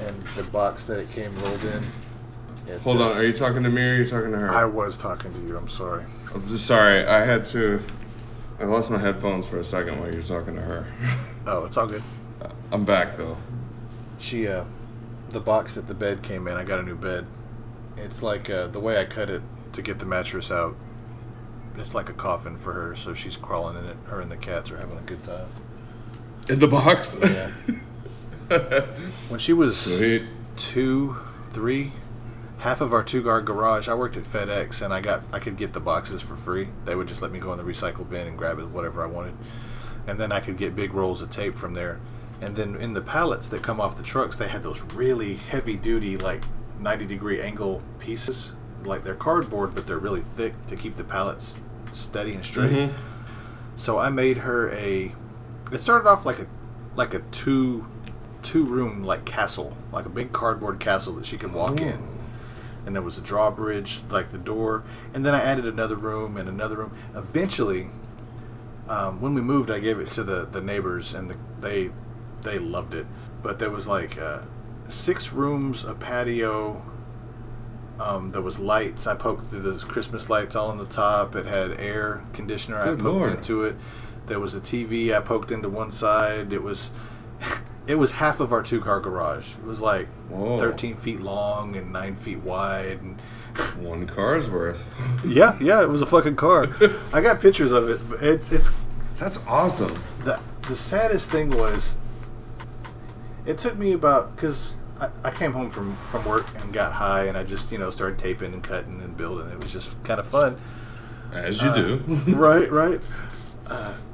[0.00, 1.84] and the box that it came rolled in.
[2.66, 4.50] it, Hold uh, on, are you talking to me or are you talking to her?
[4.50, 5.56] I was talking to you.
[5.56, 6.04] I'm sorry.
[6.34, 7.06] I'm just sorry.
[7.06, 7.82] I had to.
[8.60, 10.86] I lost my headphones for a second while you were talking to her.
[11.50, 12.02] Oh, it's all good.
[12.70, 13.38] I'm back though.
[14.18, 14.64] She, uh,
[15.30, 17.26] the box that the bed came in, I got a new bed.
[17.96, 19.40] It's like uh, the way I cut it
[19.72, 20.76] to get the mattress out.
[21.78, 23.96] It's like a coffin for her, so she's crawling in it.
[24.08, 25.48] Her and the cats are having a good time.
[26.48, 27.16] In the box.
[27.20, 27.50] Yeah.
[29.28, 30.22] When she was Sweet.
[30.56, 31.16] two,
[31.50, 31.92] three,
[32.58, 33.88] half of our two-car garage.
[33.88, 36.68] I worked at FedEx, and I got I could get the boxes for free.
[36.84, 39.34] They would just let me go in the recycle bin and grab whatever I wanted,
[40.06, 42.00] and then I could get big rolls of tape from there.
[42.40, 46.18] And then in the pallets that come off the trucks, they had those really heavy-duty,
[46.18, 46.42] like
[46.80, 48.54] 90-degree angle pieces.
[48.84, 51.56] Like they're cardboard, but they're really thick to keep the pallets
[51.92, 52.72] steady and straight.
[52.72, 52.92] Mhm.
[53.76, 55.12] So I made her a.
[55.72, 56.46] It started off like a
[56.96, 57.86] like a two
[58.42, 61.98] two room like castle, like a big cardboard castle that she could walk in.
[62.86, 66.48] And there was a drawbridge, like the door, and then I added another room and
[66.48, 66.92] another room.
[67.14, 67.88] Eventually,
[68.88, 71.90] um, when we moved, I gave it to the the neighbors, and the, they
[72.42, 73.06] they loved it.
[73.42, 74.40] But there was like uh,
[74.88, 76.82] six rooms, a patio.
[78.00, 79.06] Um, there was lights.
[79.06, 81.34] I poked through those Christmas lights all on the top.
[81.36, 82.78] It had air conditioner.
[82.78, 83.30] I Good poked Lord.
[83.30, 83.76] into it.
[84.28, 85.14] There was a TV.
[85.16, 86.52] I poked into one side.
[86.52, 86.90] It was,
[87.86, 89.54] it was half of our two car garage.
[89.54, 90.58] It was like Whoa.
[90.58, 93.00] 13 feet long and nine feet wide.
[93.00, 93.20] And
[93.84, 94.86] One car's worth.
[95.26, 96.68] yeah, yeah, it was a fucking car.
[97.12, 98.22] I got pictures of it.
[98.22, 98.70] It's it's
[99.16, 99.98] That's awesome.
[100.24, 100.38] the
[100.68, 101.96] the saddest thing was
[103.46, 107.24] it took me about because I, I came home from from work and got high
[107.24, 109.48] and I just you know started taping and cutting and building.
[109.48, 110.60] It was just kind of fun.
[111.32, 111.96] As you Uh, do.
[112.36, 113.00] right, right.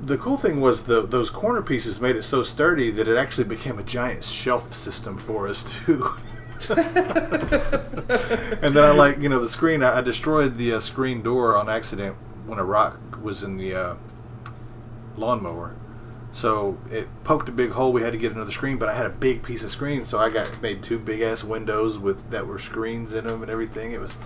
[0.05, 3.44] The cool thing was the those corner pieces made it so sturdy that it actually
[3.44, 6.10] became a giant shelf system for us too.
[6.68, 6.78] and
[8.74, 9.82] then I like you know the screen.
[9.82, 12.16] I, I destroyed the uh, screen door on accident
[12.47, 13.94] when a rock was in the uh,
[15.16, 15.72] lawnmower.
[16.32, 17.93] So it poked a big hole.
[17.93, 20.18] We had to get another screen, but I had a big piece of screen, so
[20.18, 23.93] I got made two big ass windows with that were screens in them and everything.
[23.93, 24.16] It was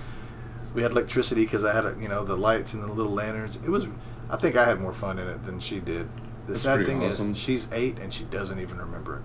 [0.74, 3.56] we had electricity because I had you know the lights and the little lanterns.
[3.56, 3.86] It was
[4.30, 6.08] I think I had more fun in it than she did.
[6.46, 7.32] The That's sad thing awesome.
[7.32, 9.22] is she's eight and she doesn't even remember it.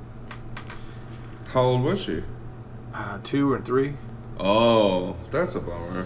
[1.49, 2.23] How old was she?
[2.93, 3.93] Uh, two or three.
[4.39, 6.05] Oh, that's a bummer.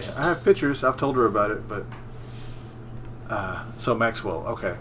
[0.00, 0.82] Yeah, I have pictures.
[0.84, 1.86] I've told her about it, but
[3.28, 4.44] uh, so Maxwell.
[4.48, 4.74] Okay.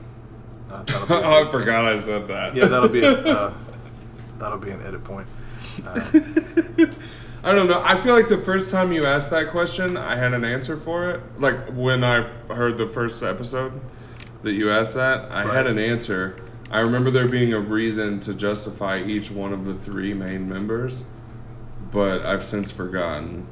[0.69, 1.13] Uh, that'll
[1.47, 2.55] I forgot I said that.
[2.55, 3.53] yeah, that'll be a, uh,
[4.39, 5.27] that'll be an edit point.
[5.85, 5.99] Uh,
[7.43, 7.81] I don't know.
[7.83, 11.11] I feel like the first time you asked that question, I had an answer for
[11.11, 11.21] it.
[11.39, 13.73] Like when I heard the first episode
[14.43, 15.55] that you asked that, I Right.
[15.55, 16.35] had an answer.
[16.69, 21.03] I remember there being a reason to justify each one of the three main members,
[21.91, 23.45] but I've since forgotten.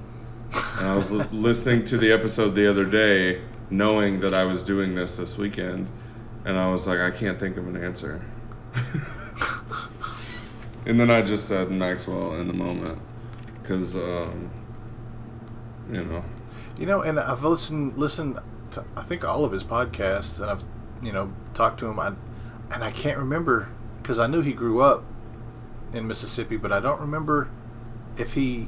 [0.78, 3.42] And I was li- listening to the episode the other day,
[3.72, 5.90] knowing that I was doing this this weekend,
[6.46, 8.22] and I was like, I can't think of an answer.
[10.86, 13.00] and then I just said Maxwell in the moment,
[13.70, 14.50] because um,
[15.88, 16.24] you know,
[16.80, 18.40] You know, and I've listened listened
[18.72, 20.64] to I think all of his podcasts, and I've
[21.04, 22.00] you know talked to him.
[22.00, 22.08] I,
[22.72, 23.70] and I can't remember
[24.02, 25.04] because I knew he grew up
[25.94, 27.48] in Mississippi, but I don't remember
[28.18, 28.68] if he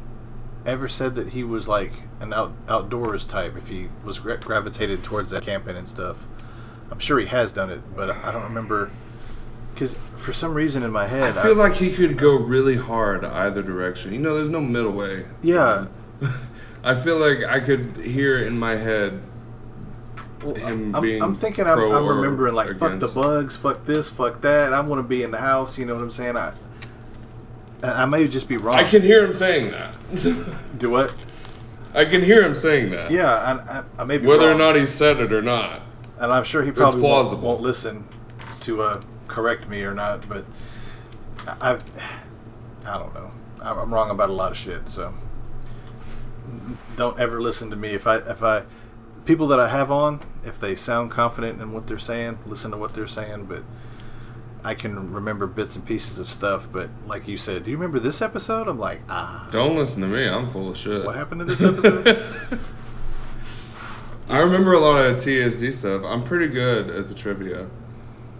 [0.67, 3.57] ever said that he was like an out, outdoors type.
[3.57, 6.27] If he was gra- gravitated towards that camping and stuff.
[6.91, 8.91] I'm sure he has done it, but I don't remember
[9.73, 11.37] because for some reason in my head.
[11.37, 14.13] I feel like he could go really hard either direction.
[14.13, 15.25] You know, there's no middle way.
[15.41, 15.87] Yeah.
[16.83, 19.21] I feel like I could hear in my head
[20.43, 24.09] Well, him I'm, being I'm thinking I'm, I'm remembering like fuck the bugs, fuck this,
[24.09, 24.73] fuck that.
[24.73, 25.77] I want to be in the house.
[25.77, 26.37] You know what I'm saying?
[26.37, 26.53] I
[27.83, 28.75] I I may just be wrong.
[28.75, 29.97] I can hear him saying that.
[30.77, 31.13] do what?
[31.93, 33.11] I can hear him saying that.
[33.11, 34.55] Yeah, I, I, I may be Whether wrong.
[34.55, 35.81] or not he said it or not.
[36.19, 38.07] and I'm sure he probably won't, won't listen
[38.61, 39.01] to uh,
[39.31, 40.27] correct me or not.
[40.29, 40.45] But
[41.47, 41.79] I,
[42.85, 43.31] I don't know.
[43.61, 44.87] I'm wrong about a lot of shit.
[44.89, 45.13] So
[46.95, 48.63] don't ever listen to me if I if I
[49.25, 52.77] people that I have on if they sound confident in what they're saying, listen to
[52.77, 53.45] what they're saying.
[53.45, 53.63] But
[54.63, 56.67] I can remember bits and pieces of stuff.
[56.71, 58.67] But like you said, do you remember this episode?
[58.67, 60.27] I'm like, ah, Don't listen to me.
[60.27, 61.05] I'm full of shit.
[61.05, 62.19] what happened in this episode?
[64.29, 66.03] I remember a lot of TSD stuff.
[66.05, 67.67] I'm pretty good at the trivia.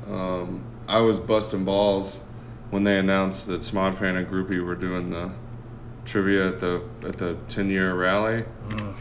[0.09, 2.21] Um, I was busting balls
[2.69, 5.31] when they announced that Smodfan and Groupie were doing the
[6.03, 8.43] trivia at the at the 10 year rally.
[8.67, 8.95] Mm.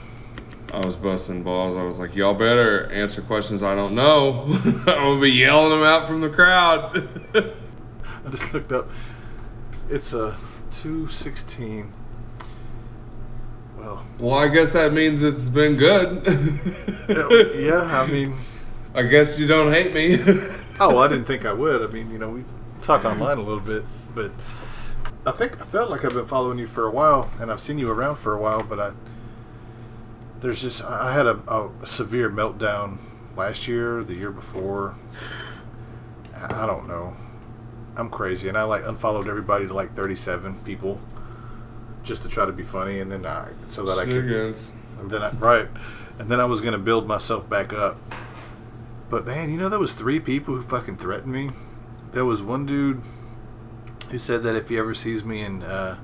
[0.73, 1.75] I was busting balls.
[1.75, 4.45] I was like, y'all better answer questions I don't know.
[4.47, 7.09] I'm gonna be yelling them out from the crowd.
[7.35, 8.89] I just looked up.
[9.89, 10.37] It's a
[10.71, 11.91] two sixteen.
[13.77, 16.23] Well, well, I guess that means it's been good.
[17.59, 18.01] yeah.
[18.01, 18.37] I mean,
[18.95, 20.19] I guess you don't hate me.
[20.81, 21.83] Oh well, I didn't think I would.
[21.83, 22.45] I mean, you know, we
[22.81, 23.85] talk online a little bit,
[24.15, 24.33] but
[25.27, 27.79] I think I felt like I've been following you for a while, and I've seen
[27.79, 28.93] you around for a while, but I
[30.41, 32.99] there's just I had a, a severe meltdown
[33.37, 34.95] last year, the year before.
[36.35, 37.15] I don't know.
[37.97, 41.01] I'm crazy, and I like unfollowed everybody to like 37 people,
[42.03, 44.27] just to try to be funny, and then I so that I could,
[44.99, 45.69] and then I, right,
[46.19, 47.99] and then I was gonna build myself back up.
[49.11, 51.51] But man, you know there was three people who fucking threatened me.
[52.13, 53.03] There was one dude
[54.11, 55.99] who said that if he ever sees me in uh,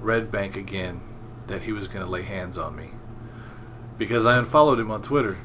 [0.00, 1.00] Red Bank again,
[1.46, 2.90] that he was gonna lay hands on me
[3.98, 5.36] because I unfollowed him on Twitter.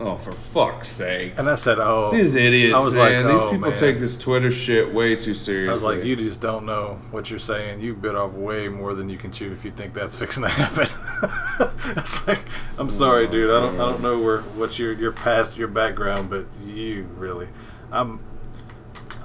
[0.00, 1.34] Oh, for fuck's sake.
[1.38, 3.26] And I said, "Oh, These idiots, I was man.
[3.26, 3.78] like, These oh, people man.
[3.78, 5.68] take this Twitter shit way too seriously.
[5.68, 7.80] I was like, you just don't know what you're saying.
[7.80, 10.48] You bit off way more than you can chew if you think that's fixing to
[10.48, 10.88] happen."
[11.22, 12.40] I was like,
[12.78, 13.50] "I'm sorry, dude.
[13.50, 17.48] I don't, I don't know where what's your your past, your background, but you really,
[17.90, 18.20] I'm."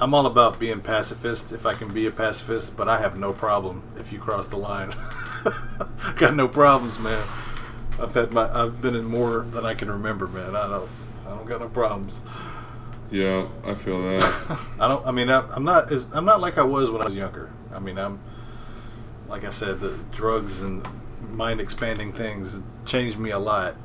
[0.02, 3.34] I'm all about being pacifist if I can be a pacifist, but I have no
[3.34, 4.94] problem if you cross the line.
[6.16, 7.22] Got no problems, man.
[8.00, 10.56] I've had my I've been in more than I can remember, man.
[10.56, 10.90] I don't
[11.30, 12.22] I don't got no problems.
[13.12, 14.60] Yeah, I feel that.
[14.80, 15.06] I don't.
[15.06, 15.92] I mean, I, I'm not.
[15.92, 17.52] As, I'm not like I was when I was younger.
[17.74, 18.20] I mean, I'm.
[19.28, 20.88] Like I said, the drugs and
[21.32, 23.76] mind expanding things changed me a lot.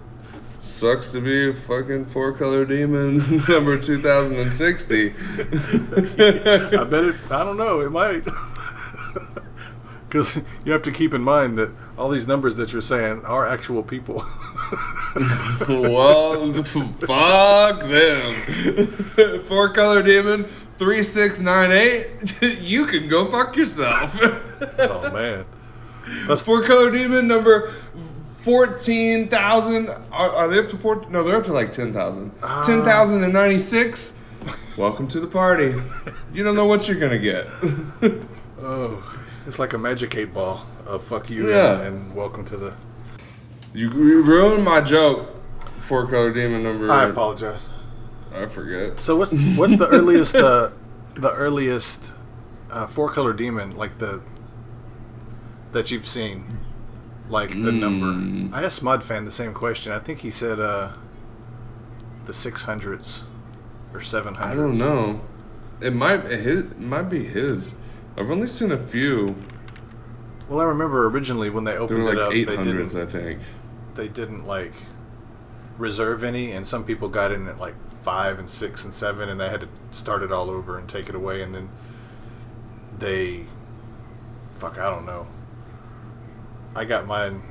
[0.61, 3.19] Sucks to be a fucking four color demon
[3.49, 5.09] number 2060.
[5.11, 5.13] I
[6.85, 7.17] bet it.
[7.31, 7.81] I don't know.
[7.81, 8.27] It might.
[10.15, 13.49] Because you have to keep in mind that all these numbers that you're saying are
[13.49, 14.25] actual people.
[15.69, 18.33] well, fuck them.
[19.41, 22.61] Four color demon 3698.
[22.61, 24.17] You can go fuck yourself.
[24.79, 25.45] oh man.
[26.27, 27.73] That's four color demon number
[28.45, 29.89] 14,000.
[29.89, 31.05] Are, are they up to four?
[31.09, 32.33] No, they're up to like 10,000.
[32.43, 32.63] Ah.
[32.63, 34.21] 10,096.
[34.77, 35.75] Welcome to the party.
[36.33, 37.47] You don't know what you're going to get.
[38.67, 39.03] Oh,
[39.47, 41.81] it's like a magic eight ball of fuck you Yeah.
[41.83, 42.75] and, and welcome to the.
[43.75, 45.29] You, you ruined my joke.
[45.81, 46.91] Four color demon number.
[46.91, 47.69] I apologize.
[48.33, 49.03] I forget.
[49.03, 50.71] So what's what's the earliest uh,
[51.15, 52.15] the earliest
[52.71, 54.23] uh, four color demon like the
[55.75, 56.45] that you've seen
[57.29, 57.79] like the Mm.
[57.81, 58.57] number?
[58.57, 59.93] I asked Smodfan the same question.
[59.93, 60.91] I think he said uh,
[62.27, 63.25] the six hundreds
[63.93, 64.81] or seven hundreds.
[64.81, 65.21] I don't know.
[65.81, 67.75] It might his it might be his.
[68.17, 69.35] I've only seen a few.
[70.49, 73.41] Well, I remember originally when they opened were it up, they didn't I think.
[73.95, 74.73] they didn't like
[75.79, 79.41] reserve any, and some people got in at like five and six and seven, and
[79.41, 81.69] they had to start it all over and take it away, and then
[82.99, 83.45] they,
[84.57, 85.27] fuck, I don't know.
[86.77, 87.43] I got mine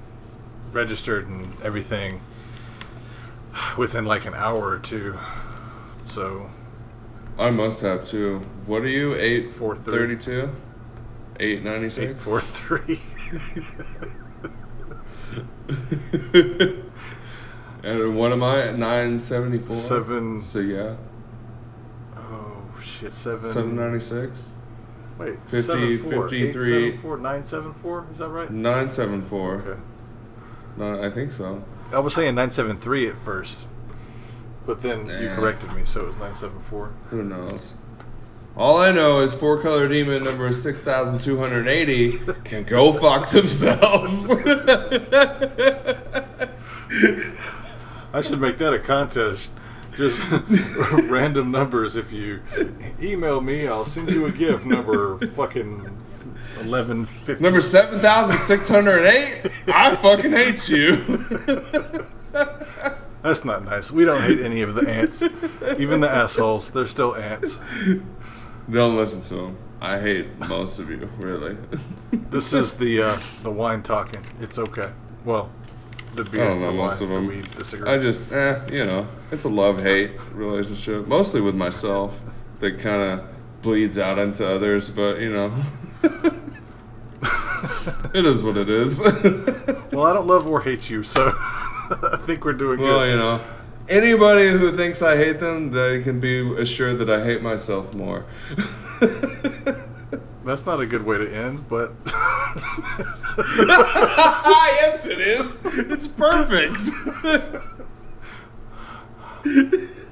[0.72, 2.22] registered and everything
[3.78, 5.18] within like an hour or two,
[6.06, 6.50] so
[7.38, 8.40] I must have too.
[8.66, 9.16] What are you?
[9.16, 9.94] Eight Four three.
[9.94, 10.50] thirty-two.
[11.40, 12.24] Eight ninety eight six.
[12.24, 13.00] four three.
[17.84, 18.72] and what am I?
[18.72, 19.76] Nine seventy four.
[19.76, 20.42] Seven.
[20.42, 20.96] So yeah,
[22.18, 23.42] Oh shit, seven.
[23.42, 24.52] seven ninety six.
[25.24, 26.44] Wait, 50, seven, four, 53.
[26.44, 28.08] eight, seven, four, nine, seven, four.
[28.12, 28.50] Is that right?
[28.52, 29.56] Nine seven four.
[29.56, 29.80] Okay.
[30.78, 31.64] No, I think so.
[31.92, 33.68] I was saying 973 at first,
[34.66, 35.36] but then you eh.
[35.36, 36.92] corrected me, so it was 974.
[37.10, 37.74] Who knows?
[38.56, 42.94] All I know is four color demon number six thousand two hundred eighty can go
[43.00, 44.30] fuck themselves.
[48.14, 49.52] I should make that a contest.
[49.96, 50.26] Just
[51.04, 51.96] random numbers.
[51.96, 52.42] If you
[53.02, 57.44] email me, I'll send you a gift number fucking 1150.
[57.44, 59.52] number seven thousand six hundred eight.
[59.68, 60.96] I fucking hate you.
[63.22, 63.90] That's not nice.
[63.92, 65.22] We don't hate any of the ants.
[65.78, 67.58] Even the assholes, they're still ants.
[68.70, 69.58] Don't listen to them.
[69.80, 71.56] I hate most of you, really.
[72.12, 74.22] This is the uh, the wine talking.
[74.42, 74.92] It's okay.
[75.26, 75.50] Well,
[76.16, 77.28] the beer, I don't know the most wine, of them.
[77.28, 81.56] the weed, the I just, eh, you know, it's a love hate relationship, mostly with
[81.56, 82.20] myself,
[82.60, 85.54] that kind of bleeds out into others, but you know,
[88.14, 89.00] it is what it is.
[89.92, 93.12] well, I don't love or hate you, so I think we're doing well, good.
[93.12, 93.42] you know,
[93.90, 98.26] anybody who thinks I hate them, they can be assured that I hate myself more.
[100.46, 101.94] That's not a good way to end, but
[103.68, 105.60] yes, it is.
[105.64, 106.92] It's perfect.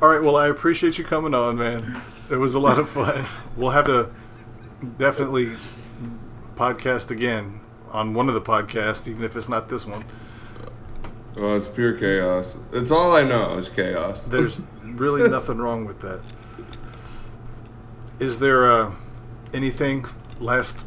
[0.01, 0.23] all right.
[0.23, 2.01] Well, I appreciate you coming on, man.
[2.29, 3.25] It was a lot of fun.
[3.57, 4.09] We'll have to
[4.97, 5.47] definitely
[6.55, 7.59] podcast again
[7.91, 10.03] on one of the podcasts, even if it's not this one.
[11.35, 12.57] well, it's pure chaos.
[12.71, 14.27] It's all I know is chaos.
[14.27, 16.21] There's really nothing wrong with that.
[18.19, 18.93] Is there uh,
[19.53, 20.05] anything
[20.41, 20.85] last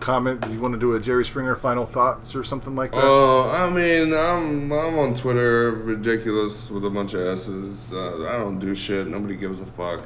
[0.00, 0.40] comment?
[0.40, 3.02] Do you want to do a Jerry Springer final thoughts or something like that?
[3.02, 7.92] Oh, I mean, I'm I'm on Twitter, ridiculous with a bunch of S's.
[7.92, 9.06] Uh, I don't do shit.
[9.06, 10.00] Nobody gives a fuck.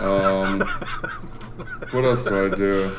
[0.00, 0.60] Um,
[1.92, 2.94] what else do I do?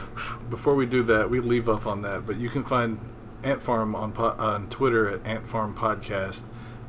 [0.49, 2.99] Before we do that, we leave off on that, but you can find
[3.43, 6.43] Ant Farm on po- on Twitter at Ant Farm Podcast,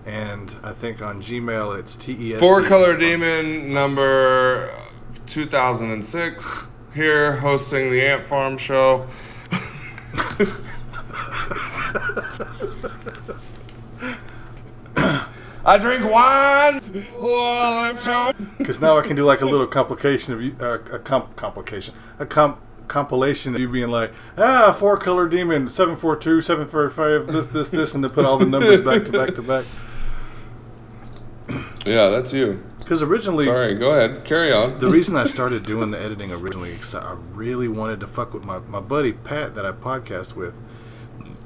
[0.07, 2.41] and I think on Gmail it's T E S.
[2.41, 4.73] Four Color Demon number
[5.27, 9.07] 2006 here hosting the Ant Farm show.
[15.67, 16.81] I drink wine
[17.17, 18.33] while I'm show.
[18.59, 21.95] Because now I can do like a little complication of you, uh, a comp- complication,
[22.19, 26.69] a comp compilation of you being like, ah, four color demon, seven four two, seven
[26.69, 29.43] four five, this this this, and to put all the numbers back to back to
[29.43, 29.65] back.
[31.87, 32.63] Yeah, that's you.
[32.85, 34.27] Because originally, Sorry, go ahead.
[34.27, 34.77] Carry on.
[34.77, 38.45] the reason I started doing the editing originally is I really wanted to fuck with
[38.45, 40.55] my, my buddy Pat that I podcast with.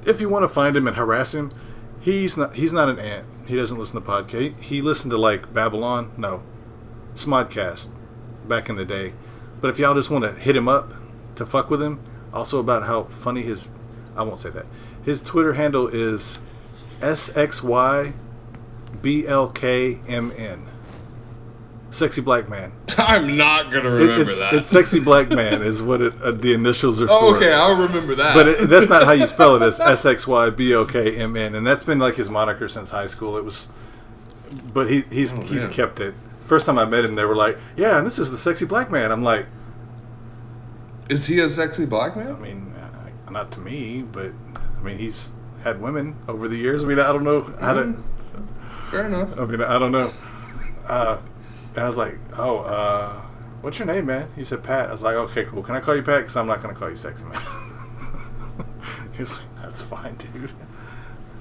[0.05, 1.52] If you want to find him and harass him,
[2.01, 3.24] he's not he's not an ant.
[3.47, 4.59] He doesn't listen to podcast.
[4.59, 6.43] He, he listened to like Babylon, no,
[7.15, 7.89] Smodcast,
[8.48, 9.12] back in the day.
[9.60, 10.93] But if y'all just want to hit him up
[11.36, 12.01] to fuck with him,
[12.32, 13.69] also about how funny his,
[14.16, 14.66] I won't say that.
[15.05, 16.40] His Twitter handle is
[17.01, 18.12] sxyblkmn.
[21.90, 22.73] Sexy black man.
[22.98, 24.52] I'm not gonna remember it's, that.
[24.55, 27.36] it's sexy black man is what it, uh, the initials are Oh, for.
[27.39, 28.35] okay, I'll remember that.
[28.35, 29.66] But it, that's not how you spell it.
[29.66, 32.69] It's S X Y B O K M N, and that's been like his moniker
[32.69, 33.39] since high school.
[33.39, 33.66] It was,
[34.74, 35.73] but he he's Oh, he's man.
[35.73, 36.15] kept it.
[36.47, 38.90] First time I met him, they were like, "Yeah, and this is the sexy black
[38.90, 39.47] man." I'm like,
[41.09, 42.74] Is he a sexy black man?" I mean,
[43.27, 44.32] uh, not to me, but
[44.78, 45.32] I mean, he's
[45.62, 46.85] had women over the years.
[46.85, 47.97] I mean, I don't know how to.
[48.90, 49.39] Fair enough.
[49.39, 50.12] I mean, I don't know.
[50.86, 51.19] Uh,
[51.74, 53.20] and I was like, "Oh, uh,
[53.62, 55.62] what's your name, man?" He said, "Pat." I was like, "Okay, cool.
[55.62, 56.20] Can I call you Pat?
[56.20, 57.40] Because I'm not gonna call you sexy, man."
[59.12, 60.51] he was like, "That's fine, dude."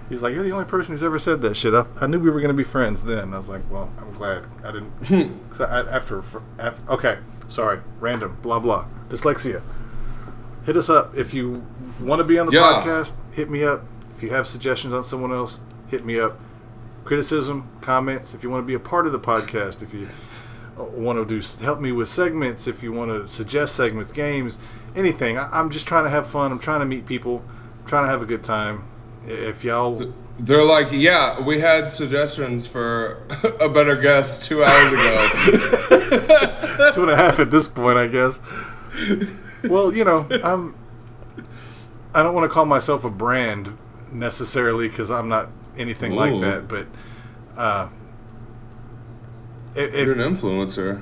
[0.10, 2.30] He's like, "You're the only person who's ever said that shit." I, I knew we
[2.30, 3.34] were gonna be friends then.
[3.34, 6.24] I was like, "Well, I'm glad I didn't." Cause I, after,
[6.60, 7.18] after, okay,
[7.48, 9.62] sorry, random, blah blah, dyslexia.
[10.66, 11.66] Hit us up if you
[12.02, 12.62] want to be on the Yeah.
[12.84, 13.16] podcast.
[13.32, 13.86] Hit me up.
[14.16, 16.38] If you have suggestions on someone else, hit me up.
[17.08, 18.34] Criticism, comments.
[18.34, 20.10] If you want to be a part of the podcast, if you
[20.78, 24.60] uh, want to do help me with segments, if you want to suggest segments, games,
[24.94, 25.38] anything.
[25.38, 26.52] I, I'm just trying to have fun.
[26.52, 27.46] I'm trying to meet people.
[27.80, 28.84] I'm trying to have a good time.
[29.26, 33.24] If y'all They're like, yeah, we had suggestions for
[33.62, 35.30] a better guest two hours ago.
[36.94, 38.42] two and a half at this point, I guess.
[39.64, 40.76] Well, you know, I'm.
[42.14, 43.78] I don't want to call myself a brand
[44.12, 46.68] necessarily because I'm not anything like that.
[46.68, 46.88] But
[47.56, 47.90] uh,
[49.76, 51.02] if, You're an influencer.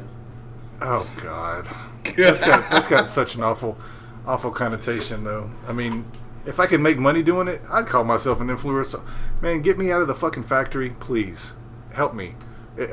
[0.81, 1.67] oh god,
[2.17, 3.77] that's got that's got such an awful,
[4.25, 5.49] awful connotation though.
[5.67, 6.05] I mean,
[6.45, 9.01] if I could make money doing it, I'd call myself an influencer.
[9.41, 11.53] Man, get me out of the fucking factory, please.
[11.93, 12.35] Help me.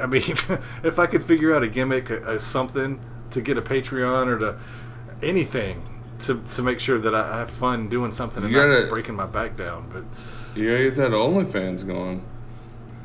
[0.01, 0.23] I mean,
[0.85, 3.01] if I could figure out a gimmick, a, a something
[3.31, 4.59] to get a Patreon or to
[5.23, 5.83] anything
[6.21, 9.27] to, to make sure that I have fun doing something and gotta- not breaking my
[9.27, 9.89] back down.
[9.93, 10.05] But
[10.55, 12.25] Yeah, you gotta get that OnlyFans going.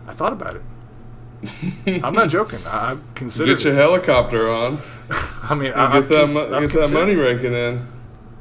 [0.08, 2.04] I thought about it.
[2.04, 2.60] I'm not joking.
[2.66, 3.78] I, I considered Get your it.
[3.78, 4.80] helicopter on.
[5.44, 7.86] I mean, I, get that, cons- mo- get that money raking in.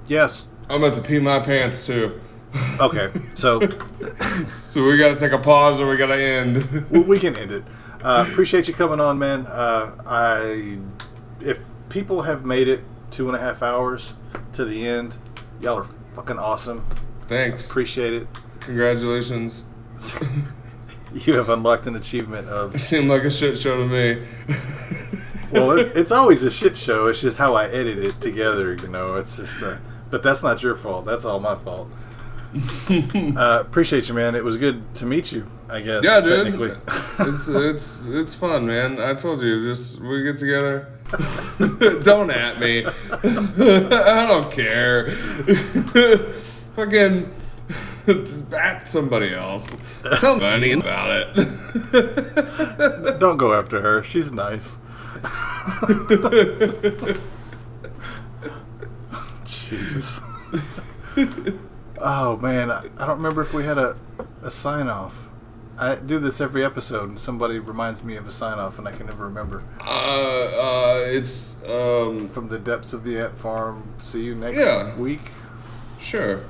[0.07, 0.49] Yes.
[0.69, 2.21] I'm about to pee my pants too.
[2.81, 3.61] Okay, so
[4.47, 6.57] so we gotta take a pause or we gotta end.
[6.91, 7.65] we, we can end it.
[8.03, 9.47] Uh, appreciate you coming on, man.
[9.47, 10.79] Uh, I
[11.41, 11.59] if
[11.89, 14.15] people have made it two and a half hours
[14.55, 15.19] to the end,
[15.61, 16.85] y'all are fucking awesome.
[17.29, 17.71] Thanks.
[17.71, 18.27] Appreciate it.
[18.67, 19.65] Congratulations.
[21.15, 24.27] You have unlocked an achievement of It seemed like a shit show to me.
[25.53, 27.07] well, it, it's always a shit show.
[27.07, 28.75] It's just how I edit it together.
[28.75, 29.63] You know, it's just.
[29.63, 29.79] Uh,
[30.11, 31.07] but that's not your fault.
[31.07, 31.89] That's all my fault.
[32.91, 34.35] uh, appreciate you, man.
[34.35, 35.51] It was good to meet you.
[35.69, 36.05] I guess.
[36.05, 36.79] Yeah, dude.
[37.21, 39.01] it's it's it's fun, man.
[39.01, 40.93] I told you, just we get together.
[42.03, 42.85] don't at me.
[42.85, 45.11] I don't care.
[46.77, 47.33] Fucking
[48.53, 49.77] at somebody else.
[50.21, 53.19] Tell me about it.
[53.21, 54.05] don't go after her.
[54.05, 54.79] She's nice.
[59.45, 60.21] Jesus.
[61.99, 63.97] oh man, I, I don't remember if we had a,
[64.43, 65.17] a sign off.
[65.79, 68.93] I do this every episode, and somebody reminds me of a sign off, and I
[68.93, 69.63] can never remember.
[69.81, 73.87] Uh, uh, it's um, from the depths of the ant farm.
[73.99, 74.97] See you next yeah.
[74.97, 75.21] week.
[76.01, 76.43] Sure.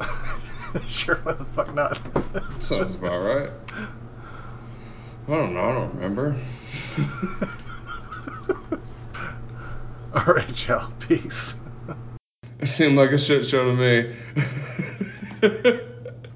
[0.86, 1.98] sure, what the fuck not?
[2.60, 3.50] Sounds about right.
[5.28, 5.60] I don't know.
[5.60, 6.36] I don't remember.
[10.14, 10.90] All right, y'all.
[11.00, 11.58] Peace.
[12.60, 14.14] It seemed like a shit show to
[15.42, 15.82] me.